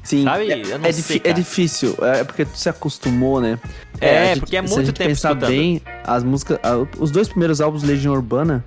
Sim. 0.03 0.24
Sabe? 0.24 0.50
É, 0.53 0.61
Eu 0.61 0.79
não 0.79 0.87
é, 0.87 0.92
sei, 0.92 1.20
é 1.24 1.33
difícil. 1.33 1.96
É 2.03 2.24
porque 2.24 2.44
tu 2.44 2.57
se 2.59 2.68
acostumou, 2.68 3.40
né? 3.40 3.59
É, 4.00 4.29
gente- 4.35 4.40
porque 4.40 4.57
é 4.57 4.62
se 4.62 4.68
muito 4.68 4.81
a 4.81 4.85
gente 4.87 4.96
tempo 4.96 5.09
pensar 5.11 5.31
escutando. 5.31 5.48
bem, 5.50 5.81
as 6.05 6.22
músicas. 6.22 6.59
os 6.98 7.11
dois 7.11 7.29
primeiros 7.29 7.61
álbuns 7.61 7.83
Legião 7.83 8.12
Urbana. 8.12 8.64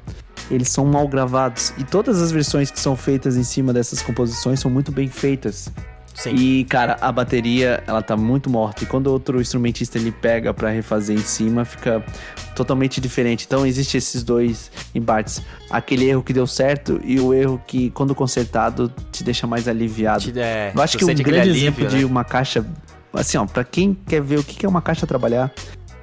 Eles 0.50 0.70
são 0.70 0.86
mal 0.86 1.08
gravados. 1.10 1.74
E 1.78 1.84
todas 1.84 2.22
as 2.22 2.32
versões 2.32 2.72
que 2.72 2.80
são 2.80 2.96
feitas 2.96 3.36
em 3.36 3.44
cima 3.44 3.74
dessas 3.74 4.02
composições 4.02 4.60
são 4.62 4.72
muito 4.72 4.92
bem 4.94 5.10
feitas. 5.10 5.70
Sim. 6.18 6.34
E, 6.34 6.64
cara, 6.64 6.98
a 7.00 7.12
bateria, 7.12 7.84
ela 7.86 8.02
tá 8.02 8.18
muito 8.18 8.50
morta. 8.50 8.84
E 8.84 8.88
quando 8.88 9.06
outro 9.06 9.40
instrumentista 9.40 10.00
ele 10.00 10.12
pega 10.12 10.52
pra 10.52 10.72
refazer 10.72 11.16
em 11.16 11.22
cima, 11.22 11.64
fica 11.64 12.04
totalmente 12.56 13.00
diferente. 13.00 13.46
Então, 13.46 13.64
existe 13.68 13.98
esses 13.98 14.24
dois 14.24 14.72
embates. 14.96 15.44
Aquele 15.70 16.10
erro 16.10 16.24
que 16.24 16.34
deu 16.34 16.48
certo 16.48 17.00
e 17.04 17.20
o 17.20 17.36
erro 17.36 17.62
que, 17.68 17.92
quando 17.92 18.16
consertado, 18.16 18.92
te 19.12 19.24
deixa 19.24 19.46
mais 19.46 19.68
aliviado. 19.68 20.24
Te- 20.24 20.40
é, 20.40 20.72
Eu 20.76 20.82
acho 20.82 20.98
que 20.98 21.06
um 21.06 21.08
grande 21.14 21.40
alívio, 21.40 21.60
exemplo 21.60 21.84
né? 21.84 21.90
de 21.92 22.04
uma 22.04 22.24
caixa... 22.24 22.66
Assim, 23.14 23.38
ó, 23.38 23.46
pra 23.46 23.64
quem 23.64 23.94
quer 23.94 24.22
ver 24.22 24.40
o 24.40 24.44
que 24.44 24.56
que 24.56 24.66
é 24.66 24.70
uma 24.70 24.82
caixa 24.82 25.06
trabalhar... 25.06 25.54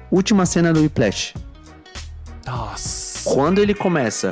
Última 0.09 0.45
cena 0.45 0.71
do 0.71 0.79
Whiplash. 0.79 1.33
Nossa. 2.45 3.29
Quando 3.29 3.59
ele 3.59 3.73
começa 3.73 4.31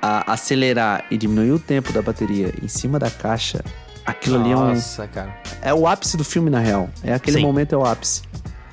a 0.00 0.32
acelerar 0.32 1.04
e 1.12 1.16
diminuir 1.16 1.52
o 1.52 1.58
tempo 1.60 1.92
da 1.92 2.02
bateria 2.02 2.52
em 2.60 2.66
cima 2.66 2.98
da 2.98 3.08
caixa... 3.08 3.62
Aquilo 4.04 4.40
ali 4.40 4.50
é 4.52 4.56
um, 4.56 4.68
Nossa, 4.74 5.06
cara. 5.06 5.34
é 5.62 5.72
o 5.72 5.86
ápice 5.86 6.16
do 6.16 6.24
filme, 6.24 6.50
na 6.50 6.58
real. 6.58 6.88
É 7.04 7.12
aquele 7.14 7.38
Sim. 7.38 7.42
momento, 7.44 7.74
é 7.74 7.78
o 7.78 7.84
ápice. 7.84 8.22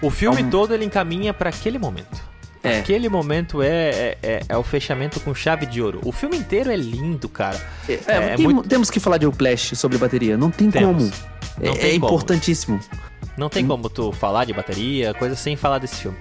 O 0.01 0.09
filme 0.09 0.41
É 0.41 0.45
um- 0.45 0.49
todo 0.49 0.73
ele 0.73 0.85
encaminha 0.85 1.33
pra 1.33 1.49
aquele 1.49 1.77
momento. 1.77 2.29
É. 2.63 2.79
Aquele 2.79 3.07
momento 3.07 3.61
é, 3.61 3.67
é, 3.89 4.17
é- 4.21 4.41
é 4.49 4.57
o 4.57 4.63
fechamento 4.63 5.19
com 5.21 5.33
chave 5.33 5.65
de 5.65 5.81
ouro. 5.81 6.01
O 6.03 6.11
filme 6.11 6.35
inteiro 6.37 6.69
é 6.71 6.75
lindo, 6.75 7.29
cara. 7.29 7.57
É, 7.87 7.93
É 8.07 8.35
tem- 8.35 8.45
muito- 8.47 8.67
Temos 8.67 8.89
que 8.89 8.99
falar 8.99 9.17
de 9.17 9.25
Whiplash 9.25 9.75
sobre 9.77 9.97
bateria. 9.97 10.37
Não 10.37 10.51
tem 10.51 10.69
Temos. 10.69 11.09
como. 11.09 11.29
Não 11.63 11.73
é 11.73 11.75
tem 11.77 11.89
é 11.95 11.99
como. 11.99 12.05
importantíssimo. 12.07 12.79
Não 13.37 13.47
Hum. 13.47 13.49
tem 13.49 13.65
como 13.65 13.89
tu 13.89 14.11
falar 14.11 14.43
de 14.45 14.51
bateria, 14.53 15.13
coisa 15.13 15.35
sem 15.35 15.55
falar 15.55 15.77
desse 15.79 15.95
filme. 15.95 16.17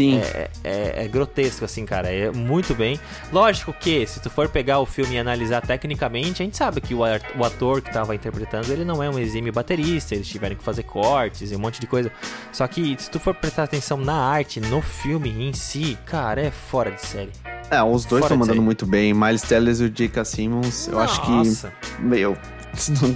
Sim. 0.00 0.18
É, 0.18 0.50
é- 0.64 1.04
é 1.04 1.08
grotesco, 1.08 1.64
assim, 1.64 1.84
cara. 1.84 2.08
É 2.12 2.30
muito 2.30 2.74
bem. 2.74 2.98
Lógico 3.32 3.72
que, 3.72 4.06
se 4.06 4.20
tu 4.20 4.28
for 4.30 4.48
pegar 4.48 4.78
o 4.80 4.86
filme 4.86 5.14
e 5.14 5.18
analisar 5.18 5.60
tecnicamente, 5.60 6.42
a 6.42 6.44
gente 6.44 6.56
sabe 6.56 6.80
que 6.80 6.94
o 6.94 7.00
o 7.00 7.44
ator 7.44 7.80
que 7.82 7.92
tava 7.92 8.14
interpretando, 8.14 8.70
ele 8.72 8.84
não 8.84 9.02
é 9.02 9.08
um 9.10 9.18
exímio 9.18 9.52
baterista, 9.52 10.14
eles 10.14 10.28
tiveram 10.28 10.54
que 10.56 10.62
fazer 10.62 10.82
cortes 10.84 11.50
e 11.52 11.56
um 11.56 11.58
monte 11.58 11.80
de 11.80 11.86
coisa. 11.86 12.10
Só 12.52 12.66
que, 12.66 12.94
se 12.98 13.10
tu 13.10 13.18
for 13.18 13.34
prestar 13.34 13.64
atenção 13.64 13.96
na 13.98 14.14
arte, 14.14 14.60
no 14.60 14.80
filme 14.82 15.30
em 15.30 15.52
si, 15.52 15.96
cara, 16.06 16.40
é 16.42 16.50
fora 16.50 16.90
de 16.90 17.00
série. 17.04 17.30
É, 17.70 17.82
os 17.82 18.04
dois 18.04 18.24
estão 18.24 18.36
mandando 18.36 18.54
série. 18.56 18.64
muito 18.64 18.84
bem. 18.86 19.14
Miles 19.14 19.42
Teller 19.42 19.74
e 19.80 19.84
o 19.84 19.90
J.K. 19.90 20.24
Simmons, 20.24 20.88
eu 20.88 20.98
acho 20.98 21.20
que. 21.22 21.30
Nossa. 21.30 21.72
Meu. 21.98 22.36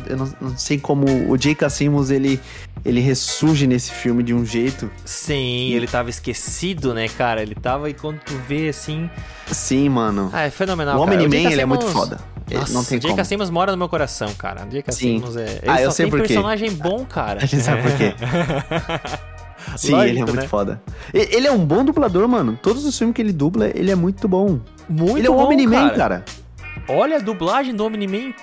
Eu 0.09 0.17
não, 0.17 0.33
não 0.41 0.59
sei 0.59 0.79
como 0.79 1.07
o 1.31 1.37
J.K. 1.39 1.69
Simmons 1.71 2.11
ele, 2.11 2.41
ele 2.85 3.01
ressurge 3.01 3.67
nesse 3.67 3.93
filme 3.93 4.23
de 4.23 4.35
um 4.35 4.45
jeito. 4.45 4.91
Sim, 5.05 5.73
ele 5.73 5.87
tava 5.87 6.11
esquecido, 6.11 6.93
né, 6.93 7.09
cara? 7.09 7.41
Ele 7.43 7.55
tava 7.55 7.89
e 7.89 7.95
quando 7.95 8.19
tu 8.21 8.35
vê 8.49 8.69
assim. 8.69 9.09
Sim, 9.47 9.89
mano. 9.89 10.31
Ah, 10.33 10.43
é 10.43 10.51
fenomenal. 10.51 11.01
o 11.01 11.07
J.K. 11.07 11.53
ele 11.53 11.61
é 11.63 11.67
muito 11.67 11.87
foda. 11.87 12.19
Nossa, 12.53 12.73
não 12.75 12.85
tem 12.85 12.99
o 12.99 13.01
J.K. 13.01 13.25
Simmons 13.25 13.49
mora 13.51 13.73
no 13.73 13.79
meu 13.79 13.89
coração, 13.89 14.33
cara. 14.35 14.67
O 14.67 14.69
J.K. 14.69 14.93
Sim. 14.93 15.19
Simmons 15.19 15.37
é. 15.37 15.61
Ele 15.63 15.71
Ah, 15.71 15.81
eu 15.81 15.91
só 15.91 15.97
sei 15.97 16.05
tem 16.07 16.11
por 16.11 16.21
quê. 16.21 16.27
personagem 16.29 16.73
bom, 16.73 17.05
cara. 17.07 17.41
A 17.43 17.47
gente 17.47 17.63
sabe 17.63 17.83
por 17.83 17.97
quê. 17.97 18.15
Sim, 19.79 19.93
Lógico, 19.93 20.11
ele 20.11 20.19
é 20.19 20.25
muito 20.25 20.37
né? 20.43 20.47
foda. 20.49 20.83
Ele 21.13 21.47
é 21.47 21.51
um 21.53 21.65
bom 21.65 21.83
dublador, 21.85 22.29
mano. 22.29 22.59
Todos 22.63 22.85
os 22.85 22.97
filmes 22.99 23.15
que 23.17 23.23
ele 23.23 23.33
dubla, 23.33 23.67
ele 23.75 23.91
é 23.91 23.95
muito 23.95 24.29
bom. 24.29 24.61
Muito 24.89 25.17
ele 25.17 25.27
é 25.27 25.31
o 25.31 25.35
bom, 25.35 25.47
Omni-Man, 25.47 25.89
cara. 25.91 25.97
cara. 25.97 26.25
Olha 26.87 27.17
a 27.17 27.21
dublagem 27.21 27.75
do 27.75 27.85
Omni-Man. 27.87 28.35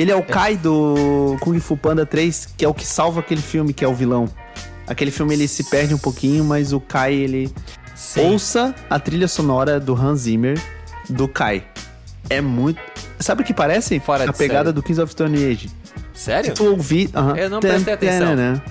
Ele 0.00 0.10
é 0.10 0.16
o 0.16 0.22
Kai 0.22 0.56
do 0.56 1.36
Kung 1.40 1.60
Fu 1.60 1.76
Panda 1.76 2.06
3, 2.06 2.54
que 2.56 2.64
é 2.64 2.68
o 2.68 2.72
que 2.72 2.86
salva 2.86 3.20
aquele 3.20 3.42
filme, 3.42 3.74
que 3.74 3.84
é 3.84 3.88
o 3.88 3.92
vilão. 3.94 4.26
Aquele 4.86 5.10
filme 5.10 5.34
ele 5.34 5.46
se 5.46 5.64
perde 5.64 5.92
um 5.94 5.98
pouquinho, 5.98 6.42
mas 6.42 6.72
o 6.72 6.80
Kai, 6.80 7.12
ele. 7.12 7.52
Sim. 7.94 8.32
Ouça 8.32 8.74
a 8.88 8.98
trilha 8.98 9.28
sonora 9.28 9.78
do 9.78 9.94
Hans 9.94 10.20
Zimmer 10.20 10.58
do 11.06 11.28
Kai. 11.28 11.62
É 12.30 12.40
muito. 12.40 12.80
Sabe 13.18 13.42
o 13.42 13.44
que 13.44 13.52
parece? 13.52 14.00
Fora 14.00 14.24
a 14.28 14.32
pegada 14.32 14.72
do 14.72 14.82
Kings 14.82 15.02
of 15.02 15.12
Stone 15.12 15.36
Age. 15.44 15.70
Sério? 16.14 16.46
Se 16.48 16.54
tu 16.54 16.64
ouvir. 16.70 17.10
aham. 17.14 17.36
Eu 17.36 17.50
não 17.50 17.60
prestei 17.60 17.92
atenção. 17.92 18.28
tanana, 18.28 18.64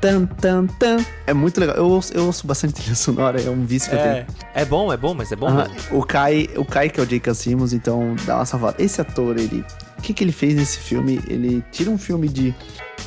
Tan, 0.00 0.26
tan, 0.26 0.66
tan. 0.66 0.96
É 1.28 1.32
muito 1.32 1.60
legal. 1.60 1.76
Eu 1.76 1.86
ouço, 1.86 2.12
eu 2.12 2.26
ouço 2.26 2.44
bastante 2.44 2.74
trilha 2.82 2.96
sonora, 2.96 3.40
é 3.40 3.48
um 3.48 3.64
vício 3.64 3.88
que 3.88 3.94
eu 3.94 4.00
tenho. 4.00 4.14
É, 4.14 4.26
é 4.62 4.64
bom, 4.64 4.92
é 4.92 4.96
bom, 4.96 5.14
mas 5.14 5.30
é 5.30 5.36
bom 5.36 5.46
Aham. 5.46 5.68
mesmo. 5.68 5.98
O 6.00 6.02
Kai, 6.04 6.48
o 6.56 6.64
Kai 6.64 6.90
que 6.90 6.98
é 6.98 7.02
o 7.04 7.06
J.K. 7.06 7.32
Simmons, 7.34 7.72
então 7.72 8.16
dá 8.26 8.34
uma 8.34 8.44
salvada. 8.44 8.82
Esse 8.82 9.00
ator, 9.00 9.38
ele, 9.38 9.64
o 9.98 10.02
que 10.02 10.12
que 10.14 10.22
ele 10.24 10.32
fez 10.32 10.54
nesse 10.54 10.78
filme? 10.78 11.20
Ele 11.28 11.62
tira 11.70 11.90
um 11.90 11.98
filme 11.98 12.28
de 12.28 12.54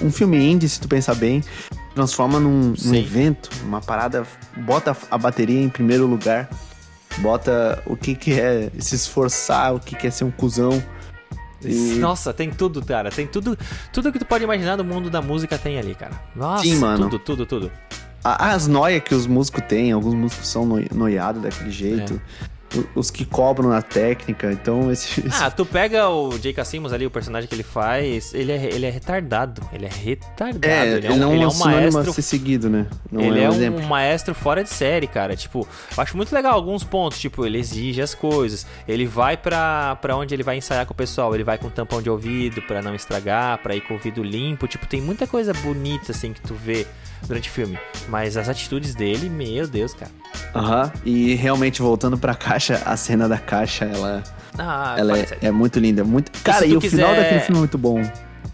um 0.01 0.11
filme 0.11 0.37
indie, 0.37 0.67
se 0.67 0.79
tu 0.79 0.87
pensar 0.87 1.15
bem, 1.15 1.43
transforma 1.93 2.39
num, 2.39 2.73
num 2.83 2.95
evento, 2.95 3.49
uma 3.63 3.79
parada, 3.81 4.25
bota 4.57 4.95
a 5.09 5.17
bateria 5.17 5.61
em 5.61 5.69
primeiro 5.69 6.05
lugar, 6.05 6.49
bota 7.19 7.81
o 7.85 7.95
que 7.95 8.13
que 8.15 8.33
é 8.39 8.69
se 8.79 8.95
esforçar, 8.95 9.73
o 9.73 9.79
que 9.79 9.95
que 9.95 10.07
é 10.07 10.11
ser 10.11 10.25
um 10.25 10.31
cuzão. 10.31 10.83
E- 11.63 11.95
Nossa, 11.99 12.33
tem 12.33 12.51
tudo, 12.51 12.83
cara. 12.85 13.09
Tem 13.09 13.25
tudo. 13.25 13.57
Tudo 13.91 14.11
que 14.11 14.19
tu 14.19 14.25
pode 14.25 14.43
imaginar 14.43 14.75
do 14.75 14.83
mundo 14.85 15.09
da 15.09 15.21
música 15.21 15.57
tem 15.57 15.79
ali, 15.79 15.95
cara. 15.95 16.13
Nossa, 16.35 16.63
Sim, 16.63 16.75
mano. 16.75 17.05
tudo, 17.09 17.19
tudo, 17.19 17.45
tudo. 17.45 17.71
As 18.23 18.67
noias 18.67 19.01
que 19.03 19.15
os 19.15 19.25
músicos 19.25 19.63
têm, 19.67 19.91
alguns 19.91 20.13
músicos 20.13 20.47
são 20.47 20.65
noi- 20.65 20.87
noiados 20.93 21.41
daquele 21.41 21.71
jeito. 21.71 22.15
O- 22.15 22.54
Os 22.93 23.11
que 23.11 23.25
cobram 23.25 23.69
na 23.69 23.81
técnica, 23.81 24.51
então 24.51 24.91
esse, 24.91 25.21
esse 25.25 25.35
Ah, 25.43 25.51
tu 25.51 25.65
pega 25.65 26.09
o 26.09 26.37
J.K. 26.37 26.65
Simmons 26.65 26.93
ali, 26.93 27.05
o 27.05 27.11
personagem 27.11 27.47
que 27.47 27.55
ele 27.55 27.63
faz, 27.63 28.33
ele 28.33 28.51
é, 28.51 28.65
ele 28.65 28.85
é 28.85 28.89
retardado. 28.89 29.61
Ele 29.71 29.85
é 29.85 29.89
retardado. 29.89 30.65
É, 30.65 30.97
ele, 30.97 31.07
é 31.07 31.11
um, 31.11 31.17
não 31.17 31.33
ele 31.33 31.41
é 31.41 31.45
é 31.45 31.47
um 31.47 31.53
maestro. 31.55 32.13
ser 32.13 32.21
seguido, 32.21 32.69
né? 32.69 32.87
Não 33.11 33.21
ele 33.21 33.39
é 33.39 33.43
é 33.43 33.49
um 33.49 33.75
um 33.75 33.87
maestro 33.87 34.33
fora 34.33 34.63
de 34.63 34.69
série, 34.69 35.07
cara. 35.07 35.35
Tipo, 35.35 35.67
eu 35.95 36.03
acho 36.03 36.15
muito 36.15 36.33
legal 36.33 36.53
alguns 36.53 36.83
pontos. 36.83 37.19
Tipo, 37.19 37.45
ele 37.45 37.57
exige 37.57 38.01
as 38.01 38.13
coisas. 38.13 38.65
Ele 38.87 39.05
vai 39.05 39.37
pra, 39.37 39.95
pra 39.97 40.15
onde 40.15 40.33
ele 40.33 40.43
vai 40.43 40.57
ensaiar 40.57 40.85
com 40.85 40.93
o 40.93 40.95
pessoal. 40.95 41.33
Ele 41.33 41.43
vai 41.43 41.57
com 41.57 41.69
tampão 41.69 42.01
de 42.01 42.09
ouvido 42.09 42.61
pra 42.61 42.81
não 42.81 42.95
estragar, 42.95 43.57
pra 43.59 43.75
ir 43.75 43.81
com 43.81 43.93
o 43.93 43.97
ouvido 43.97 44.23
limpo. 44.23 44.67
Tipo, 44.67 44.85
tem 44.85 45.01
muita 45.01 45.27
coisa 45.27 45.53
bonita, 45.53 46.11
assim, 46.11 46.33
que 46.33 46.41
tu 46.41 46.53
vê 46.53 46.85
durante 47.23 47.49
o 47.49 47.51
filme. 47.51 47.77
Mas 48.09 48.37
as 48.37 48.47
atitudes 48.49 48.93
dele, 48.95 49.29
meu 49.29 49.67
Deus, 49.67 49.93
cara. 49.93 50.11
Aham. 50.53 50.91
E 51.05 51.35
realmente, 51.35 51.81
voltando 51.81 52.17
pra 52.17 52.33
caixa, 52.35 52.81
a 52.85 52.95
cena 52.97 53.27
da 53.27 53.37
caixa, 53.37 53.85
ela, 53.85 54.23
Ah, 54.57 54.95
ela 54.97 55.17
é, 55.19 55.27
é 55.43 55.51
muito 55.51 55.79
linda. 55.79 56.03
Muito... 56.03 56.31
Cara, 56.43 56.65
e 56.65 56.75
o 56.75 56.81
final 56.81 57.09
quiser- 57.09 57.21
daquele 57.23 57.39
filme 57.41 57.57
é 57.57 57.59
muito 57.59 57.77
bom. 57.77 57.99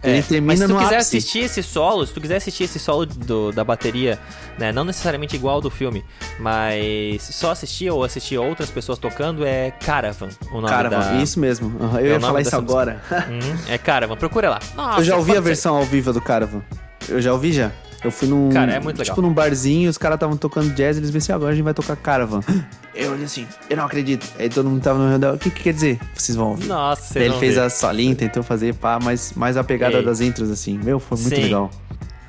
Ele 0.04 0.18
É, 0.18 0.22
termina 0.22 0.46
mas 0.52 0.58
se 0.58 0.66
tu 0.66 0.74
quiser 0.74 0.96
ápice. 0.96 1.16
assistir 1.16 1.38
esse 1.44 1.62
solo, 1.62 2.04
se 2.04 2.12
tu 2.12 2.20
quiser 2.20 2.34
assistir 2.36 2.64
esse 2.64 2.80
solo 2.80 3.06
do- 3.06 3.52
da 3.52 3.62
bateria, 3.62 4.18
né, 4.58 4.72
não 4.72 4.82
necessariamente 4.84 5.36
igual 5.36 5.54
ao 5.56 5.60
do 5.60 5.70
filme, 5.70 6.04
mas 6.40 7.22
só 7.22 7.52
assistir 7.52 7.88
ou 7.88 8.02
assistir 8.02 8.36
outras 8.36 8.68
pessoas 8.68 8.98
tocando 8.98 9.44
é 9.46 9.70
Caravan, 9.70 10.28
o 10.50 10.54
nome 10.56 10.66
Cara, 10.68 10.88
da... 10.88 11.14
isso 11.22 11.38
mesmo. 11.38 11.72
Eu 11.94 11.98
É 11.98 12.08
ia 12.14 12.20
falar 12.20 12.40
isso 12.40 12.56
agora. 12.56 13.00
Hum, 13.30 13.56
é 13.68 13.78
Caravan, 13.78 14.16
procura 14.16 14.50
lá. 14.50 14.58
Nossa, 14.74 15.00
eu 15.00 15.04
já 15.04 15.16
ouvi 15.16 15.30
a 15.30 15.34
ser. 15.34 15.40
versão 15.40 15.76
ao 15.76 15.84
vivo 15.84 16.12
do 16.12 16.20
Caravan. 16.20 16.62
Eu 17.08 17.20
já 17.22 17.32
ouvi 17.32 17.52
já. 17.52 17.70
Eu 18.04 18.10
fui 18.10 18.26
num. 18.28 18.48
Cara, 18.50 18.72
é 18.72 18.80
muito 18.80 19.02
Tipo 19.02 19.16
legal. 19.16 19.28
num 19.30 19.34
barzinho, 19.34 19.88
os 19.88 19.96
caras 19.96 20.16
estavam 20.16 20.36
tocando 20.36 20.74
jazz, 20.74 20.96
eles 20.96 21.10
pensaram, 21.10 21.36
agora 21.36 21.52
a 21.52 21.54
gente 21.54 21.64
vai 21.64 21.74
tocar 21.74 21.96
Caravan. 21.96 22.40
Eu 22.94 23.12
olhei 23.12 23.24
assim, 23.24 23.46
eu 23.70 23.76
não 23.78 23.86
acredito. 23.86 24.26
Aí 24.38 24.50
todo 24.50 24.68
mundo 24.68 24.82
tava 24.82 24.98
no 24.98 25.10
redor. 25.10 25.34
O 25.34 25.38
que, 25.38 25.48
que 25.48 25.62
quer 25.62 25.72
dizer? 25.72 25.98
Vocês 26.14 26.36
vão 26.36 26.48
ouvir. 26.50 26.66
Nossa, 26.66 27.14
Daí 27.14 27.22
ele 27.24 27.38
fez 27.38 27.54
ver. 27.54 27.62
a 27.62 27.70
solinha, 27.70 28.14
tentou 28.14 28.42
fazer 28.42 28.74
pá, 28.74 28.98
mas 29.02 29.32
mais 29.34 29.56
a 29.56 29.64
pegada 29.64 29.96
Ei. 29.96 30.04
das 30.04 30.20
intros, 30.20 30.50
assim. 30.50 30.76
Meu, 30.76 31.00
foi 31.00 31.16
muito 31.16 31.34
Sim. 31.34 31.42
legal. 31.44 31.70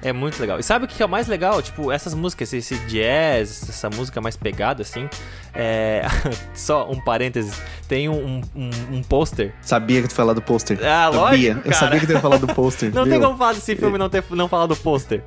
É 0.03 0.11
muito 0.11 0.39
legal. 0.39 0.59
E 0.59 0.63
sabe 0.63 0.83
o 0.83 0.87
que 0.87 1.01
é 1.01 1.05
o 1.05 1.09
mais 1.09 1.27
legal? 1.27 1.61
Tipo, 1.61 1.89
essas 1.91 2.13
músicas, 2.13 2.51
esse 2.51 2.75
jazz, 2.87 3.69
essa 3.69 3.89
música 3.89 4.19
mais 4.19 4.35
pegada, 4.35 4.81
assim. 4.81 5.07
É... 5.53 6.01
Só 6.53 6.89
um 6.91 6.99
parênteses. 6.99 7.59
Tem 7.87 8.09
um, 8.09 8.41
um, 8.53 8.69
um 8.91 9.01
pôster. 9.01 9.53
Sabia 9.61 10.01
que 10.01 10.09
tu 10.09 10.11
ia 10.11 10.15
falar 10.15 10.33
do 10.33 10.41
pôster. 10.41 10.77
Ah, 10.81 11.09
sabia. 11.11 11.53
lógico, 11.53 11.61
Eu 11.67 11.73
sabia 11.73 11.99
que 12.01 12.05
tu 12.05 12.11
ia 12.11 12.19
falar 12.19 12.37
do 12.37 12.47
pôster. 12.47 12.91
Não 12.93 13.03
viu? 13.03 13.13
tem 13.13 13.21
como 13.21 13.37
falar 13.37 13.53
desse 13.53 13.75
filme 13.75 13.97
não, 13.97 14.09
ter, 14.09 14.23
não 14.31 14.49
falar 14.49 14.65
do 14.65 14.75
pôster. 14.75 15.23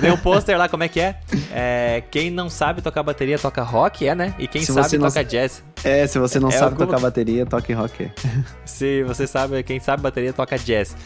Tem 0.00 0.10
um 0.10 0.16
pôster 0.18 0.58
lá, 0.58 0.68
como 0.68 0.82
é 0.82 0.88
que 0.88 1.00
é? 1.00 1.18
é? 1.50 2.02
Quem 2.10 2.30
não 2.30 2.50
sabe 2.50 2.82
tocar 2.82 3.02
bateria 3.02 3.38
toca 3.38 3.62
rock, 3.62 4.06
é, 4.06 4.14
né? 4.14 4.34
E 4.38 4.46
quem 4.46 4.62
Se 4.62 4.72
sabe 4.72 4.98
não- 4.98 5.08
toca 5.08 5.24
jazz. 5.24 5.62
É, 5.84 6.06
se 6.06 6.18
você 6.18 6.38
não 6.40 6.48
É 6.48 6.52
sabe 6.52 6.76
tocar 6.76 6.98
bateria, 7.00 7.46
toque 7.46 7.72
rock. 7.72 8.10
Se 8.64 9.02
você 9.04 9.26
sabe, 9.26 9.62
quem 9.62 9.78
sabe 9.80 10.02
bateria 10.02 10.32
toca 10.32 10.58
jazz. 10.58 10.96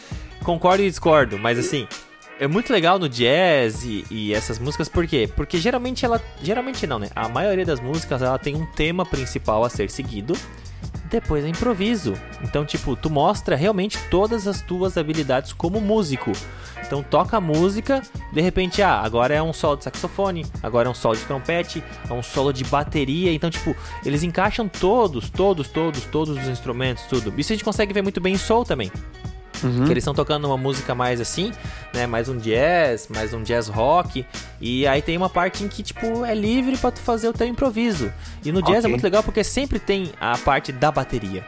Concordo 0.43 0.83
e 0.83 0.89
discordo, 0.89 1.39
mas 1.39 1.59
assim, 1.59 1.87
é 2.43 2.49
muito 2.49 2.73
legal 2.73 2.99
no 2.99 3.09
jazz 3.09 3.85
e, 3.85 4.05
e 4.11 4.35
essas 4.35 4.59
músicas, 4.59 4.89
por 4.89 5.07
quê? 5.07 5.31
Porque 5.37 5.59
geralmente 5.59 6.05
ela. 6.05 6.21
Geralmente 6.43 6.85
não, 6.89 6.99
né? 6.99 7.09
A 7.15 7.29
maioria 7.29 7.65
das 7.65 7.79
músicas 7.79 8.21
ela 8.21 8.37
tem 8.37 8.57
um 8.57 8.67
tema 8.67 9.07
principal 9.07 9.63
a 9.63 9.71
ser 9.71 9.89
seguido. 9.89 10.37
Depois 11.09 11.45
é 11.45 11.49
improviso. 11.49 12.15
Então, 12.43 12.65
tipo, 12.65 12.97
tu 12.97 13.09
mostra 13.09 13.55
realmente 13.55 13.97
todas 14.11 14.49
as 14.49 14.61
tuas 14.61 14.97
habilidades 14.97 15.53
como 15.53 15.81
músico. 15.81 16.33
Então 16.85 17.01
toca 17.01 17.37
a 17.37 17.41
música, 17.41 18.03
de 18.33 18.41
repente, 18.41 18.83
ah, 18.83 19.01
agora 19.01 19.33
é 19.33 19.43
um 19.43 19.53
solo 19.53 19.77
de 19.77 19.85
saxofone, 19.85 20.45
agora 20.63 20.89
é 20.89 20.91
um 20.91 20.95
solo 20.95 21.15
de 21.15 21.25
trompete, 21.25 21.83
é 22.11 22.13
um 22.13 22.25
solo 22.25 22.53
de 22.53 22.65
bateria. 22.65 23.33
Então, 23.33 23.51
tipo, 23.51 23.77
eles 24.05 24.25
encaixam 24.25 24.67
todos, 24.67 25.31
todos, 25.31 25.69
todos, 25.69 26.05
todos 26.07 26.37
os 26.37 26.49
instrumentos, 26.49 27.05
tudo. 27.05 27.33
Isso 27.39 27.53
a 27.53 27.55
gente 27.55 27.65
consegue 27.65 27.95
ver 27.95 28.03
muito 28.03 28.21
bem 28.21 28.35
em 28.35 28.39
soul 28.39 28.65
também. 28.65 28.91
Uhum. 29.63 29.85
Que 29.85 29.93
eles 29.93 30.03
estão 30.03 30.15
tocando 30.15 30.47
uma 30.47 30.57
música 30.57 30.95
mais 30.95 31.21
assim, 31.21 31.53
né? 31.95 32.07
Mais 32.07 32.29
um 32.29 32.37
jazz, 32.37 33.09
mais 33.09 33.33
um 33.33 33.43
jazz 33.43 33.69
rock. 33.69 34.27
E 34.61 34.87
aí 34.87 35.01
tem 35.03 35.17
uma 35.17 35.31
parte 35.31 35.63
em 35.65 35.69
que, 35.69 35.83
tipo, 35.83 36.25
é 36.25 36.35
livre 36.35 36.77
pra 36.77 36.91
tu 36.91 37.01
fazer 37.01 37.29
o 37.29 37.33
teu 37.33 37.47
improviso. 37.47 38.13
E 38.45 38.51
no 38.51 38.61
jazz 38.63 38.77
é 38.77 38.81
Ok. 38.81 38.91
muito 38.91 39.05
legal 39.05 39.23
porque 39.23 39.45
sempre 39.45 39.79
tem 39.79 40.11
a 40.21 40.37
parte 40.39 40.73
da 40.73 40.91
bateria. 40.91 41.47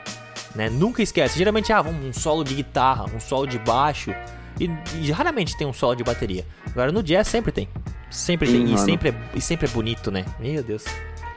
Né? 0.54 0.70
Nunca 0.70 1.02
esquece. 1.02 1.36
Geralmente, 1.36 1.72
ah, 1.72 1.82
um 1.82 2.12
solo 2.12 2.44
de 2.44 2.54
guitarra, 2.54 3.06
um 3.14 3.18
solo 3.18 3.46
de 3.46 3.58
baixo. 3.58 4.14
E, 4.60 4.70
e 5.02 5.10
raramente 5.10 5.56
tem 5.56 5.66
um 5.66 5.72
solo 5.72 5.96
de 5.96 6.04
bateria. 6.04 6.44
Agora 6.66 6.92
no 6.92 7.02
jazz 7.02 7.26
sempre 7.26 7.50
tem. 7.50 7.68
Sempre 8.08 8.46
Sim, 8.48 8.64
tem. 8.66 8.74
E 8.74 8.78
sempre, 8.78 9.08
é, 9.08 9.14
e 9.34 9.40
sempre 9.40 9.66
é 9.66 9.70
bonito, 9.70 10.12
né? 10.12 10.24
Meu 10.38 10.62
Deus. 10.62 10.84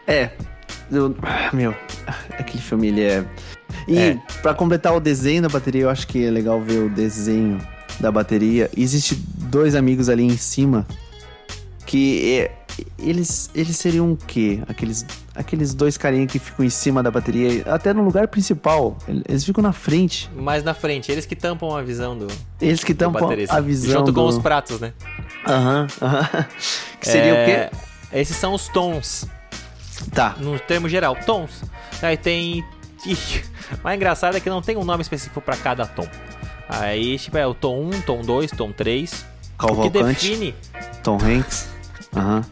É. 0.05 0.29
Eu- 0.91 1.15
meu, 1.53 1.73
aquele 2.37 2.61
filme 2.63 2.87
ele 2.87 3.03
é. 3.03 3.25
E 3.87 3.97
É. 3.97 4.17
pra 4.41 4.53
completar 4.53 4.95
o 4.95 4.99
desenho 4.99 5.41
da 5.41 5.49
bateria, 5.49 5.83
eu 5.83 5.89
acho 5.89 6.07
que 6.07 6.25
é 6.25 6.31
legal 6.31 6.61
ver 6.61 6.79
o 6.79 6.89
desenho 6.89 7.59
da 7.99 8.11
bateria. 8.11 8.69
Existe 8.75 9.15
dois 9.15 9.75
amigos 9.75 10.07
ali 10.09 10.23
em 10.23 10.37
cima 10.37 10.85
que 11.85 12.39
é- 12.39 12.51
eles 12.99 13.49
eles 13.55 13.75
seriam 13.77 14.11
o 14.11 14.17
quê? 14.17 14.59
Aqueles 14.67 15.05
aqueles 15.33 15.73
dois 15.73 15.97
carinhas 15.97 16.31
que 16.31 16.37
ficam 16.39 16.65
em 16.65 16.69
cima 16.69 17.01
da 17.03 17.09
bateria, 17.11 17.63
até 17.71 17.93
no 17.93 18.03
lugar 18.03 18.27
principal. 18.27 18.97
Eles 19.27 19.43
ficam 19.43 19.61
na 19.63 19.71
frente. 19.73 20.29
Mais 20.35 20.63
na 20.63 20.73
frente, 20.73 21.11
eles 21.11 21.25
que 21.25 21.35
tampam 21.35 21.75
a 21.75 21.81
visão 21.81 22.17
do, 22.17 22.27
Eles 22.61 22.83
que 22.83 22.93
tampam 22.93 23.29
a 23.49 23.59
visão 23.61 23.99
Junto 23.99 24.13
com 24.13 24.21
do... 24.21 24.27
os 24.27 24.39
pratos, 24.39 24.79
né? 24.79 24.93
Aham, 25.47 25.87
aham. 26.01 26.45
Que 26.99 27.05
seria 27.07 27.33
É, 27.33 27.43
o 27.43 27.69
quê? 27.69 27.77
Esses 28.19 28.35
são 28.37 28.53
os 28.53 28.67
tons. 28.67 29.27
Tá. 30.13 30.35
no 30.39 30.59
termo 30.59 30.87
geral, 30.89 31.15
tons. 31.25 31.63
Aí 32.01 32.17
tem. 32.17 32.63
Mais 33.83 33.95
engraçado 33.95 34.37
é 34.37 34.39
que 34.39 34.49
não 34.49 34.61
tem 34.61 34.77
um 34.77 34.83
nome 34.83 35.01
específico 35.01 35.41
pra 35.41 35.55
cada 35.55 35.85
tom. 35.85 36.07
Aí, 36.69 37.17
tipo, 37.17 37.37
é 37.37 37.45
o 37.47 37.53
tom 37.53 37.81
1, 37.93 38.01
tom 38.01 38.21
2, 38.21 38.51
tom 38.51 38.71
3. 38.71 39.25
O 39.63 39.81
que 39.83 39.89
define. 39.89 40.55
Tom 41.03 41.17
Hanks. 41.21 41.69
Aham. 42.15 42.43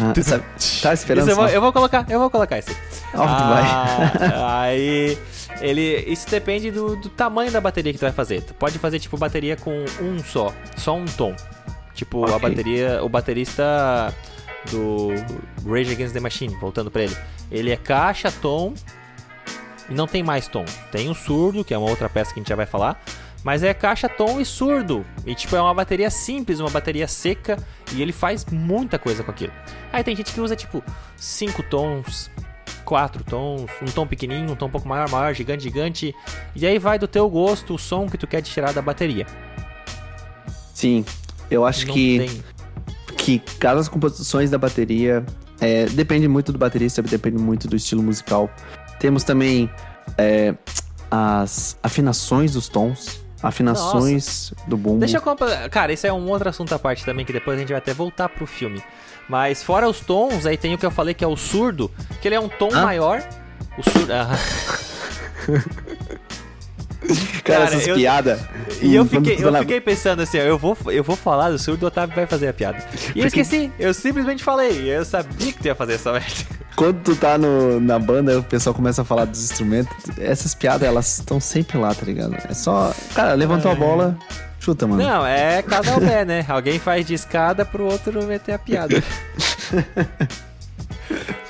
Ah, 0.00 0.12
sabe- 0.22 0.44
tá 0.80 0.94
esperando 0.94 1.24
Isso 1.24 1.32
eu, 1.32 1.36
vou, 1.36 1.48
eu 1.48 1.60
vou 1.60 1.72
colocar, 1.72 2.06
eu 2.08 2.18
vou 2.18 2.30
colocar 2.30 2.58
esse. 2.58 2.74
Ah, 3.14 4.62
aí. 4.62 5.18
Ele, 5.60 5.98
isso 6.08 6.28
depende 6.28 6.70
do, 6.70 6.96
do 6.96 7.08
tamanho 7.10 7.52
da 7.52 7.60
bateria 7.60 7.92
que 7.92 7.98
tu 7.98 8.02
vai 8.02 8.10
fazer. 8.10 8.42
Tu 8.42 8.54
pode 8.54 8.78
fazer 8.78 8.98
tipo 8.98 9.16
bateria 9.16 9.54
com 9.54 9.84
um 10.00 10.18
só, 10.24 10.52
só 10.76 10.96
um 10.96 11.04
tom. 11.04 11.36
Tipo 11.94 12.24
a 12.24 12.36
Ok. 12.36 12.48
bateria, 12.48 13.00
o 13.04 13.08
baterista 13.08 14.12
do 14.70 15.10
Rage 15.68 15.92
Against 15.92 16.14
the 16.14 16.20
Machine, 16.20 16.54
voltando 16.56 16.90
pra 16.90 17.02
ele. 17.02 17.16
Ele 17.50 17.70
é 17.70 17.76
caixa, 17.76 18.30
tom 18.30 18.74
e 19.88 19.94
não 19.94 20.06
tem 20.06 20.22
mais 20.22 20.48
tom. 20.48 20.64
Tem 20.90 21.08
o 21.10 21.14
surdo, 21.14 21.64
que 21.64 21.74
é 21.74 21.78
uma 21.78 21.90
outra 21.90 22.08
peça 22.08 22.32
que 22.32 22.40
a 22.40 22.42
gente 22.42 22.48
já 22.48 22.56
vai 22.56 22.66
falar, 22.66 23.02
mas 23.44 23.62
é 23.62 23.74
caixa, 23.74 24.08
tom 24.08 24.40
e 24.40 24.44
surdo. 24.44 25.04
E 25.26 25.34
tipo 25.34 25.54
é 25.56 25.60
uma 25.60 25.74
bateria 25.74 26.10
simples, 26.10 26.60
uma 26.60 26.70
bateria 26.70 27.08
seca 27.08 27.56
e 27.92 28.00
ele 28.00 28.12
faz 28.12 28.44
muita 28.46 28.98
coisa 28.98 29.22
com 29.22 29.30
aquilo. 29.30 29.52
Aí 29.92 30.02
tem 30.04 30.14
gente 30.14 30.32
que 30.32 30.40
usa 30.40 30.54
tipo 30.54 30.82
cinco 31.16 31.62
tons, 31.64 32.30
quatro 32.84 33.24
tons, 33.24 33.70
um 33.82 33.86
tom 33.86 34.06
pequenininho, 34.06 34.52
um 34.52 34.56
tom 34.56 34.66
um 34.66 34.70
pouco 34.70 34.88
maior, 34.88 35.08
maior, 35.10 35.34
gigante, 35.34 35.64
gigante. 35.64 36.14
E 36.54 36.66
aí 36.66 36.78
vai 36.78 36.98
do 36.98 37.08
teu 37.08 37.28
gosto 37.28 37.74
o 37.74 37.78
som 37.78 38.08
que 38.08 38.16
tu 38.16 38.26
quer 38.26 38.42
tirar 38.42 38.72
da 38.72 38.80
bateria. 38.80 39.26
Sim, 40.72 41.04
eu 41.50 41.66
acho 41.66 41.86
Não 41.86 41.94
que, 41.94 42.18
tem. 42.18 42.44
Que 43.24 43.38
cada 43.58 43.82
composições 43.84 44.50
da 44.50 44.58
bateria 44.58 45.24
é, 45.60 45.86
depende 45.86 46.26
muito 46.26 46.52
do 46.52 46.58
baterista, 46.58 47.00
depende 47.02 47.38
muito 47.38 47.68
do 47.68 47.76
estilo 47.76 48.02
musical. 48.02 48.50
Temos 48.98 49.22
também 49.24 49.70
é, 50.18 50.54
as 51.10 51.76
afinações 51.82 52.52
dos 52.52 52.68
tons, 52.68 53.20
afinações 53.42 54.52
do 54.66 54.76
bumbo. 54.76 54.98
Deixa 54.98 55.18
eu. 55.18 55.70
Cara, 55.70 55.92
esse 55.92 56.06
é 56.06 56.12
um 56.12 56.28
outro 56.28 56.48
assunto 56.48 56.74
à 56.74 56.78
parte 56.78 57.04
também, 57.04 57.24
que 57.24 57.32
depois 57.32 57.56
a 57.56 57.60
gente 57.60 57.68
vai 57.70 57.78
até 57.78 57.94
voltar 57.94 58.28
pro 58.28 58.46
filme. 58.46 58.82
Mas 59.28 59.62
fora 59.62 59.88
os 59.88 60.00
tons, 60.00 60.44
aí 60.46 60.56
tem 60.56 60.74
o 60.74 60.78
que 60.78 60.84
eu 60.84 60.90
falei 60.90 61.14
que 61.14 61.22
é 61.24 61.28
o 61.28 61.36
surdo, 61.36 61.90
que 62.20 62.26
ele 62.28 62.34
é 62.34 62.40
um 62.40 62.48
tom 62.48 62.70
Hã? 62.72 62.82
maior. 62.82 63.22
O 63.78 63.82
surdo. 63.88 64.12
Ah. 65.44 65.58
Cara, 67.42 67.42
Cara, 67.42 67.64
essas 67.64 67.86
eu- 67.88 67.96
piadas. 67.96 68.40
E 68.82 68.94
eu 68.94 69.02
Hum, 69.02 69.06
fiquei, 69.06 69.36
eu 69.40 69.54
fiquei 69.60 69.80
pensando 69.80 70.22
assim, 70.22 70.38
ó, 70.38 70.42
eu 70.42 70.58
vou, 70.58 70.76
eu 70.86 71.02
vou 71.04 71.14
falar 71.16 71.50
do 71.50 71.58
surdo, 71.58 71.84
o 71.84 71.86
Otávio 71.86 72.14
vai 72.14 72.26
fazer 72.26 72.48
a 72.48 72.52
piada. 72.52 72.78
E 73.14 73.20
eu 73.20 73.26
esqueci, 73.26 73.70
eu 73.78 73.94
simplesmente 73.94 74.42
falei, 74.42 74.88
eu 74.90 75.04
sabia 75.04 75.52
que 75.52 75.58
tu 75.60 75.66
ia 75.66 75.74
fazer 75.74 75.94
essa 75.94 76.12
merda. 76.12 76.30
Quando 76.74 77.00
tu 77.02 77.14
tá 77.14 77.36
no, 77.38 77.78
na 77.80 77.98
banda, 77.98 78.38
o 78.38 78.42
pessoal 78.42 78.74
começa 78.74 79.02
a 79.02 79.04
falar 79.04 79.26
dos 79.26 79.42
instrumentos. 79.44 79.94
Essas 80.18 80.54
piadas, 80.54 80.88
elas 80.88 81.18
estão 81.18 81.38
sempre 81.38 81.76
lá, 81.78 81.94
tá 81.94 82.04
ligado? 82.04 82.34
É 82.48 82.54
só. 82.54 82.92
Cara, 83.14 83.34
levantou 83.34 83.70
a 83.70 83.74
bola, 83.74 84.16
chuta, 84.58 84.86
mano. 84.86 85.02
Não, 85.02 85.24
é 85.26 85.62
cada 85.62 86.00
pé, 86.00 86.24
né? 86.24 86.44
Alguém 86.48 86.78
faz 86.78 87.06
de 87.06 87.12
escada 87.14 87.64
pro 87.64 87.84
outro 87.84 88.24
meter 88.24 88.52
a 88.54 88.58
piada. 88.58 89.02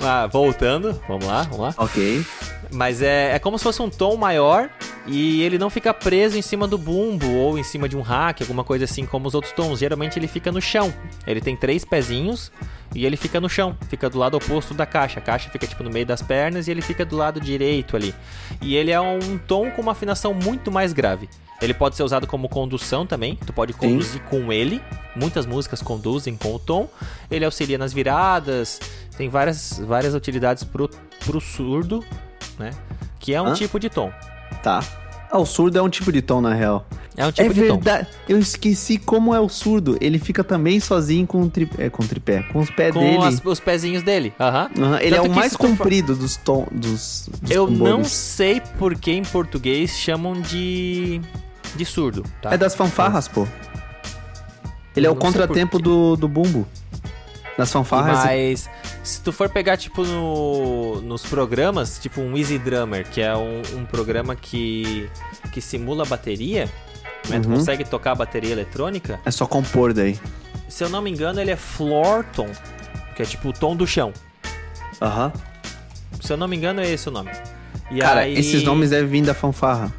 Ah, 0.01 0.27
voltando, 0.27 0.99
vamos 1.07 1.25
lá, 1.25 1.43
vamos 1.43 1.59
lá. 1.59 1.73
Ok. 1.77 2.25
Mas 2.73 3.01
é, 3.01 3.35
é 3.35 3.39
como 3.39 3.57
se 3.57 3.63
fosse 3.63 3.81
um 3.81 3.89
tom 3.89 4.17
maior 4.17 4.69
e 5.05 5.43
ele 5.43 5.57
não 5.57 5.69
fica 5.69 5.93
preso 5.93 6.37
em 6.37 6.41
cima 6.41 6.67
do 6.67 6.77
bumbo 6.77 7.29
ou 7.31 7.57
em 7.57 7.63
cima 7.63 7.87
de 7.87 7.95
um 7.95 8.01
rack, 8.01 8.41
alguma 8.41 8.63
coisa 8.63 8.85
assim 8.85 9.05
como 9.05 9.27
os 9.27 9.35
outros 9.35 9.53
tons. 9.53 9.79
Geralmente 9.79 10.17
ele 10.17 10.27
fica 10.27 10.51
no 10.51 10.59
chão. 10.59 10.91
Ele 11.27 11.39
tem 11.39 11.55
três 11.55 11.85
pezinhos 11.85 12.51
e 12.95 13.05
ele 13.05 13.15
fica 13.15 13.39
no 13.39 13.47
chão, 13.47 13.77
fica 13.89 14.09
do 14.09 14.17
lado 14.17 14.35
oposto 14.35 14.73
da 14.73 14.87
caixa. 14.87 15.19
A 15.19 15.21
caixa 15.21 15.49
fica 15.51 15.67
tipo 15.67 15.83
no 15.83 15.91
meio 15.91 16.05
das 16.05 16.21
pernas 16.21 16.67
e 16.67 16.71
ele 16.71 16.81
fica 16.81 17.05
do 17.05 17.15
lado 17.15 17.39
direito 17.39 17.95
ali. 17.95 18.13
E 18.59 18.75
ele 18.75 18.91
é 18.91 18.99
um 18.99 19.37
tom 19.37 19.69
com 19.71 19.81
uma 19.81 19.91
afinação 19.91 20.33
muito 20.33 20.71
mais 20.71 20.93
grave. 20.93 21.29
Ele 21.61 21.73
pode 21.73 21.95
ser 21.95 22.03
usado 22.03 22.27
como 22.27 22.49
condução 22.49 23.05
também, 23.05 23.37
tu 23.45 23.53
pode 23.53 23.71
conduzir 23.73 24.21
com 24.23 24.51
ele. 24.51 24.81
Muitas 25.15 25.45
músicas 25.45 25.81
conduzem 25.81 26.35
com 26.35 26.55
o 26.55 26.59
tom. 26.59 26.89
Ele 27.29 27.45
auxilia 27.45 27.77
nas 27.77 27.93
viradas, 27.93 28.79
tem 29.15 29.29
várias, 29.29 29.79
várias 29.79 30.13
utilidades 30.13 30.63
pro, 30.63 30.89
pro 31.23 31.39
surdo, 31.39 32.03
né? 32.63 32.71
Que 33.19 33.33
é 33.33 33.41
um 33.41 33.47
Hã? 33.47 33.53
tipo 33.53 33.79
de 33.79 33.89
tom. 33.89 34.11
Tá. 34.63 34.83
Ah, 35.31 35.39
o 35.39 35.45
surdo 35.45 35.77
é 35.77 35.81
um 35.81 35.89
tipo 35.89 36.11
de 36.11 36.21
tom, 36.21 36.41
na 36.41 36.53
real. 36.53 36.85
É 37.15 37.25
um 37.27 37.31
tipo 37.31 37.51
é 37.51 37.53
de 37.53 37.61
tom. 37.67 37.75
verdade. 37.75 38.07
Eu 38.27 38.39
esqueci 38.39 38.97
como 38.97 39.33
é 39.35 39.39
o 39.39 39.47
surdo. 39.47 39.97
Ele 40.01 40.17
fica 40.19 40.43
também 40.43 40.79
sozinho 40.79 41.25
com 41.27 41.41
o 41.41 41.49
tripé. 41.49 41.85
É, 41.85 41.89
com 41.89 42.03
o 42.03 42.07
tripé. 42.07 42.43
Com 42.51 42.59
os 42.59 42.69
pés 42.71 42.91
Com 42.93 42.99
dele. 43.01 43.17
as- 43.23 43.41
os 43.45 43.59
pezinhos 43.59 44.01
dele. 44.03 44.33
Aham. 44.39 44.69
Aham, 44.79 44.97
ele 45.01 45.15
é 45.15 45.17
Tanto 45.17 45.27
o 45.27 45.29
que 45.31 45.35
mais 45.35 45.53
for- 45.53 45.59
comprido 45.67 46.15
dos 46.15 46.37
tom, 46.37 46.67
dos, 46.71 47.29
dos 47.41 47.51
Eu 47.51 47.69
não 47.69 48.03
sei 48.03 48.61
por 48.79 48.95
que 48.95 49.11
em 49.11 49.23
português 49.23 49.91
chamam 49.91 50.39
de. 50.41 51.21
de 51.75 51.85
surdo, 51.85 52.23
tá? 52.41 52.51
É 52.53 52.57
das 52.57 52.73
fanfarras, 52.75 53.27
pô. 53.27 53.47
Ele 54.95 55.05
é 55.07 55.09
Eu 55.09 55.13
o 55.13 55.15
não 55.15 55.21
sei 55.21 55.31
contratempo 55.31 55.79
do, 55.79 56.15
do 56.15 56.27
bumbo. 56.27 56.67
Nas 57.57 57.71
fanfarras. 57.71 58.23
Mas 58.23 58.69
se 59.03 59.21
tu 59.21 59.31
for 59.31 59.47
pegar, 59.49 59.77
tipo, 59.77 60.03
no, 60.03 61.01
nos 61.01 61.23
programas, 61.23 61.99
tipo 61.99 62.19
um 62.21 62.35
Easy 62.35 62.57
Drummer, 62.57 63.07
que 63.07 63.21
é 63.21 63.35
um, 63.35 63.61
um 63.77 63.85
programa 63.85 64.35
que, 64.35 65.09
que 65.51 65.61
simula 65.61 66.03
bateria, 66.05 66.65
né? 67.29 67.39
Tu 67.39 67.47
Uhum. 67.47 67.55
consegue 67.57 67.83
tocar 67.83 68.15
bateria 68.15 68.51
eletrônica. 68.51 69.19
É 69.25 69.29
só 69.31 69.45
compor 69.45 69.93
daí. 69.93 70.19
Se 70.67 70.83
eu 70.83 70.89
não 70.89 71.01
me 71.01 71.11
engano, 71.11 71.39
ele 71.39 71.51
é 71.51 71.55
floor 71.55 72.25
tom, 72.35 72.49
que 73.15 73.21
é 73.21 73.25
tipo 73.25 73.49
o 73.49 73.53
tom 73.53 73.75
do 73.75 73.85
chão. 73.85 74.11
Aham. 74.99 75.31
Se 76.21 76.33
eu 76.33 76.37
não 76.37 76.47
me 76.47 76.55
engano, 76.55 76.81
é 76.81 76.89
esse 76.89 77.07
o 77.07 77.11
nome. 77.11 77.29
E 77.91 77.99
Cara, 77.99 78.21
aí- 78.21 78.33
esses 78.37 78.63
nomes 78.63 78.89
devem 78.89 79.07
vir 79.09 79.21
da 79.23 79.33
fanfarra. 79.35 79.93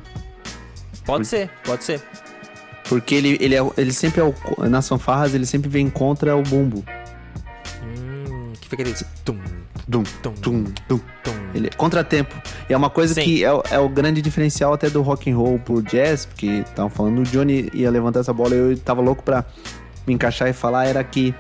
Pode 1.05 1.27
ser, 1.27 1.51
pode 1.65 1.85
ser. 1.85 2.03
Porque 2.89 3.15
ele, 3.15 3.37
ele, 3.41 3.55
é, 3.55 3.61
ele 3.77 3.93
sempre 3.93 4.21
é 4.21 4.25
o, 4.25 4.35
nas 4.69 4.89
fanfarras, 4.89 5.35
ele 5.35 5.47
sempre 5.47 5.69
vem 5.71 5.89
contra 5.89 6.35
o 6.37 6.43
bumbo. 6.43 6.85
Que 8.65 8.71
fica 8.71 8.83
aquele 8.83 8.97
tum, 9.25 9.39
Dum, 9.87 10.03
tum, 10.23 10.33
tum, 10.33 10.65
dum. 10.89 10.99
tum. 11.23 11.33
Ele, 11.55 11.71
contratempo. 11.77 12.35
E 12.69 12.73
é 12.73 12.77
uma 12.77 12.89
coisa 12.91 13.15
Sim. 13.15 13.23
que 13.23 13.45
é, 13.45 13.53
o- 13.53 13.63
é 13.71 13.79
o 13.79 13.89
grande 13.89 14.23
diferencial 14.23 14.73
até 14.73 14.89
do 14.89 15.03
rock 15.03 15.31
and 15.31 15.37
roll 15.37 15.59
pro 15.59 15.83
jazz, 15.83 16.25
porque 16.27 16.47
estavam 16.47 16.89
falando, 16.91 17.21
o 17.21 17.23
Johnny 17.25 17.71
ia 17.75 17.91
levantar 17.91 18.21
essa 18.21 18.33
bola 18.33 18.55
e 18.55 18.59
eu 18.59 18.79
tava 18.79 19.01
louco 19.03 19.23
pra 19.23 19.45
me 20.07 20.15
encaixar 20.15 20.49
e 20.49 20.53
falar, 20.55 20.87
era 20.87 21.05
que 21.05 21.35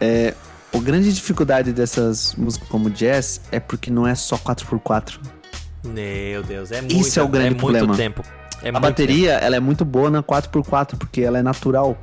é, 0.00 0.34
a 0.74 0.78
grande 0.78 1.12
dificuldade 1.12 1.72
dessas 1.72 2.34
músicas 2.36 2.68
como 2.68 2.90
jazz 2.90 3.40
é 3.50 3.58
porque 3.58 3.90
não 3.90 4.06
é 4.06 4.14
só 4.14 4.36
4x4. 4.36 5.18
Meu 5.84 6.42
Deus, 6.42 6.70
é 6.70 6.80
muito, 6.80 6.94
Isso 6.96 7.18
é 7.18 7.22
o 7.22 7.28
grande 7.28 7.50
muito 7.50 7.60
problema. 7.60 7.96
tempo. 7.96 8.22
É 8.62 8.68
a 8.68 8.72
muito 8.72 8.82
bateria, 8.82 9.32
ela 9.32 9.56
é 9.56 9.60
muito 9.60 9.84
boa 9.84 10.10
na 10.10 10.22
4x4, 10.22 10.96
porque 10.96 11.22
ela 11.22 11.38
é 11.38 11.42
natural. 11.42 11.98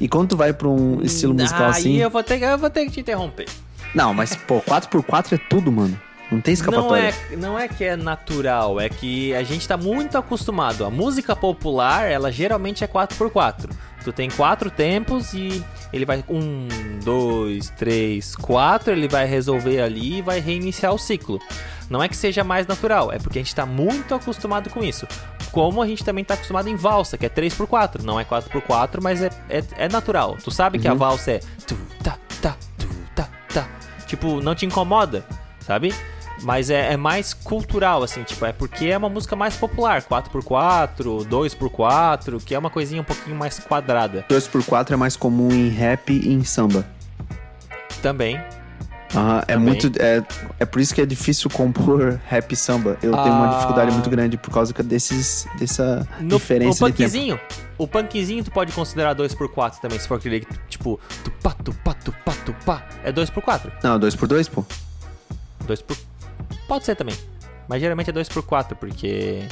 E 0.00 0.08
quando 0.08 0.30
tu 0.30 0.36
vai 0.36 0.52
pra 0.52 0.68
um 0.68 1.00
estilo 1.02 1.34
musical 1.34 1.66
Aí 1.66 1.70
assim... 1.70 1.96
eu 1.96 2.10
vou, 2.10 2.22
ter, 2.22 2.42
eu 2.42 2.58
vou 2.58 2.70
ter 2.70 2.84
que 2.86 2.90
te 2.90 3.00
interromper. 3.00 3.46
Não, 3.94 4.12
mas 4.12 4.36
pô, 4.36 4.60
4x4 4.60 5.32
é 5.32 5.38
tudo, 5.48 5.72
mano. 5.72 5.98
Não 6.30 6.40
tem 6.40 6.52
Não 6.52 6.60
escapatória. 6.60 7.14
é, 7.30 7.36
não 7.36 7.58
é 7.58 7.68
que 7.68 7.84
é 7.84 7.94
natural, 7.94 8.80
é 8.80 8.88
que 8.88 9.32
a 9.34 9.44
gente 9.44 9.66
tá 9.66 9.76
muito 9.76 10.18
acostumado. 10.18 10.84
A 10.84 10.90
música 10.90 11.36
popular, 11.36 12.10
ela 12.10 12.32
geralmente 12.32 12.82
é 12.82 12.88
4x4. 12.88 13.70
Tu 14.02 14.12
tem 14.12 14.28
quatro 14.30 14.70
tempos 14.70 15.32
e 15.32 15.64
ele 15.92 16.04
vai 16.04 16.24
um, 16.28 16.68
dois, 17.02 17.70
três, 17.70 18.34
quatro, 18.36 18.92
ele 18.92 19.08
vai 19.08 19.26
resolver 19.26 19.80
ali 19.80 20.18
e 20.18 20.22
vai 20.22 20.40
reiniciar 20.40 20.92
o 20.92 20.98
ciclo. 20.98 21.40
Não 21.88 22.02
é 22.02 22.08
que 22.08 22.16
seja 22.16 22.42
mais 22.42 22.66
natural, 22.66 23.12
é 23.12 23.18
porque 23.18 23.38
a 23.38 23.42
gente 23.42 23.54
tá 23.54 23.64
muito 23.64 24.14
acostumado 24.14 24.68
com 24.70 24.82
isso. 24.82 25.06
Como 25.52 25.80
a 25.82 25.86
gente 25.86 26.04
também 26.04 26.24
tá 26.24 26.34
acostumado 26.34 26.68
em 26.68 26.76
valsa, 26.76 27.16
que 27.16 27.24
é 27.26 27.28
3x4. 27.28 28.02
Não 28.02 28.18
é 28.20 28.24
4x4, 28.24 29.00
mas 29.02 29.22
é, 29.22 29.30
é, 29.48 29.62
é 29.78 29.88
natural. 29.88 30.36
Tu 30.42 30.50
sabe 30.50 30.78
que 30.78 30.86
a 30.88 30.92
Uhum. 30.92 30.98
valsa 30.98 31.32
é 31.32 31.40
tu, 31.66 31.76
tá, 32.02 32.18
tá, 32.42 32.56
tu, 32.78 32.86
tá, 33.14 33.28
tá. 33.52 33.66
Tipo, 34.06 34.40
não 34.42 34.54
te 34.54 34.66
incomoda, 34.66 35.24
sabe? 35.60 35.94
Mas 36.42 36.68
é, 36.68 36.92
é 36.92 36.96
mais 36.98 37.32
cultural, 37.32 38.02
assim, 38.02 38.22
tipo, 38.22 38.44
é 38.44 38.52
porque 38.52 38.86
é 38.88 38.98
uma 38.98 39.08
música 39.08 39.34
mais 39.34 39.56
popular, 39.56 40.02
4x4, 40.02 41.26
2x4, 41.26 42.44
que 42.44 42.54
é 42.54 42.58
uma 42.58 42.68
coisinha 42.68 43.00
um 43.00 43.04
pouquinho 43.04 43.34
mais 43.34 43.58
quadrada 43.58 44.22
2x4 44.28 44.90
é 44.92 44.96
mais 44.96 45.16
comum 45.16 45.50
em 45.50 45.70
rap 45.70 46.10
e 46.12 46.30
em 46.32 46.44
samba. 46.44 46.84
também. 48.02 48.38
Aham, 49.16 49.42
é 49.48 49.56
muito. 49.56 49.90
É, 49.98 50.22
é 50.60 50.64
por 50.66 50.80
isso 50.80 50.94
que 50.94 51.00
é 51.00 51.06
difícil 51.06 51.48
compor 51.50 52.18
rap 52.26 52.54
samba. 52.54 52.90
Eu 53.02 53.12
tenho 53.12 53.34
uma 53.34 53.48
Ah. 53.50 53.54
dificuldade 53.54 53.90
muito 53.92 54.10
grande 54.10 54.36
por 54.36 54.50
causa 54.52 54.72
desses, 54.74 55.46
dessa 55.58 56.06
No, 56.20 56.36
diferença 56.38 56.84
o 56.84 56.88
de 56.90 56.96
tempo. 56.96 57.10
punkzinho, 57.10 57.40
o 57.78 57.86
punkzinho 57.88 58.44
tu 58.44 58.50
pode 58.50 58.72
considerar 58.72 59.14
2x4 59.14 59.80
também, 59.80 59.98
se 59.98 60.06
for 60.06 60.16
aquele 60.18 60.40
que, 60.40 60.58
tipo, 60.68 61.00
tupá, 61.24 61.50
tupá, 61.52 61.94
tupá, 61.94 62.32
tupá, 62.44 62.86
é 63.02 63.10
2x4. 63.10 63.72
Não, 63.82 63.98
2x2, 63.98 64.48
pô. 64.48 64.64
2 65.66 65.82
por... 65.82 65.96
Pode 66.68 66.84
ser 66.84 66.94
também. 66.94 67.16
Mas 67.68 67.80
geralmente 67.80 68.10
é 68.10 68.12
2 68.12 68.28
por 68.28 68.42
4 68.44 68.76
porque 68.76 69.42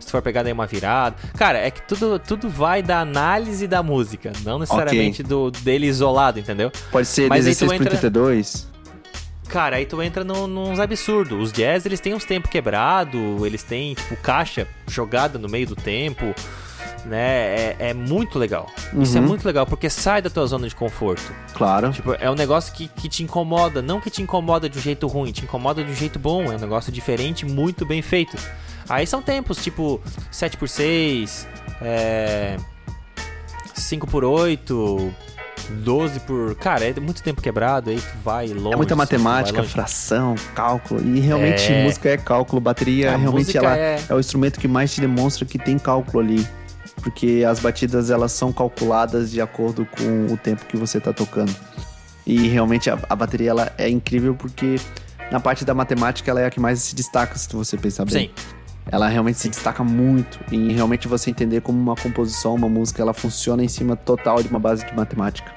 se 0.00 0.06
tu 0.06 0.10
for 0.10 0.22
pegar 0.22 0.42
daí 0.42 0.52
uma 0.52 0.66
virada. 0.66 1.14
Cara, 1.36 1.58
é 1.58 1.70
que 1.70 1.82
tudo, 1.82 2.18
tudo 2.18 2.48
vai 2.48 2.82
da 2.82 3.00
análise 3.00 3.66
da 3.68 3.82
música, 3.82 4.32
não 4.44 4.58
necessariamente 4.58 5.22
do 5.22 5.50
dele 5.50 5.86
isolado, 5.86 6.40
entendeu? 6.40 6.72
Pode 6.90 7.06
ser 7.06 7.28
Mas 7.28 7.46
aí 7.46 7.54
tu 7.54 7.58
16 7.66 7.70
por 7.70 7.74
entra- 7.86 7.90
32. 7.98 8.68
Cara, 9.50 9.76
aí 9.76 9.86
tu 9.86 10.00
entra 10.02 10.22
no, 10.22 10.46
nos 10.46 10.78
absurdos. 10.78 11.40
Os 11.48 11.52
jazz, 11.52 11.84
eles 11.84 11.98
têm 12.00 12.14
uns 12.14 12.24
tempos 12.24 12.50
quebrado, 12.50 13.44
eles 13.44 13.62
têm, 13.62 13.94
tipo, 13.94 14.16
caixa 14.16 14.66
jogada 14.86 15.38
no 15.38 15.48
meio 15.48 15.66
do 15.66 15.74
tempo, 15.74 16.32
né? 17.04 17.56
É, 17.56 17.76
é 17.90 17.94
muito 17.94 18.38
legal. 18.38 18.70
Isso 19.00 19.16
é 19.18 19.20
Uhum. 19.20 19.26
muito 19.26 19.44
legal, 19.44 19.66
porque 19.66 19.90
sai 19.90 20.22
da 20.22 20.30
tua 20.30 20.46
zona 20.46 20.68
de 20.68 20.74
conforto. 20.76 21.32
Claro. 21.54 21.90
Tipo, 21.90 22.14
é 22.14 22.30
um 22.30 22.34
negócio 22.34 22.72
que, 22.72 22.86
que 22.88 23.08
te 23.08 23.22
incomoda, 23.24 23.82
não 23.82 24.00
que 24.00 24.08
te 24.08 24.22
incomoda 24.22 24.68
de 24.68 24.78
um 24.78 24.82
jeito 24.82 25.06
ruim, 25.08 25.32
te 25.32 25.42
incomoda 25.44 25.82
de 25.82 25.90
um 25.90 25.94
jeito 25.94 26.18
bom, 26.18 26.44
é 26.44 26.56
um 26.56 26.58
negócio 26.60 26.92
diferente, 26.92 27.44
muito 27.44 27.84
bem 27.84 28.02
feito. 28.02 28.36
Aí 28.88 29.06
são 29.06 29.20
tempos, 29.20 29.62
tipo, 29.62 30.00
7x6, 30.32 31.46
é... 31.82 32.56
5x8, 33.74 35.10
12 35.68 36.20
por. 36.20 36.54
Cara, 36.56 36.84
é 36.84 36.94
muito 37.00 37.22
tempo 37.22 37.40
quebrado, 37.40 37.90
aí 37.90 37.96
tu 38.00 38.16
vai 38.24 38.48
longe. 38.48 38.74
É 38.74 38.76
muita 38.76 38.94
tu 38.94 38.98
matemática, 38.98 39.62
fração, 39.62 40.34
cálculo. 40.54 41.00
E 41.16 41.20
realmente 41.20 41.72
É. 41.72 41.84
música 41.84 42.08
é 42.10 42.16
cálculo. 42.16 42.60
Bateria 42.60 43.12
A 43.14 43.16
realmente 43.16 43.56
ela 43.56 43.76
é- 43.76 44.00
é... 44.08 44.14
o 44.14 44.20
instrumento 44.20 44.58
que 44.58 44.68
mais 44.68 44.94
te 44.94 45.00
demonstra 45.00 45.44
que 45.44 45.58
tem 45.58 45.78
cálculo 45.78 46.20
ali. 46.22 46.46
Porque 47.02 47.44
as 47.48 47.58
batidas 47.60 48.10
elas 48.10 48.32
são 48.32 48.52
calculadas 48.52 49.30
de 49.30 49.40
acordo 49.40 49.86
com 49.86 50.32
o 50.32 50.36
tempo 50.36 50.66
que 50.66 50.76
você 50.76 51.00
tá 51.00 51.12
tocando. 51.12 51.54
E 52.26 52.48
realmente 52.48 52.90
a, 52.90 52.98
a 53.08 53.16
bateria 53.16 53.50
ela 53.50 53.72
é 53.78 53.88
incrível 53.88 54.34
porque 54.34 54.76
na 55.32 55.40
parte 55.40 55.64
da 55.64 55.72
matemática 55.72 56.30
ela 56.30 56.40
é 56.42 56.46
a 56.46 56.50
que 56.50 56.60
mais 56.60 56.82
se 56.82 56.94
destaca, 56.94 57.38
se 57.38 57.48
você 57.54 57.76
pensar 57.78 58.04
bem. 58.04 58.28
Sim, 58.28 58.44
Ela 58.86 59.08
realmente 59.08 59.38
se 59.38 59.48
destaca 59.48 59.84
muito 59.84 60.40
em 60.52 60.72
realmente 60.72 61.06
você 61.06 61.30
entender 61.30 61.60
como 61.60 61.78
uma 61.78 61.94
composição, 61.94 62.54
uma 62.54 62.68
música, 62.68 63.02
ela 63.02 63.14
funciona 63.14 63.62
em 63.62 63.68
cima 63.68 63.96
total 63.96 64.42
de 64.42 64.48
uma 64.48 64.58
base 64.58 64.84
de 64.84 64.94
matemática. 64.94 65.52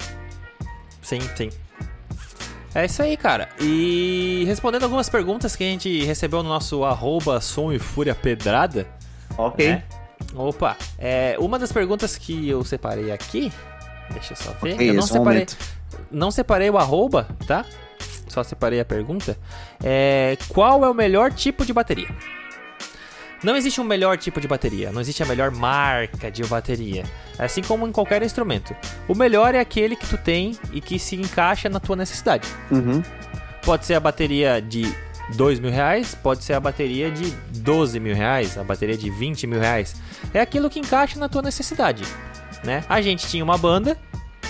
sim, 1.02 1.20
sim. 1.36 1.50
É 2.76 2.86
isso 2.86 3.04
aí, 3.04 3.16
cara. 3.16 3.50
E 3.60 4.44
respondendo 4.48 4.84
algumas 4.84 5.08
perguntas 5.08 5.56
que 5.56 5.64
a 5.64 5.68
gente 5.68 6.04
recebeu 6.06 6.42
no 6.42 6.50
nosso 6.50 6.84
arroba 6.84 7.40
som 7.40 7.72
e 7.72 7.78
fúria 7.78 8.16
pedrada. 8.16 8.88
Ok. 9.38 9.68
né? 9.68 9.84
Opa, 10.36 10.76
é, 10.98 11.36
uma 11.40 11.60
das 11.60 11.72
perguntas 11.72 12.18
que 12.18 12.50
eu 12.50 12.64
separei 12.64 13.12
aqui, 13.12 13.52
deixa 14.12 14.34
eu 14.34 14.38
só 14.38 14.52
ver. 14.62 14.74
Ok, 14.74 14.90
eu 14.90 14.94
não 14.96 15.04
é 15.04 15.06
separei, 15.06 15.34
momento. 15.34 15.58
não 16.12 16.32
separei 16.32 16.70
o 16.70 16.78
arroba, 16.78 17.28
tá? 17.46 17.66
Só 18.28 18.44
separei 18.44 18.80
a 18.80 18.86
pergunta. 18.86 19.38
É, 19.84 20.36
qual 20.50 20.84
é 20.84 20.90
o 20.90 20.94
melhor 20.94 21.32
tipo 21.32 21.64
de 21.64 21.72
bateria? 21.72 22.10
Não 23.44 23.56
existe 23.58 23.82
um 23.82 23.84
melhor 23.84 24.18
tipo 24.18 24.40
de 24.40 24.48
bateria, 24.48 24.92
não 24.92 25.02
existe 25.02 25.22
a 25.22 25.26
melhor 25.26 25.52
marca 25.52 26.32
de 26.32 26.44
bateria. 26.46 27.04
Assim 27.38 27.62
como 27.62 27.88
em 27.88 27.92
qualquer 27.92 28.24
instrumento. 28.24 28.76
O 29.08 29.14
melhor 29.16 29.54
é 29.54 29.60
aquele 29.60 29.96
que 29.96 30.08
tu 30.08 30.18
tem 30.18 30.58
e 30.72 30.80
que 30.80 30.98
se 30.98 31.16
encaixa 31.16 31.68
na 31.68 31.80
tua 31.80 31.96
necessidade. 31.96 32.48
Uhum. 32.72 33.04
Pode 33.64 33.86
ser 33.86 33.96
a 33.96 34.00
bateria 34.00 34.62
de 34.62 34.94
2 35.36 35.60
mil 35.60 35.72
reais, 35.72 36.16
pode 36.16 36.44
ser 36.44 36.54
a 36.54 36.60
bateria 36.60 37.10
de 37.12 37.32
12 37.60 38.00
mil 38.00 38.16
reais, 38.16 38.58
a 38.58 38.64
bateria 38.64 38.98
de 38.98 39.10
20 39.10 39.48
mil 39.48 39.60
reais. 39.60 39.96
É 40.34 40.40
aquilo 40.40 40.70
que 40.70 40.80
encaixa 40.80 41.20
na 41.20 41.28
tua 41.28 41.42
necessidade, 41.42 42.04
né? 42.64 42.84
A 42.88 43.02
gente 43.02 43.28
tinha 43.28 43.44
uma 43.44 43.58
banda, 43.58 43.98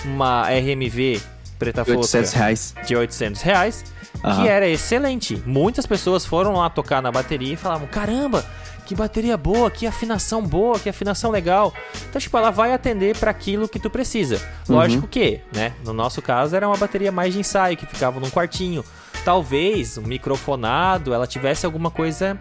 uma 0.04 0.48
RMV 0.48 1.20
preta 1.58 1.80
800 1.82 2.10
fosca 2.10 2.38
reais. 2.38 2.74
de 2.86 2.96
800 2.96 3.42
reais, 3.42 3.84
Aham. 4.22 4.42
que 4.42 4.48
era 4.48 4.68
excelente. 4.68 5.40
Muitas 5.46 5.86
pessoas 5.86 6.26
foram 6.26 6.54
lá 6.54 6.68
tocar 6.68 7.00
na 7.00 7.10
bateria 7.10 7.54
e 7.54 7.56
falavam, 7.56 7.86
caramba, 7.86 8.44
que 8.86 8.94
bateria 8.94 9.36
boa, 9.36 9.70
que 9.70 9.86
afinação 9.86 10.42
boa, 10.42 10.78
que 10.78 10.88
afinação 10.88 11.30
legal. 11.30 11.72
Então, 12.08 12.20
tipo, 12.20 12.36
ela 12.36 12.50
vai 12.50 12.72
atender 12.72 13.16
para 13.16 13.30
aquilo 13.30 13.68
que 13.68 13.78
tu 13.78 13.88
precisa. 13.88 14.40
Lógico 14.68 15.06
que, 15.08 15.40
né? 15.54 15.72
No 15.84 15.92
nosso 15.92 16.20
caso, 16.20 16.54
era 16.54 16.66
uma 16.68 16.76
bateria 16.76 17.10
mais 17.10 17.32
de 17.32 17.40
ensaio, 17.40 17.76
que 17.76 17.86
ficava 17.86 18.20
num 18.20 18.28
quartinho. 18.30 18.84
Talvez, 19.24 19.96
um 19.96 20.02
microfonado, 20.02 21.14
ela 21.14 21.26
tivesse 21.26 21.64
alguma 21.64 21.90
coisa 21.90 22.38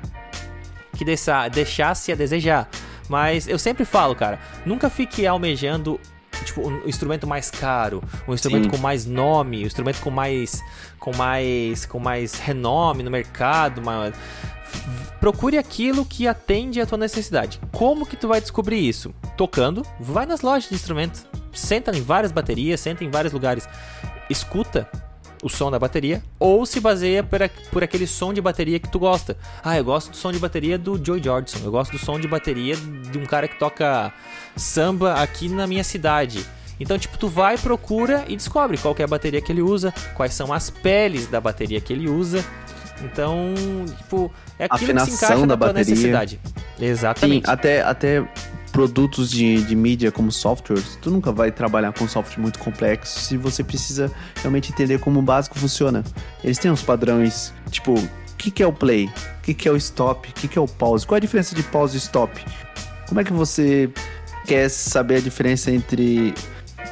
que 0.97 1.05
deixa- 1.05 1.47
deixasse 1.47 2.11
a 2.11 2.15
desejar. 2.15 2.69
Mas 3.09 3.47
eu 3.47 3.57
sempre 3.57 3.85
falo, 3.85 4.15
cara, 4.15 4.39
nunca 4.65 4.89
fique 4.89 5.25
almejando 5.25 5.99
tipo 6.45 6.67
um 6.67 6.81
instrumento 6.85 7.25
mais 7.25 7.49
caro, 7.49 8.03
um 8.27 8.33
instrumento 8.33 8.65
Sim. 8.65 8.69
com 8.71 8.77
mais 8.77 9.05
nome, 9.05 9.63
um 9.63 9.67
instrumento 9.67 10.01
com 10.01 10.09
mais 10.09 10.61
com 10.99 11.15
mais 11.15 11.85
com 11.85 11.99
mais 11.99 12.33
renome 12.35 13.01
no 13.01 13.09
mercado, 13.09 13.79
uma- 13.79 14.11
procure 15.19 15.57
aquilo 15.57 16.05
que 16.05 16.27
atende 16.27 16.81
à 16.81 16.85
tua 16.85 16.97
necessidade. 16.97 17.59
Como 17.71 18.05
que 18.05 18.17
tu 18.17 18.27
vai 18.27 18.41
descobrir 18.41 18.87
isso? 18.87 19.13
Tocando, 19.37 19.85
vai 19.99 20.25
nas 20.25 20.41
lojas 20.41 20.69
de 20.69 20.75
instrumentos, 20.75 21.25
senta 21.51 21.95
em 21.95 22.01
várias 22.01 22.31
baterias, 22.31 22.79
senta 22.79 23.03
em 23.03 23.09
vários 23.09 23.33
lugares, 23.33 23.67
escuta 24.29 24.89
o 25.43 25.49
som 25.49 25.69
da 25.69 25.77
bateria 25.77 26.23
ou 26.39 26.65
se 26.65 26.79
baseia 26.79 27.21
por, 27.21 27.39
por 27.71 27.83
aquele 27.83 28.07
som 28.07 28.33
de 28.33 28.41
bateria 28.41 28.79
que 28.79 28.89
tu 28.89 28.97
gosta. 28.97 29.37
Ah, 29.63 29.77
eu 29.77 29.83
gosto 29.83 30.11
do 30.11 30.17
som 30.17 30.31
de 30.31 30.39
bateria 30.39 30.77
do 30.77 31.03
Joey 31.03 31.21
Jordison, 31.21 31.59
eu 31.63 31.71
gosto 31.71 31.91
do 31.91 31.99
som 31.99 32.19
de 32.19 32.27
bateria 32.27 32.75
de 32.75 33.17
um 33.17 33.25
cara 33.25 33.47
que 33.47 33.59
toca 33.59 34.13
samba 34.55 35.15
aqui 35.15 35.49
na 35.49 35.67
minha 35.67 35.83
cidade. 35.83 36.45
Então, 36.79 36.97
tipo, 36.97 37.17
tu 37.17 37.27
vai, 37.27 37.57
procura 37.57 38.25
e 38.27 38.35
descobre 38.35 38.77
qual 38.77 38.95
é 38.97 39.03
a 39.03 39.07
bateria 39.07 39.41
que 39.41 39.51
ele 39.51 39.61
usa, 39.61 39.93
quais 40.15 40.33
são 40.33 40.51
as 40.51 40.69
peles 40.69 41.27
da 41.27 41.39
bateria 41.39 41.79
que 41.79 41.93
ele 41.93 42.09
usa. 42.09 42.43
Então, 43.03 43.53
tipo, 43.97 44.31
é 44.59 44.65
aquilo 44.65 44.79
que 44.79 44.85
se 44.85 44.91
Afinação 44.91 45.15
encaixa 45.15 45.41
da 45.41 45.45
na 45.47 45.55
bateria. 45.55 45.79
necessidade. 45.79 46.39
Sim, 46.77 46.85
Exatamente. 46.85 47.49
até, 47.49 47.81
até 47.81 48.27
produtos 48.71 49.29
de, 49.29 49.63
de 49.63 49.75
mídia 49.75 50.11
como 50.11 50.31
softwares, 50.31 50.97
tu 51.01 51.11
nunca 51.11 51.31
vai 51.31 51.51
trabalhar 51.51 51.93
com 51.93 52.07
software 52.07 52.41
muito 52.41 52.57
complexo 52.57 53.19
se 53.19 53.37
você 53.37 53.63
precisa 53.63 54.11
realmente 54.37 54.71
entender 54.71 54.99
como 54.99 55.19
o 55.19 55.21
básico 55.21 55.57
funciona. 55.59 56.03
Eles 56.43 56.57
têm 56.57 56.71
uns 56.71 56.81
padrões, 56.81 57.53
tipo, 57.69 57.93
o 57.93 58.35
que, 58.37 58.49
que 58.49 58.63
é 58.63 58.67
o 58.67 58.73
play? 58.73 59.05
O 59.39 59.41
que, 59.43 59.53
que 59.53 59.69
é 59.69 59.71
o 59.71 59.77
stop? 59.77 60.27
O 60.27 60.33
que, 60.33 60.47
que 60.47 60.57
é 60.57 60.61
o 60.61 60.67
pause? 60.67 61.05
Qual 61.05 61.15
é 61.15 61.19
a 61.19 61.21
diferença 61.21 61.55
de 61.55 61.61
pause 61.63 61.95
e 61.95 61.99
stop? 61.99 62.43
Como 63.07 63.21
é 63.21 63.23
que 63.23 63.31
você 63.31 63.91
quer 64.45 64.69
saber 64.69 65.17
a 65.17 65.21
diferença 65.21 65.69
entre 65.71 66.33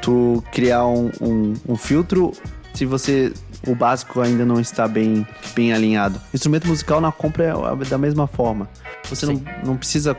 tu 0.01 0.43
criar 0.51 0.85
um, 0.85 1.09
um, 1.19 1.53
um 1.67 1.75
filtro 1.75 2.31
se 2.73 2.85
você 2.85 3.33
o 3.67 3.75
básico 3.75 4.21
ainda 4.21 4.45
não 4.45 4.59
está 4.59 4.87
bem, 4.87 5.25
bem 5.53 5.73
alinhado. 5.73 6.19
Instrumento 6.33 6.67
musical 6.67 6.99
na 6.99 7.11
compra 7.11 7.53
é 7.53 7.85
da 7.85 7.97
mesma 7.97 8.27
forma. 8.27 8.67
Você 9.09 9.25
não, 9.25 9.41
não 9.65 9.77
precisa. 9.77 10.17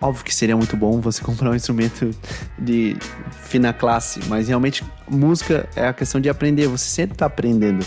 Óbvio 0.00 0.24
que 0.24 0.34
seria 0.34 0.56
muito 0.56 0.76
bom 0.76 1.00
você 1.00 1.22
comprar 1.24 1.50
um 1.50 1.54
instrumento 1.54 2.10
de 2.58 2.96
fina 3.42 3.72
classe, 3.72 4.20
mas 4.28 4.48
realmente 4.48 4.84
música 5.10 5.68
é 5.74 5.88
a 5.88 5.92
questão 5.92 6.20
de 6.20 6.28
aprender. 6.28 6.68
Você 6.68 6.88
sempre 6.88 7.14
está 7.14 7.26
aprendendo. 7.26 7.84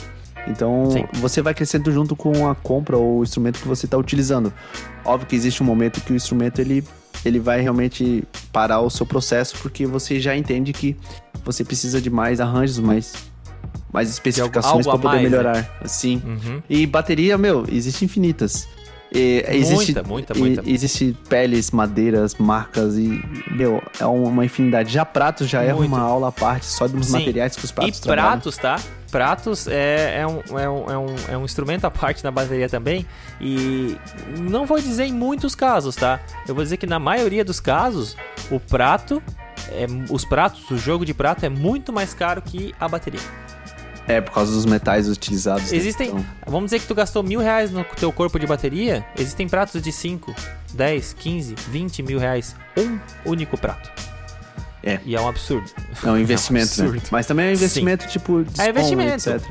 Então 0.47 0.89
Sim. 0.91 1.05
você 1.13 1.41
vai 1.41 1.53
crescendo 1.53 1.91
junto 1.91 2.15
com 2.15 2.49
a 2.49 2.55
compra 2.55 2.97
ou 2.97 3.19
o 3.19 3.23
instrumento 3.23 3.59
que 3.59 3.67
você 3.67 3.85
está 3.85 3.97
utilizando. 3.97 4.51
Óbvio 5.05 5.27
que 5.27 5.35
existe 5.35 5.61
um 5.61 5.65
momento 5.65 6.01
que 6.01 6.11
o 6.11 6.15
instrumento 6.15 6.59
ele, 6.59 6.83
ele 7.23 7.39
vai 7.39 7.61
realmente 7.61 8.23
parar 8.51 8.81
o 8.81 8.89
seu 8.89 9.05
processo 9.05 9.55
porque 9.61 9.85
você 9.85 10.19
já 10.19 10.35
entende 10.35 10.73
que 10.73 10.97
você 11.45 11.63
precisa 11.63 12.01
de 12.01 12.09
mais 12.09 12.41
arranjos, 12.41 12.79
mais 12.79 13.30
mais 13.91 14.09
especificações 14.09 14.85
para 14.85 14.97
poder 14.97 15.07
mais, 15.07 15.23
né? 15.23 15.29
melhorar. 15.29 15.55
Né? 15.55 15.67
Assim. 15.81 16.21
Uhum. 16.25 16.61
E 16.69 16.85
bateria, 16.85 17.37
meu, 17.37 17.65
existe 17.69 18.05
infinitas. 18.05 18.67
E, 19.13 19.43
existe, 19.49 19.93
muita, 19.93 20.03
muita, 20.03 20.33
muita. 20.33 20.61
E, 20.65 20.73
existe 20.73 21.17
peles, 21.27 21.69
madeiras, 21.71 22.35
marcas 22.35 22.97
e, 22.97 23.21
meu, 23.51 23.83
é 23.99 24.05
uma 24.05 24.45
infinidade. 24.45 24.93
Já 24.93 25.03
pratos 25.03 25.49
já 25.49 25.61
é 25.61 25.73
uma 25.73 25.99
aula 25.99 26.29
à 26.29 26.31
parte 26.31 26.65
só 26.65 26.87
dos 26.87 27.07
Sim. 27.07 27.19
materiais 27.19 27.55
que 27.55 27.65
os 27.65 27.71
pratos 27.71 27.97
E 27.97 28.01
trabalham. 28.01 28.31
pratos, 28.31 28.57
tá? 28.57 28.79
Pratos 29.11 29.67
é, 29.67 30.21
é, 30.21 30.27
um, 30.27 30.57
é, 30.57 30.69
um, 30.69 30.89
é, 30.89 30.97
um, 30.97 31.15
é 31.31 31.37
um 31.37 31.43
instrumento 31.43 31.83
à 31.83 31.91
parte 31.91 32.23
na 32.23 32.31
bateria 32.31 32.69
também. 32.69 33.05
E 33.41 33.97
não 34.39 34.65
vou 34.65 34.79
dizer 34.79 35.03
em 35.03 35.13
muitos 35.13 35.55
casos, 35.55 35.97
tá? 35.97 36.21
Eu 36.47 36.55
vou 36.55 36.63
dizer 36.63 36.77
que 36.77 36.87
na 36.87 36.97
maioria 36.97 37.43
dos 37.43 37.59
casos, 37.59 38.15
o 38.49 38.61
prato, 38.61 39.21
é, 39.71 39.87
os 40.09 40.23
pratos, 40.23 40.71
o 40.71 40.77
jogo 40.77 41.05
de 41.05 41.13
prato 41.13 41.45
é 41.45 41.49
muito 41.49 41.91
mais 41.91 42.13
caro 42.13 42.41
que 42.41 42.73
a 42.79 42.87
bateria. 42.87 43.19
É, 44.07 44.19
por 44.19 44.33
causa 44.33 44.51
dos 44.51 44.65
metais 44.65 45.07
utilizados. 45.07 45.71
Né? 45.71 45.77
Existem. 45.77 46.09
Então... 46.09 46.25
Vamos 46.45 46.65
dizer 46.65 46.79
que 46.79 46.87
tu 46.87 46.95
gastou 46.95 47.23
mil 47.23 47.39
reais 47.39 47.71
no 47.71 47.83
teu 47.83 48.11
corpo 48.11 48.39
de 48.39 48.47
bateria. 48.47 49.05
Existem 49.17 49.47
pratos 49.47 49.81
de 49.81 49.91
5, 49.91 50.35
10, 50.73 51.13
15, 51.13 51.55
20 51.69 52.03
mil 52.03 52.19
reais. 52.19 52.55
Um 52.77 52.99
único 53.25 53.57
prato. 53.57 53.91
É. 54.83 54.99
E 55.05 55.15
é 55.15 55.21
um 55.21 55.27
absurdo. 55.27 55.69
É 56.03 56.09
um 56.09 56.17
investimento, 56.17 56.69
é 56.81 56.85
um 56.85 56.91
né? 56.91 57.01
Mas 57.11 57.27
também 57.27 57.47
é 57.47 57.49
um 57.49 57.53
investimento, 57.53 58.03
Sim. 58.03 58.09
tipo, 58.09 58.43
de 58.43 58.61
é 58.61 58.69
investimento. 58.69 59.29
etc. 59.29 59.41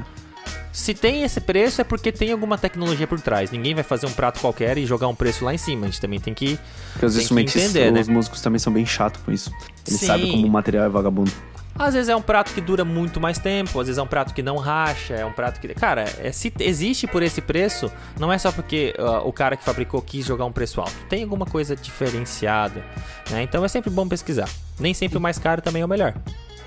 Se 0.72 0.94
tem 0.94 1.24
esse 1.24 1.40
preço 1.40 1.80
é 1.80 1.84
porque 1.84 2.12
tem 2.12 2.30
alguma 2.30 2.57
tecnologia 2.57 3.07
por 3.07 3.20
trás. 3.20 3.51
Ninguém 3.51 3.74
vai 3.74 3.82
fazer 3.82 4.07
um 4.07 4.12
prato 4.12 4.40
qualquer 4.40 4.78
e 4.78 4.86
jogar 4.86 5.09
um 5.09 5.14
preço 5.14 5.44
lá 5.44 5.53
em 5.53 5.59
cima. 5.59 5.86
A 5.86 5.88
gente 5.88 6.01
também 6.01 6.20
tem 6.20 6.32
que, 6.32 6.59
porque 6.92 7.07
os 7.07 7.14
tem 7.14 7.44
que 7.44 7.59
entender, 7.59 7.92
os 7.92 8.07
né? 8.07 8.14
músicos 8.14 8.40
também 8.40 8.59
são 8.59 8.72
bem 8.72 8.86
chatos 8.86 9.20
com 9.22 9.32
isso. 9.32 9.51
Eles 9.86 10.01
Sim. 10.01 10.07
sabem 10.07 10.30
como 10.30 10.46
o 10.46 10.51
material 10.51 10.86
é 10.86 10.88
vagabundo. 10.88 11.32
Às 11.74 11.94
vezes 11.94 12.08
é 12.08 12.16
um 12.16 12.22
prato 12.22 12.52
que 12.52 12.60
dura 12.60 12.84
muito 12.84 13.20
mais 13.20 13.38
tempo, 13.38 13.80
às 13.80 13.86
vezes 13.86 13.98
é 13.98 14.02
um 14.02 14.06
prato 14.06 14.34
que 14.34 14.42
não 14.42 14.56
racha, 14.56 15.14
é 15.14 15.24
um 15.24 15.32
prato 15.32 15.60
que. 15.60 15.68
Cara, 15.68 16.04
é, 16.18 16.30
se 16.30 16.52
existe 16.60 17.06
por 17.06 17.22
esse 17.22 17.40
preço, 17.40 17.90
não 18.18 18.32
é 18.32 18.38
só 18.38 18.52
porque 18.52 18.94
uh, 18.98 19.26
o 19.26 19.32
cara 19.32 19.56
que 19.56 19.64
fabricou 19.64 20.02
quis 20.02 20.26
jogar 20.26 20.44
um 20.44 20.52
preço 20.52 20.80
alto. 20.80 20.92
Tem 21.08 21.22
alguma 21.22 21.46
coisa 21.46 21.74
diferenciada. 21.74 22.84
Né? 23.30 23.42
Então 23.42 23.64
é 23.64 23.68
sempre 23.68 23.90
bom 23.90 24.06
pesquisar. 24.06 24.48
Nem 24.78 24.92
sempre 24.92 25.16
o 25.16 25.20
mais 25.20 25.38
caro 25.38 25.62
também 25.62 25.82
é 25.82 25.84
o 25.84 25.88
melhor. 25.88 26.14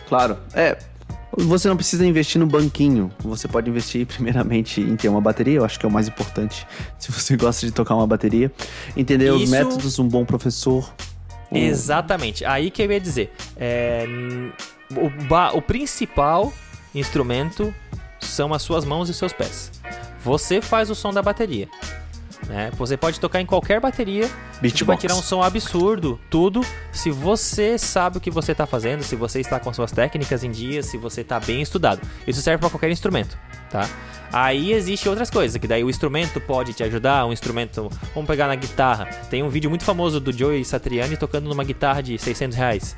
Claro. 0.07 0.37
É, 0.53 0.77
você 1.37 1.67
não 1.67 1.75
precisa 1.75 2.05
investir 2.05 2.39
no 2.39 2.47
banquinho. 2.47 3.11
Você 3.19 3.47
pode 3.47 3.69
investir 3.69 4.05
primeiramente 4.05 4.81
em 4.81 4.95
ter 4.95 5.09
uma 5.09 5.21
bateria, 5.21 5.55
eu 5.55 5.65
acho 5.65 5.79
que 5.79 5.85
é 5.85 5.89
o 5.89 5.91
mais 5.91 6.07
importante. 6.07 6.65
Se 6.97 7.11
você 7.11 7.35
gosta 7.35 7.65
de 7.65 7.71
tocar 7.71 7.95
uma 7.95 8.07
bateria, 8.07 8.51
entender 8.95 9.25
Isso... 9.25 9.43
os 9.43 9.49
métodos, 9.49 9.99
um 9.99 10.07
bom 10.07 10.25
professor. 10.25 10.91
Um... 11.51 11.57
Exatamente. 11.57 12.45
Aí 12.45 12.71
que 12.71 12.81
eu 12.81 12.91
ia 12.91 12.99
dizer. 12.99 13.31
É 13.57 14.05
o, 14.97 15.57
o 15.57 15.61
principal 15.61 16.53
instrumento 16.93 17.73
são 18.19 18.53
as 18.53 18.61
suas 18.61 18.85
mãos 18.85 19.09
e 19.09 19.13
seus 19.13 19.33
pés. 19.33 19.71
Você 20.23 20.61
faz 20.61 20.89
o 20.89 20.95
som 20.95 21.11
da 21.11 21.21
bateria. 21.21 21.67
Né? 22.47 22.71
Você 22.77 22.97
pode 22.97 23.19
tocar 23.19 23.39
em 23.39 23.45
qualquer 23.45 23.79
bateria, 23.79 24.29
Beatbox. 24.61 24.85
vai 24.85 24.97
tirar 24.97 25.15
um 25.15 25.21
som 25.21 25.41
absurdo, 25.41 26.19
tudo, 26.29 26.61
se 26.91 27.09
você 27.09 27.77
sabe 27.77 28.17
o 28.17 28.21
que 28.21 28.29
você 28.29 28.51
está 28.51 28.65
fazendo, 28.65 29.01
se 29.01 29.15
você 29.15 29.39
está 29.39 29.59
com 29.59 29.73
suas 29.73 29.91
técnicas 29.91 30.43
em 30.43 30.51
dia, 30.51 30.83
se 30.83 30.97
você 30.97 31.21
está 31.21 31.39
bem 31.39 31.61
estudado. 31.61 32.01
Isso 32.27 32.41
serve 32.41 32.59
para 32.59 32.69
qualquer 32.69 32.91
instrumento, 32.91 33.37
tá? 33.69 33.89
Aí 34.31 34.73
existe 34.73 35.07
outras 35.07 35.29
coisas, 35.29 35.55
que 35.57 35.67
daí 35.67 35.83
o 35.83 35.89
instrumento 35.89 36.41
pode 36.41 36.73
te 36.73 36.83
ajudar, 36.83 37.25
um 37.25 37.31
instrumento, 37.31 37.89
vamos 38.13 38.27
pegar 38.27 38.47
na 38.47 38.55
guitarra. 38.55 39.05
Tem 39.29 39.43
um 39.43 39.49
vídeo 39.49 39.69
muito 39.69 39.85
famoso 39.85 40.19
do 40.19 40.31
Joey 40.31 40.65
Satriani 40.65 41.15
tocando 41.15 41.47
numa 41.47 41.63
guitarra 41.63 42.01
de 42.01 42.17
600 42.17 42.57
reais 42.57 42.97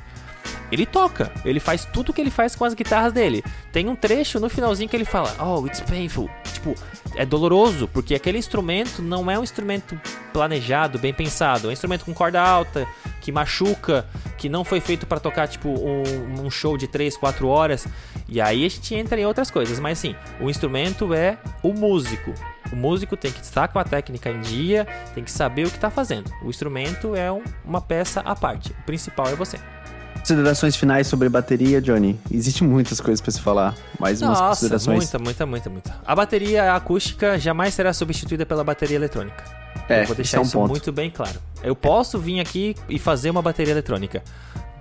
ele 0.70 0.86
toca, 0.86 1.32
ele 1.44 1.60
faz 1.60 1.84
tudo 1.84 2.12
que 2.12 2.20
ele 2.20 2.30
faz 2.30 2.54
com 2.54 2.64
as 2.64 2.74
guitarras 2.74 3.12
dele. 3.12 3.42
Tem 3.72 3.88
um 3.88 3.96
trecho 3.96 4.40
no 4.40 4.48
finalzinho 4.48 4.88
que 4.88 4.96
ele 4.96 5.04
fala: 5.04 5.34
Oh, 5.40 5.66
it's 5.66 5.80
painful. 5.80 6.28
Tipo, 6.52 6.74
é 7.14 7.24
doloroso, 7.24 7.88
porque 7.88 8.14
aquele 8.14 8.38
instrumento 8.38 9.00
não 9.02 9.30
é 9.30 9.38
um 9.38 9.42
instrumento 9.42 9.98
planejado, 10.32 10.98
bem 10.98 11.14
pensado. 11.14 11.66
É 11.66 11.70
um 11.70 11.72
instrumento 11.72 12.04
com 12.04 12.12
corda 12.12 12.40
alta, 12.40 12.86
que 13.20 13.32
machuca, 13.32 14.06
que 14.36 14.48
não 14.48 14.64
foi 14.64 14.80
feito 14.80 15.06
para 15.06 15.18
tocar, 15.18 15.48
tipo, 15.48 15.68
um, 15.68 16.44
um, 16.44 16.50
show 16.50 16.76
de 16.76 16.86
3, 16.86 17.16
4 17.16 17.48
horas. 17.48 17.86
E 18.28 18.40
aí 18.40 18.64
a 18.64 18.68
gente 18.68 18.94
entra 18.94 19.20
em 19.20 19.26
outras 19.26 19.50
coisas. 19.50 19.78
Mas 19.78 19.98
sim, 19.98 20.14
o 20.40 20.50
instrumento 20.50 21.14
é 21.14 21.38
o 21.62 21.72
músico. 21.72 22.34
O 22.72 22.76
músico 22.76 23.16
tem 23.16 23.30
que 23.30 23.40
estar 23.40 23.68
com 23.68 23.78
a 23.78 23.84
técnica 23.84 24.30
em 24.30 24.40
dia, 24.40 24.86
tem 25.14 25.22
que 25.22 25.30
saber 25.30 25.66
o 25.66 25.70
que 25.70 25.76
está 25.76 25.90
fazendo. 25.90 26.30
O 26.42 26.50
instrumento 26.50 27.14
é 27.14 27.30
um, 27.30 27.42
uma 27.64 27.80
peça 27.80 28.20
à 28.20 28.34
parte. 28.34 28.72
O 28.72 28.82
principal 28.84 29.28
é 29.28 29.34
você. 29.34 29.58
Considerações 30.18 30.76
finais 30.76 31.06
sobre 31.06 31.28
bateria, 31.28 31.80
Johnny. 31.80 32.18
Existem 32.30 32.66
muitas 32.66 33.00
coisas 33.00 33.20
para 33.20 33.30
se 33.30 33.40
falar. 33.40 33.74
Mais 33.98 34.20
umas 34.20 34.38
Nossa, 34.38 34.60
considerações. 34.60 34.96
Muita, 34.98 35.18
muita, 35.18 35.46
muita, 35.46 35.70
muita. 35.70 36.00
A 36.04 36.14
bateria 36.14 36.74
acústica 36.74 37.38
jamais 37.38 37.74
será 37.74 37.92
substituída 37.92 38.44
pela 38.44 38.64
bateria 38.64 38.96
eletrônica. 38.96 39.44
É, 39.88 40.02
Eu 40.02 40.06
vou 40.06 40.16
deixar 40.16 40.38
é 40.38 40.40
um 40.40 40.42
isso 40.42 40.58
ponto. 40.58 40.70
muito 40.70 40.92
bem 40.92 41.10
claro. 41.10 41.38
Eu 41.62 41.76
posso 41.76 42.18
vir 42.18 42.40
aqui 42.40 42.74
e 42.88 42.98
fazer 42.98 43.30
uma 43.30 43.42
bateria 43.42 43.72
eletrônica 43.72 44.22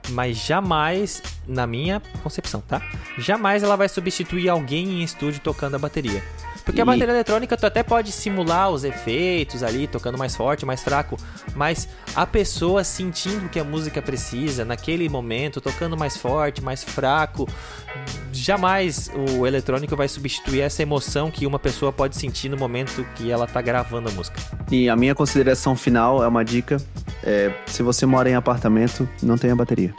mas 0.10 0.38
jamais, 0.38 1.22
na 1.48 1.66
minha 1.66 2.02
concepção, 2.22 2.62
tá? 2.62 2.82
Jamais 3.18 3.64
ela 3.64 3.76
vai 3.76 3.90
substituir 3.90 4.50
alguém 4.50 5.00
em 5.00 5.04
estúdio 5.04 5.40
tocando 5.42 5.76
a 5.76 5.80
bateria. 5.80 6.24
Porque 6.66 6.80
e... 6.80 6.82
a 6.82 6.86
bateria 6.86 7.14
eletrônica 7.14 7.56
tu 7.56 7.66
até 7.66 7.84
pode 7.84 8.12
simular 8.12 8.72
os 8.72 8.84
efeitos 8.84 9.62
ali, 9.62 9.88
tocando 9.88 10.18
mais 10.18 10.36
forte, 10.36 10.66
mais 10.66 10.82
fraco, 10.82 11.16
mas 11.56 11.88
a 12.16 12.26
pessoa 12.26 12.84
sentindo 12.84 13.48
que 13.48 13.60
a 13.60 13.64
música 13.64 14.02
precisa 14.02 14.66
naquele 14.66 15.08
momento, 15.08 15.62
tocando 15.62 15.96
mais 15.96 16.18
forte, 16.18 16.62
mais 16.62 16.84
fraco, 16.84 17.48
jamais 18.34 19.12
o 19.14 19.46
eletrônico 19.46 19.96
vai 19.96 20.08
substituir 20.08 20.62
essa 20.62 20.82
emoção 20.82 21.30
que 21.30 21.46
uma 21.46 21.60
pessoa 21.60 21.94
pode 21.94 22.16
sentir 22.16 22.50
no 22.50 22.58
momento 22.58 23.06
que 23.16 23.32
ela 23.32 23.46
tá 23.46 23.62
gravando 23.62 24.10
a 24.10 24.12
música. 24.12 24.42
E 24.72 24.90
a 24.90 24.96
minha 24.96 25.14
consideração 25.14 25.76
final 25.76 26.24
é 26.24 26.28
uma 26.28 26.44
dica: 26.44 26.78
é, 27.24 27.52
se 27.68 27.84
você 27.84 28.06
mora 28.06 28.30
em 28.30 28.34
apartamento, 28.34 29.08
não 29.22 29.38
tenha 29.38 29.56
bateria. 29.56 29.94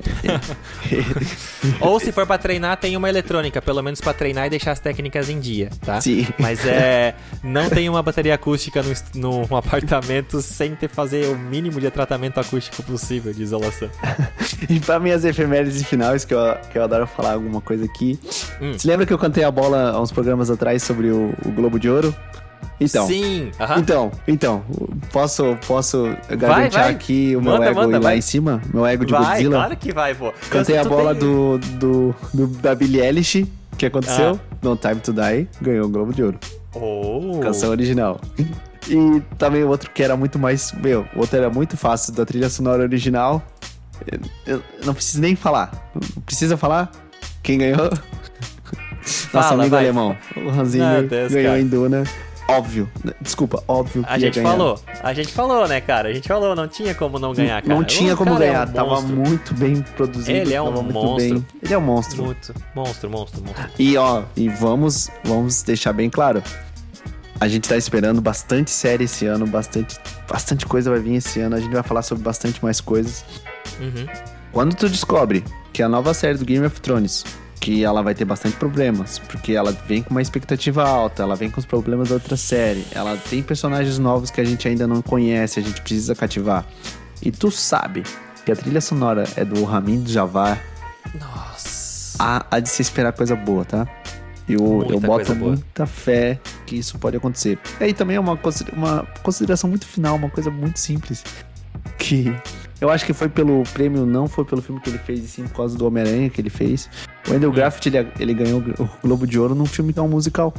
Ou 1.80 2.00
se 2.00 2.12
for 2.12 2.26
para 2.26 2.38
treinar, 2.38 2.76
tem 2.76 2.96
uma 2.96 3.08
eletrônica, 3.08 3.60
pelo 3.60 3.82
menos 3.82 4.00
para 4.00 4.12
treinar 4.12 4.46
e 4.46 4.50
deixar 4.50 4.72
as 4.72 4.80
técnicas 4.80 5.28
em 5.28 5.38
dia, 5.38 5.70
tá? 5.84 6.00
Sim. 6.00 6.26
Mas 6.38 6.64
é. 6.66 7.14
Não 7.42 7.68
tem 7.68 7.88
uma 7.88 8.02
bateria 8.02 8.34
acústica 8.34 8.82
no, 9.14 9.46
no 9.46 9.56
apartamento 9.56 10.40
sem 10.40 10.74
ter 10.74 10.88
fazer 10.88 11.26
o 11.26 11.38
mínimo 11.38 11.80
de 11.80 11.90
tratamento 11.90 12.38
acústico 12.38 12.82
possível 12.82 13.32
de 13.32 13.42
isolação. 13.42 13.88
e 14.68 14.80
para 14.80 14.98
minhas 14.98 15.24
efemérides 15.24 15.82
finais, 15.84 16.24
que 16.24 16.34
eu, 16.34 16.40
que 16.70 16.78
eu 16.78 16.84
adoro 16.84 17.06
falar 17.06 17.32
alguma 17.32 17.60
coisa 17.60 17.84
aqui. 17.84 18.18
Hum. 18.60 18.72
Você 18.72 18.86
lembra 18.88 19.06
que 19.06 19.12
eu 19.12 19.18
cantei 19.18 19.44
a 19.44 19.50
bola 19.50 19.90
há 19.90 20.00
uns 20.00 20.12
programas 20.12 20.50
atrás 20.50 20.82
sobre 20.82 21.08
o, 21.08 21.34
o 21.44 21.50
Globo 21.50 21.78
de 21.78 21.88
Ouro? 21.88 22.14
Então. 22.80 23.06
Sim. 23.06 23.50
Então, 23.76 24.10
então, 24.26 24.64
posso, 25.12 25.56
posso 25.66 26.16
garantir 26.30 26.78
aqui 26.78 27.36
o 27.36 27.42
meu 27.42 27.52
manda, 27.52 27.66
ego 27.66 27.80
manda, 27.80 27.98
lá 27.98 28.04
vai. 28.04 28.18
em 28.18 28.22
cima? 28.22 28.62
Meu 28.72 28.86
ego 28.86 29.04
de 29.04 29.12
vai, 29.12 29.22
Godzilla? 29.22 29.56
Claro 29.56 29.76
que 29.76 29.92
vai, 29.92 30.14
pô. 30.14 30.32
Cantei 30.48 30.78
a 30.78 30.84
bola 30.84 31.14
tem... 31.14 31.28
do, 31.28 31.58
do, 31.58 32.14
do, 32.32 32.46
da 32.46 32.74
Billie 32.74 33.02
Eilish. 33.02 33.42
O 33.72 33.76
que 33.76 33.84
aconteceu? 33.84 34.40
Ah. 34.42 34.56
No 34.62 34.76
Time 34.76 34.96
to 34.96 35.12
Die 35.12 35.48
ganhou 35.60 35.86
o 35.86 35.88
Globo 35.90 36.14
de 36.14 36.22
Ouro. 36.22 36.38
Oh. 36.74 37.40
Canção 37.42 37.70
original. 37.70 38.18
E 38.88 39.22
também 39.36 39.62
o 39.62 39.68
outro 39.68 39.90
que 39.90 40.02
era 40.02 40.16
muito 40.16 40.38
mais. 40.38 40.72
Meu, 40.72 41.06
o 41.14 41.20
outro 41.20 41.36
era 41.36 41.50
muito 41.50 41.76
fácil, 41.76 42.14
da 42.14 42.24
trilha 42.24 42.48
sonora 42.48 42.82
original. 42.82 43.42
Eu, 44.46 44.56
eu 44.56 44.62
não 44.86 44.94
preciso 44.94 45.20
nem 45.20 45.36
falar. 45.36 45.70
Precisa 46.24 46.56
falar? 46.56 46.90
Quem 47.42 47.58
ganhou? 47.58 47.90
Fala, 49.02 49.44
Nosso 49.44 49.54
amigo 49.54 49.70
vai. 49.70 49.84
alemão. 49.84 50.16
O 50.36 50.50
Ranzinho 50.50 50.84
ganhou 51.08 51.30
cara. 51.30 51.60
em 51.60 51.66
Duna 51.66 52.04
óbvio. 52.56 52.90
Desculpa, 53.20 53.62
óbvio 53.66 54.02
que 54.02 54.10
A 54.10 54.18
gente 54.18 54.40
falou. 54.40 54.80
A 55.02 55.12
gente 55.12 55.32
falou, 55.32 55.68
né, 55.68 55.80
cara? 55.80 56.08
A 56.08 56.12
gente 56.12 56.28
falou, 56.28 56.54
não 56.54 56.68
tinha 56.68 56.94
como 56.94 57.18
não 57.18 57.32
ganhar, 57.32 57.62
cara. 57.62 57.74
Não 57.74 57.84
tinha 57.84 58.16
como 58.16 58.36
ganhar, 58.36 58.66
é 58.66 58.70
um 58.70 58.72
tava 58.72 59.00
muito 59.02 59.54
bem 59.54 59.82
produzido. 59.96 60.36
Ele 60.36 60.54
é 60.54 60.62
um 60.62 60.82
monstro. 60.82 61.16
Bem. 61.16 61.46
Ele 61.62 61.74
é 61.74 61.78
um 61.78 61.82
monstro. 61.82 62.24
Muito. 62.24 62.54
Monstro, 62.74 63.10
monstro, 63.10 63.42
monstro. 63.42 63.70
E 63.78 63.96
ó, 63.96 64.22
e 64.36 64.48
vamos, 64.48 65.10
vamos 65.24 65.62
deixar 65.62 65.92
bem 65.92 66.10
claro. 66.10 66.42
A 67.40 67.48
gente 67.48 67.68
tá 67.68 67.76
esperando 67.76 68.20
bastante 68.20 68.70
série 68.70 69.04
esse 69.04 69.24
ano, 69.24 69.46
bastante 69.46 69.98
bastante 70.30 70.64
coisa 70.66 70.90
vai 70.90 71.00
vir 71.00 71.14
esse 71.16 71.40
ano, 71.40 71.56
a 71.56 71.60
gente 71.60 71.72
vai 71.72 71.82
falar 71.82 72.02
sobre 72.02 72.22
bastante 72.22 72.62
mais 72.62 72.80
coisas. 72.80 73.24
Uhum. 73.80 74.06
Quando 74.52 74.76
tu 74.76 74.88
descobre 74.88 75.44
que 75.72 75.82
a 75.82 75.88
nova 75.88 76.14
série 76.14 76.38
do 76.38 76.44
Game 76.44 76.64
of 76.64 76.80
Thrones, 76.80 77.24
que 77.60 77.84
ela 77.84 78.02
vai 78.02 78.14
ter 78.14 78.24
bastante 78.24 78.56
problemas, 78.56 79.18
porque 79.18 79.52
ela 79.52 79.70
vem 79.86 80.02
com 80.02 80.10
uma 80.10 80.22
expectativa 80.22 80.82
alta, 80.82 81.22
ela 81.22 81.36
vem 81.36 81.50
com 81.50 81.60
os 81.60 81.66
problemas 81.66 82.08
da 82.08 82.14
outra 82.14 82.36
série, 82.36 82.86
ela 82.90 83.16
tem 83.28 83.42
personagens 83.42 83.98
novos 83.98 84.30
que 84.30 84.40
a 84.40 84.44
gente 84.44 84.66
ainda 84.66 84.86
não 84.86 85.02
conhece, 85.02 85.60
a 85.60 85.62
gente 85.62 85.80
precisa 85.82 86.14
cativar. 86.14 86.64
E 87.22 87.30
tu 87.30 87.50
sabe 87.50 88.02
que 88.46 88.50
a 88.50 88.56
trilha 88.56 88.80
sonora 88.80 89.24
é 89.36 89.44
do 89.44 89.62
Ramin 89.64 90.06
Javar, 90.06 90.64
Nossa. 91.14 92.16
há, 92.18 92.46
há 92.50 92.60
de 92.60 92.70
se 92.70 92.80
esperar 92.80 93.12
coisa 93.12 93.36
boa, 93.36 93.64
tá? 93.64 93.86
Eu, 94.48 94.62
Muita 94.62 94.92
eu 94.94 95.00
boto 95.00 95.34
boa. 95.34 95.50
muita 95.52 95.86
fé 95.86 96.40
que 96.66 96.76
isso 96.76 96.98
pode 96.98 97.16
acontecer. 97.16 97.58
E 97.78 97.84
aí 97.84 97.92
também 97.92 98.16
é 98.16 98.20
uma, 98.20 98.38
uma 98.72 99.06
consideração 99.22 99.68
muito 99.68 99.86
final, 99.86 100.16
uma 100.16 100.30
coisa 100.30 100.50
muito 100.50 100.80
simples. 100.80 101.22
Que 101.98 102.34
eu 102.80 102.90
acho 102.90 103.04
que 103.04 103.12
foi 103.12 103.28
pelo 103.28 103.62
prêmio, 103.72 104.06
não 104.06 104.26
foi 104.26 104.44
pelo 104.44 104.62
filme 104.62 104.80
que 104.80 104.88
ele 104.88 104.98
fez, 104.98 105.20
e 105.20 105.28
sim 105.28 105.44
por 105.44 105.56
causa 105.56 105.76
do 105.76 105.86
Homem-Aranha 105.86 106.30
que 106.30 106.40
ele 106.40 106.50
fez. 106.50 106.88
O. 107.28 107.32
Andrew 107.32 107.52
Graft, 107.52 107.84
ele, 107.86 108.08
ele 108.18 108.34
ganhou 108.34 108.62
o 108.78 108.88
Globo 109.02 109.26
de 109.26 109.38
Ouro 109.38 109.54
num 109.54 109.66
filme 109.66 109.92
que 109.92 109.98
é 109.98 110.02
um 110.02 110.08
musical. 110.08 110.54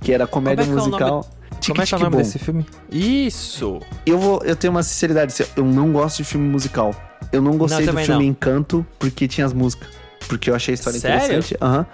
Que 0.00 0.12
era 0.12 0.26
comédia 0.26 0.62
é 0.62 0.64
que 0.64 0.70
é 0.70 0.74
o 0.74 0.76
musical. 0.76 1.30
Como 1.66 1.82
é 1.82 1.86
que 1.86 1.94
é 1.94 1.98
o 1.98 2.00
nome 2.00 2.16
desse 2.16 2.38
filme? 2.38 2.66
Isso! 2.90 3.80
Eu, 4.04 4.18
vou, 4.18 4.42
eu 4.44 4.54
tenho 4.54 4.72
uma 4.72 4.82
sinceridade, 4.82 5.34
eu 5.56 5.64
não 5.64 5.92
gosto 5.92 6.18
de 6.18 6.24
filme 6.24 6.48
musical. 6.48 6.94
Eu 7.32 7.42
não 7.42 7.56
gostei 7.56 7.84
do 7.84 7.90
também 7.90 8.04
filme 8.04 8.24
não. 8.24 8.30
Encanto 8.30 8.86
porque 8.98 9.26
tinha 9.26 9.46
as 9.46 9.52
músicas. 9.52 9.88
Porque 10.28 10.50
eu 10.50 10.54
achei 10.54 10.72
a 10.72 10.76
história 10.76 10.98
Sério? 10.98 11.16
interessante. 11.16 11.56
Aham. 11.60 11.86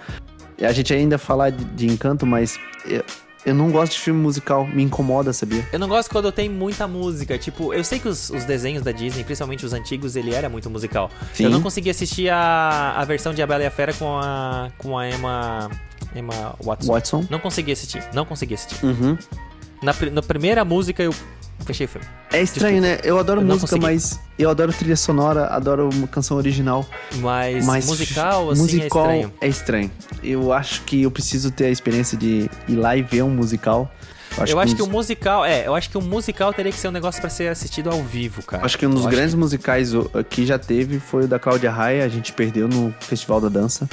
E 0.57 0.65
A 0.65 0.71
gente 0.71 0.93
ainda 0.93 1.17
falar 1.17 1.49
de, 1.49 1.63
de 1.63 1.87
Encanto, 1.87 2.25
mas 2.25 2.59
eu, 2.85 3.03
eu 3.45 3.53
não 3.53 3.71
gosto 3.71 3.93
de 3.93 3.99
filme 3.99 4.19
musical. 4.19 4.65
Me 4.67 4.83
incomoda, 4.83 5.33
sabia? 5.33 5.67
Eu 5.71 5.79
não 5.79 5.87
gosto 5.87 6.09
quando 6.09 6.31
tem 6.31 6.49
muita 6.49 6.87
música. 6.87 7.37
Tipo, 7.37 7.73
eu 7.73 7.83
sei 7.83 7.99
que 7.99 8.07
os, 8.07 8.29
os 8.29 8.45
desenhos 8.45 8.83
da 8.83 8.91
Disney, 8.91 9.23
principalmente 9.23 9.65
os 9.65 9.73
antigos, 9.73 10.15
ele 10.15 10.33
era 10.33 10.49
muito 10.49 10.69
musical. 10.69 11.11
Sim. 11.33 11.45
Eu 11.45 11.49
não 11.49 11.61
consegui 11.61 11.89
assistir 11.89 12.29
a, 12.29 12.93
a 12.95 13.05
versão 13.05 13.33
de 13.33 13.41
A 13.41 13.47
Bela 13.47 13.63
e 13.63 13.65
a 13.65 13.71
Fera 13.71 13.93
com 13.93 14.17
a, 14.17 14.69
com 14.77 14.97
a 14.97 15.09
Emma, 15.09 15.69
Emma 16.15 16.55
Watson. 16.63 16.91
Watson. 16.91 17.25
Não 17.29 17.39
consegui 17.39 17.71
assistir, 17.71 18.03
não 18.13 18.25
consegui 18.25 18.53
assistir. 18.53 18.83
Uhum. 18.85 19.17
Na, 19.81 19.93
na 20.11 20.21
primeira 20.21 20.63
música 20.63 21.03
eu 21.03 21.13
fechei 21.63 21.85
o 21.85 21.89
filme. 21.89 22.07
É 22.31 22.41
estranho, 22.41 22.81
né? 22.81 22.99
Eu 23.03 23.19
adoro 23.19 23.41
Eu 23.41 23.45
música, 23.47 23.77
mas 23.77 24.19
eu 24.37 24.49
adoro 24.49 24.71
trilha 24.73 24.95
sonora, 24.95 25.47
adoro 25.47 25.89
uma 25.93 26.07
canção 26.07 26.37
original. 26.37 26.85
Mas, 27.15 27.65
Mas 27.65 27.85
musical, 27.85 28.49
assim, 28.51 28.61
musical 28.61 29.09
é 29.09 29.17
estranho. 29.17 29.33
é 29.41 29.47
estranho. 29.47 29.91
Eu 30.23 30.51
acho 30.53 30.81
que 30.81 31.01
eu 31.03 31.11
preciso 31.11 31.51
ter 31.51 31.65
a 31.65 31.69
experiência 31.69 32.17
de 32.17 32.49
ir 32.67 32.75
lá 32.75 32.95
e 32.95 33.01
ver 33.01 33.23
um 33.23 33.29
musical. 33.29 33.91
eu 34.47 34.59
acho 34.59 34.75
que 34.75 34.81
um 34.81 34.85
o 34.85 34.89
musical, 34.89 35.45
é, 35.45 35.67
eu 35.67 35.75
acho 35.75 35.89
que 35.89 35.97
o 35.97 36.01
musical 36.01 36.51
teria 36.53 36.71
que 36.71 36.77
ser 36.77 36.87
um 36.87 36.91
negócio 36.91 37.21
pra 37.21 37.29
ser 37.29 37.49
assistido 37.49 37.89
ao 37.91 38.01
vivo, 38.01 38.41
cara. 38.41 38.65
Acho 38.65 38.77
que 38.77 38.85
um 38.87 38.89
dos 38.89 39.01
Eu 39.01 39.07
acho 39.07 39.15
grandes 39.15 39.35
musicais 39.35 39.93
o- 39.93 40.09
que 40.29 40.45
já 40.45 40.57
teve 40.57 40.99
foi 40.99 41.25
o 41.25 41.27
da 41.27 41.37
Cláudia 41.37 41.69
Raia. 41.71 42.03
A 42.03 42.09
gente 42.09 42.33
perdeu 42.33 42.67
no 42.67 42.93
Festival 42.99 43.39
da 43.39 43.49
Dança. 43.49 43.87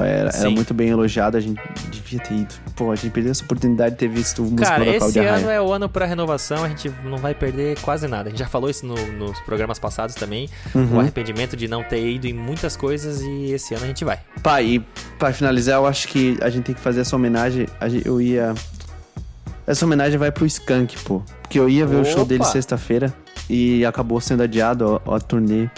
Era, 0.00 0.30
era 0.30 0.50
muito 0.50 0.72
bem 0.72 0.88
elogiado, 0.90 1.36
a 1.36 1.40
gente 1.40 1.60
devia 2.10 2.20
ter 2.20 2.34
ido. 2.34 2.54
Pô, 2.74 2.90
a 2.90 2.94
gente 2.96 3.10
perdeu 3.12 3.30
essa 3.32 3.44
oportunidade 3.44 3.92
de 3.92 3.98
ter 3.98 4.08
visto 4.08 4.40
o 4.42 4.44
musical 4.44 4.66
Cara, 4.72 4.84
da 4.84 4.90
esse 4.96 5.18
ano 5.18 5.46
Raia. 5.46 5.56
é 5.56 5.60
o 5.60 5.72
ano 5.72 5.88
pra 5.88 6.06
renovação, 6.06 6.64
a 6.64 6.68
gente 6.68 6.92
não 7.04 7.18
vai 7.18 7.34
perder 7.34 7.78
quase 7.80 8.06
nada. 8.08 8.28
A 8.28 8.30
gente 8.30 8.38
já 8.38 8.46
falou 8.48 8.68
isso 8.70 8.86
no- 8.86 9.12
nos 9.12 9.38
programas 9.40 9.78
passados 9.78 10.14
também. 10.14 10.48
Uhum. 10.74 10.96
O 10.96 11.00
arrependimento 11.00 11.56
de 11.56 11.68
não 11.68 11.82
ter 11.82 12.06
ido 12.08 12.26
em 12.26 12.32
muitas 12.32 12.76
coisas 12.76 13.20
e 13.22 13.52
esse 13.52 13.74
ano 13.74 13.84
a 13.84 13.88
gente 13.88 14.04
vai. 14.04 14.18
Pá, 14.42 14.60
e 14.62 14.80
pra 15.18 15.32
finalizar, 15.32 15.76
eu 15.76 15.86
acho 15.86 16.08
que 16.08 16.38
a 16.40 16.48
gente 16.50 16.64
tem 16.64 16.74
que 16.74 16.80
fazer 16.80 17.00
essa 17.02 17.14
homenagem. 17.16 17.66
Eu 18.04 18.20
ia. 18.20 18.54
Essa 19.66 19.84
homenagem 19.84 20.18
vai 20.18 20.32
pro 20.32 20.46
Skank, 20.46 20.96
pô. 21.04 21.22
Porque 21.42 21.58
eu 21.58 21.68
ia 21.68 21.86
ver 21.86 21.96
o 21.96 22.04
show 22.04 22.20
Opa! 22.22 22.24
dele 22.30 22.44
sexta-feira 22.44 23.12
e 23.50 23.84
acabou 23.84 24.20
sendo 24.20 24.42
adiado 24.42 25.00
a, 25.06 25.16
a 25.16 25.20
turnê. 25.20 25.68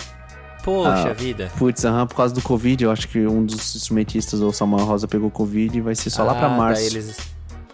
Poxa 0.64 1.10
Ah, 1.10 1.12
vida. 1.12 1.50
Putz, 1.58 1.84
aham, 1.84 2.06
por 2.06 2.16
causa 2.16 2.34
do 2.34 2.42
Covid, 2.42 2.84
eu 2.84 2.90
acho 2.90 3.08
que 3.08 3.26
um 3.26 3.44
dos 3.44 3.74
instrumentistas, 3.76 4.40
o 4.40 4.52
Samuel 4.52 4.84
Rosa, 4.84 5.08
pegou 5.08 5.30
Covid 5.30 5.78
e 5.78 5.80
vai 5.80 5.94
ser 5.94 6.10
só 6.10 6.22
lá 6.22 6.34
pra 6.34 6.46
Ah, 6.46 6.50
março. 6.50 6.82
eles... 6.82 7.16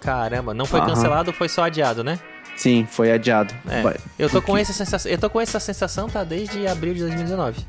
Caramba, 0.00 0.54
não 0.54 0.64
foi 0.66 0.80
Aham. 0.80 0.90
cancelado, 0.90 1.32
foi 1.32 1.48
só 1.48 1.64
adiado, 1.64 2.04
né? 2.04 2.18
Sim, 2.56 2.86
foi 2.90 3.12
adiado. 3.12 3.52
É. 3.68 3.82
Eu 4.18 4.30
tô 4.30 4.40
com 4.40 4.46
porque- 4.48 4.62
essa 4.62 4.72
sensação, 4.72 5.10
eu 5.10 5.18
tô 5.18 5.28
com 5.28 5.40
essa 5.40 5.60
sensação 5.60 6.08
tá 6.08 6.24
desde 6.24 6.66
abril 6.66 6.94
de 6.94 7.00
2019. 7.00 7.64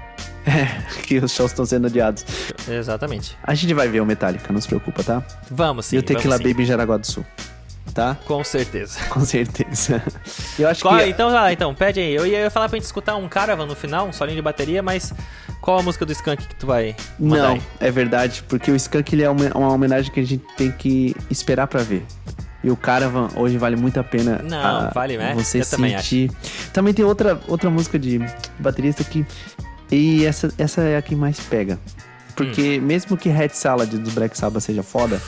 que 1.03 1.17
os 1.17 1.31
shows 1.33 1.51
estão 1.51 1.65
sendo 1.65 1.87
adiados. 1.87 2.23
Exatamente. 2.69 3.37
A 3.43 3.53
gente 3.53 3.73
vai 3.73 3.87
ver 3.89 3.99
o 4.01 4.05
Metallica, 4.05 4.53
não 4.53 4.61
se 4.61 4.67
preocupa, 4.67 5.03
tá? 5.03 5.21
Vamos 5.51 5.87
sim. 5.87 5.97
e 5.97 5.99
o 5.99 6.03
Tequila 6.03 6.37
vamos. 6.37 6.51
Baby 6.51 6.63
em 6.63 6.65
Jaraguá 6.65 6.95
do 6.97 7.05
Sul. 7.05 7.25
Tá? 7.97 8.15
Com 8.25 8.43
certeza. 8.43 8.99
Com 9.09 9.21
certeza. 9.25 10.03
Eu 10.59 10.67
acho 10.69 10.83
Qual- 10.83 10.99
que. 10.99 11.05
Então 11.09 11.31
vai 11.31 11.41
lá, 11.41 11.51
então, 11.51 11.73
pede 11.73 11.99
aí. 11.99 12.13
Eu 12.13 12.27
ia 12.27 12.47
falar 12.51 12.69
pra 12.69 12.77
gente 12.77 12.85
escutar 12.85 13.15
um 13.15 13.27
Caravan 13.27 13.65
no 13.65 13.75
final, 13.75 14.07
um 14.07 14.13
solinho 14.13 14.35
de 14.35 14.41
bateria, 14.43 14.83
mas 14.83 15.11
qual 15.61 15.79
a 15.79 15.81
música 15.81 16.05
do 16.05 16.11
Skunk 16.11 16.45
que 16.47 16.53
tu 16.55 16.67
vai 16.67 16.95
mandar 17.19 17.43
Não, 17.43 17.53
aí? 17.55 17.61
é 17.79 17.89
verdade, 17.89 18.43
porque 18.47 18.69
o 18.69 18.75
Skunk 18.75 19.15
ele 19.15 19.23
é 19.23 19.29
uma, 19.31 19.45
uma 19.55 19.73
homenagem 19.73 20.11
que 20.11 20.19
a 20.19 20.23
gente 20.23 20.45
tem 20.55 20.71
que 20.71 21.15
esperar 21.31 21.65
pra 21.65 21.81
ver. 21.81 22.05
E 22.63 22.69
o 22.69 22.75
Caravan 22.77 23.29
hoje 23.35 23.57
vale 23.57 23.75
muito 23.75 23.99
a 23.99 24.03
pena 24.03 24.41
Não, 24.43 24.57
a- 24.63 24.91
vale, 24.93 25.17
né? 25.17 25.33
você 25.33 25.61
Eu 25.61 25.65
também 25.65 25.97
sentir. 25.97 26.31
Também 26.71 26.93
tem 26.93 27.03
outra, 27.03 27.41
outra 27.47 27.71
música 27.71 27.97
de 27.97 28.19
baterista 28.59 29.03
que. 29.03 29.25
E 29.91 30.23
essa, 30.23 30.53
essa 30.59 30.81
é 30.81 30.97
a 30.97 31.01
que 31.01 31.15
mais 31.15 31.39
pega. 31.39 31.79
Porque 32.35 32.77
Hum. 32.77 32.85
mesmo 32.85 33.17
que 33.17 33.29
Red 33.29 33.49
Salad 33.53 33.89
do 33.91 34.11
Black 34.11 34.37
Sabbath 34.37 34.61
seja 34.61 34.83
foda, 34.83 35.19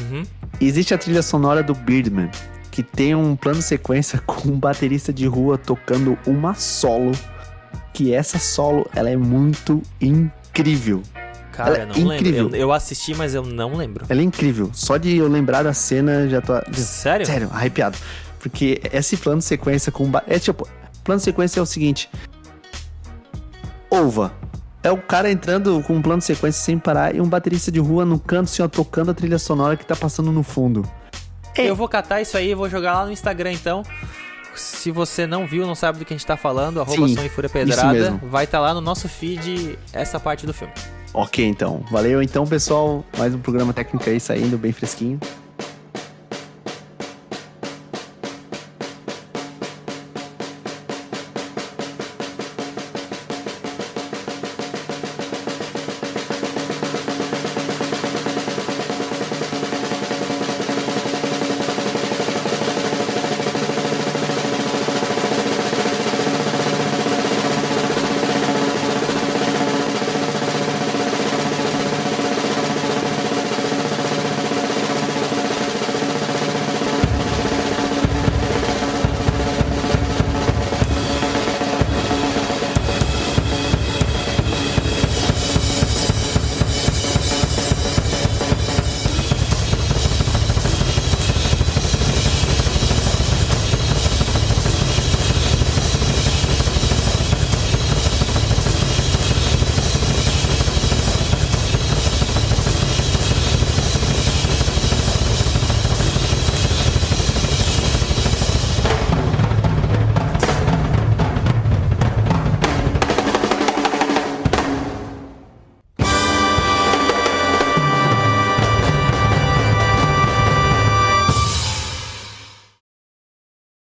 Uhum. 0.00 0.24
existe 0.60 0.94
a 0.94 0.98
trilha 0.98 1.22
sonora 1.22 1.62
do 1.62 1.74
Birdman, 1.74 2.30
que 2.70 2.82
tem 2.82 3.14
um 3.14 3.36
plano 3.36 3.60
sequência 3.62 4.18
com 4.26 4.48
um 4.48 4.58
baterista 4.58 5.12
de 5.12 5.26
rua 5.26 5.58
tocando 5.58 6.18
uma 6.26 6.54
solo. 6.54 7.12
Que 7.94 8.14
essa 8.14 8.38
solo, 8.38 8.88
ela 8.94 9.10
é 9.10 9.16
muito 9.16 9.82
incrível. 10.00 11.02
Cara, 11.52 11.74
Ela 11.74 11.78
é 11.78 11.82
eu 11.82 11.86
não 12.06 12.14
incrível. 12.14 12.44
lembro. 12.44 12.56
Eu, 12.56 12.60
eu 12.62 12.72
assisti, 12.72 13.14
mas 13.14 13.34
eu 13.34 13.42
não 13.44 13.74
lembro. 13.76 14.06
Ela 14.08 14.20
é 14.22 14.24
incrível. 14.24 14.70
Só 14.72 14.96
de 14.96 15.14
eu 15.18 15.28
lembrar 15.28 15.62
da 15.62 15.74
cena, 15.74 16.26
já 16.26 16.40
tô. 16.40 16.54
Sério? 16.72 17.26
Sério, 17.26 17.50
arrepiado. 17.52 17.98
Porque 18.40 18.80
esse 18.90 19.18
plano 19.18 19.40
de 19.40 19.44
sequência 19.44 19.92
com. 19.92 20.10
É 20.26 20.38
tipo. 20.38 20.66
Plano 21.04 21.18
de 21.18 21.24
sequência 21.24 21.60
é 21.60 21.62
o 21.62 21.66
seguinte. 21.66 22.08
Ova. 23.90 24.32
É 24.82 24.90
o 24.90 24.96
cara 24.98 25.30
entrando 25.30 25.80
com 25.82 25.94
um 25.94 26.02
plano 26.02 26.18
de 26.18 26.24
sequência 26.24 26.60
sem 26.60 26.78
parar 26.78 27.14
e 27.14 27.20
um 27.20 27.28
baterista 27.28 27.70
de 27.70 27.78
rua 27.78 28.04
no 28.04 28.18
canto, 28.18 28.48
assim, 28.48 28.62
ó, 28.62 28.68
tocando 28.68 29.12
a 29.12 29.14
trilha 29.14 29.38
sonora 29.38 29.76
que 29.76 29.86
tá 29.86 29.94
passando 29.94 30.32
no 30.32 30.42
fundo. 30.42 30.84
É. 31.56 31.68
Eu 31.70 31.76
vou 31.76 31.88
catar 31.88 32.20
isso 32.20 32.36
aí 32.36 32.50
e 32.50 32.54
vou 32.54 32.68
jogar 32.68 32.94
lá 32.94 33.06
no 33.06 33.12
Instagram 33.12 33.52
então. 33.52 33.82
Se 34.56 34.90
você 34.90 35.26
não 35.26 35.46
viu, 35.46 35.66
não 35.66 35.74
sabe 35.74 35.98
do 35.98 36.04
que 36.04 36.12
a 36.12 36.16
gente 36.16 36.26
tá 36.26 36.36
falando, 36.36 36.80
arroba 36.80 37.06
Sim, 37.06 37.14
Som 37.14 37.22
e 37.22 37.28
Fúria 37.28 37.48
Pedrada, 37.48 38.20
vai 38.24 38.44
estar 38.44 38.60
lá 38.60 38.74
no 38.74 38.80
nosso 38.80 39.08
feed 39.08 39.78
essa 39.92 40.18
parte 40.18 40.46
do 40.46 40.52
filme. 40.52 40.74
Ok, 41.14 41.46
então. 41.46 41.84
Valeu 41.90 42.22
então, 42.22 42.46
pessoal. 42.46 43.04
Mais 43.16 43.34
um 43.34 43.38
programa 43.38 43.72
técnico 43.72 44.08
aí 44.08 44.18
saindo 44.18 44.58
bem 44.58 44.72
fresquinho. 44.72 45.20